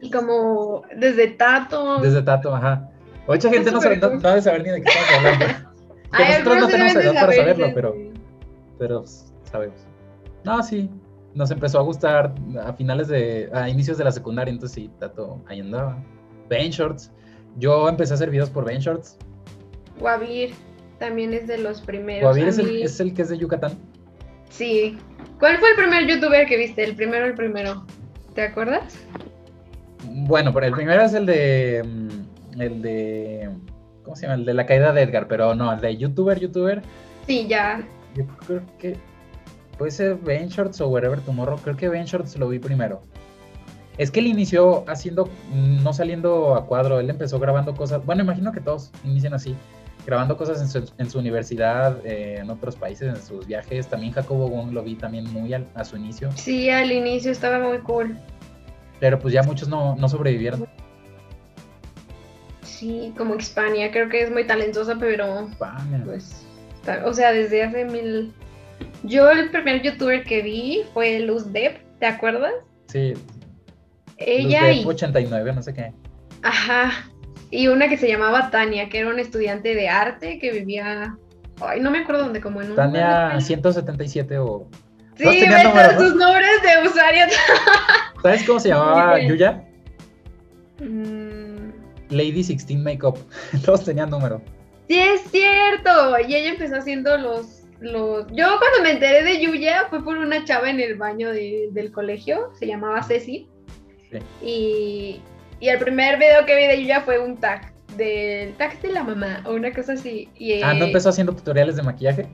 [0.00, 1.98] Y como desde Tato.
[2.00, 2.88] Desde Tato, ajá.
[3.28, 5.70] Mucha gente no sabe, no, no saber ni de qué estamos hablando,
[6.12, 7.72] Ay, nosotros no tenemos edad para saber, saberlo, sí.
[7.74, 7.94] pero-
[8.78, 9.86] pero pues, sabemos.
[10.44, 10.90] No, sí,
[11.34, 12.34] nos empezó a gustar
[12.64, 15.96] a finales de, a inicios de la secundaria, entonces sí, Tato ahí andaba.
[16.48, 17.12] Ben Shorts.
[17.58, 19.18] Yo empecé a hacer videos por Ben Shorts.
[20.00, 20.52] Guavir
[20.98, 22.22] también es de los primeros.
[22.22, 23.72] Guavir es el, es el que es de Yucatán.
[24.50, 24.98] Sí.
[25.38, 26.84] ¿Cuál fue el primer youtuber que viste?
[26.84, 27.84] El primero, el primero.
[28.34, 28.94] ¿Te acuerdas?
[30.04, 31.82] Bueno, pero el primero es el de.
[31.84, 33.50] mm, El de.
[34.02, 34.34] ¿Cómo se llama?
[34.34, 36.82] El de la caída de Edgar, pero no, el de youtuber, youtuber.
[37.26, 37.82] Sí, ya.
[38.14, 38.96] Yo creo que.
[39.78, 41.58] Puede ser Ben Shorts o Wherever Tomorrow.
[41.62, 43.02] Creo que Ben Shorts lo vi primero.
[43.98, 45.28] Es que él inició haciendo.
[45.52, 47.00] No saliendo a cuadro.
[47.00, 48.04] Él empezó grabando cosas.
[48.04, 49.54] Bueno, imagino que todos inician así.
[50.06, 53.86] Grabando cosas en su, en su universidad, eh, en otros países, en sus viajes.
[53.86, 56.30] También Jacobo Wong lo vi también muy al- a su inicio.
[56.34, 58.18] Sí, al inicio estaba muy cool.
[58.98, 60.66] Pero pues ya muchos no, no sobrevivieron.
[62.62, 63.90] Sí, como Hispania.
[63.92, 65.48] Creo que es muy talentosa, pero
[66.04, 66.44] pues.
[67.04, 68.32] o sea, desde hace mil.
[69.04, 72.52] Yo el primer youtuber que vi fue Luz Depp, ¿te acuerdas?
[72.88, 73.14] Sí,
[74.18, 74.84] Ella y.
[74.84, 75.92] 89, no sé qué.
[76.42, 76.90] Ajá.
[77.50, 81.16] Y una que se llamaba Tania, que era una estudiante de arte que vivía.
[81.60, 82.76] Ay, no me acuerdo dónde, como en un.
[82.76, 84.66] Tania 177 o...
[85.16, 86.00] Sí, ¿no?
[86.00, 87.26] sus nombres de usuario.
[88.22, 89.28] ¿Sabes cómo se llamaba bien.
[89.28, 89.64] Yuya?
[90.80, 91.70] Mm,
[92.08, 93.18] Lady 16 Makeup.
[93.64, 94.40] Todos tenían número.
[94.88, 96.18] Sí, es cierto.
[96.26, 98.26] Y ella empezó haciendo los, los...
[98.32, 101.92] Yo cuando me enteré de Yuya fue por una chava en el baño de- del
[101.92, 103.48] colegio, se llamaba Ceci.
[104.10, 104.18] Sí.
[104.42, 105.20] Y,
[105.60, 109.02] y el primer video que vi de Yuya fue un tag, del tag de la
[109.02, 110.28] mamá o una cosa así.
[110.38, 112.26] Y, Ah, ¿no eh, empezó haciendo tutoriales de maquillaje?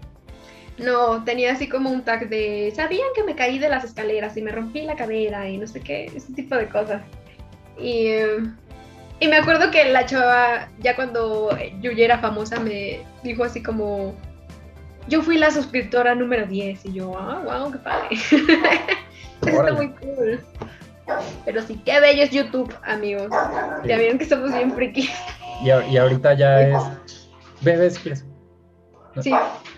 [0.79, 4.43] No, tenía así como un tag de, ¿sabían que me caí de las escaleras y
[4.43, 6.07] me rompí la cadera y no sé qué?
[6.15, 7.03] Ese tipo de cosas.
[7.81, 8.39] Y, eh,
[9.21, 11.51] y me acuerdo que la chava, ya cuando
[11.81, 14.15] Yuya era famosa, me dijo así como,
[15.09, 18.09] yo fui la suscriptora número 10 y yo, ah, wow, qué padre.
[19.47, 20.41] Eso está muy cool.
[21.45, 23.31] Pero sí, qué bello es YouTube, amigos.
[23.85, 25.09] Ya vieron que somos bien friki.
[25.63, 27.29] Y, ahorita ya es...
[27.63, 28.25] Bebé, si quieres.
[29.21, 29.33] Sí,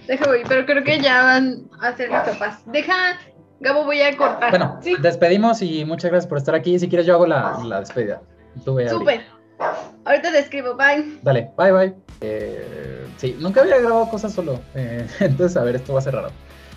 [0.06, 2.60] déjame ir, pero creo que ya van a ser mis papás.
[2.66, 3.16] Deja,
[3.60, 4.50] Gabo, voy a cortar.
[4.50, 4.96] Bueno, sí.
[5.00, 6.78] despedimos y muchas gracias por estar aquí.
[6.78, 8.20] Si quieres yo hago la, la despedida.
[8.64, 8.98] Tú ve, Adri.
[8.98, 9.20] Súper.
[10.04, 11.18] Ahorita te escribo, bye.
[11.22, 11.94] Dale, bye bye.
[12.20, 14.60] Eh, sí, nunca había grabado cosas solo.
[14.74, 16.28] eh, entonces, a ver, esto va a ser raro.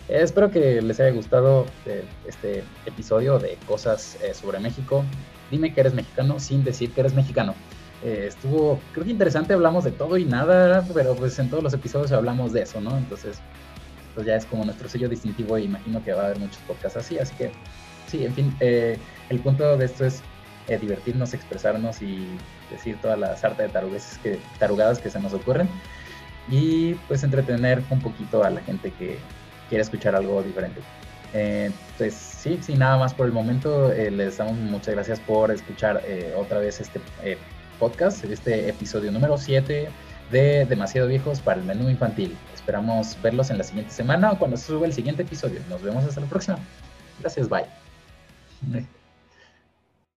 [0.09, 5.03] Eh, espero que les haya gustado eh, este episodio de cosas sobre México.
[5.51, 7.53] Dime que eres mexicano sin decir que eres mexicano.
[8.03, 12.11] Estuvo, creo que interesante, hablamos de todo y nada, pero pues en todos los episodios
[12.11, 12.97] hablamos de eso, ¿no?
[12.97, 13.39] Entonces,
[14.13, 16.97] pues ya es como nuestro sello distintivo y imagino que va a haber muchos podcasts
[16.97, 17.51] así, así que
[18.07, 20.21] sí, en fin, el punto de esto es
[20.67, 22.27] eh, divertirnos, expresarnos y
[22.71, 25.69] decir toda la sarta de tarugueses que, tarugadas que se nos ocurren
[26.49, 29.17] y pues entretener un poquito a la gente que
[29.69, 30.81] quiere escuchar algo diferente.
[31.33, 35.51] Eh, pues sí, sin nada más por el momento, eh, les damos muchas gracias por
[35.51, 37.37] escuchar eh, otra vez este eh,
[37.79, 39.89] podcast, este episodio número 7
[40.31, 42.37] de Demasiado Viejos para el Menú Infantil.
[42.53, 45.59] Esperamos verlos en la siguiente semana o cuando se sube el siguiente episodio.
[45.69, 46.59] Nos vemos hasta la próxima.
[47.19, 47.65] Gracias, bye.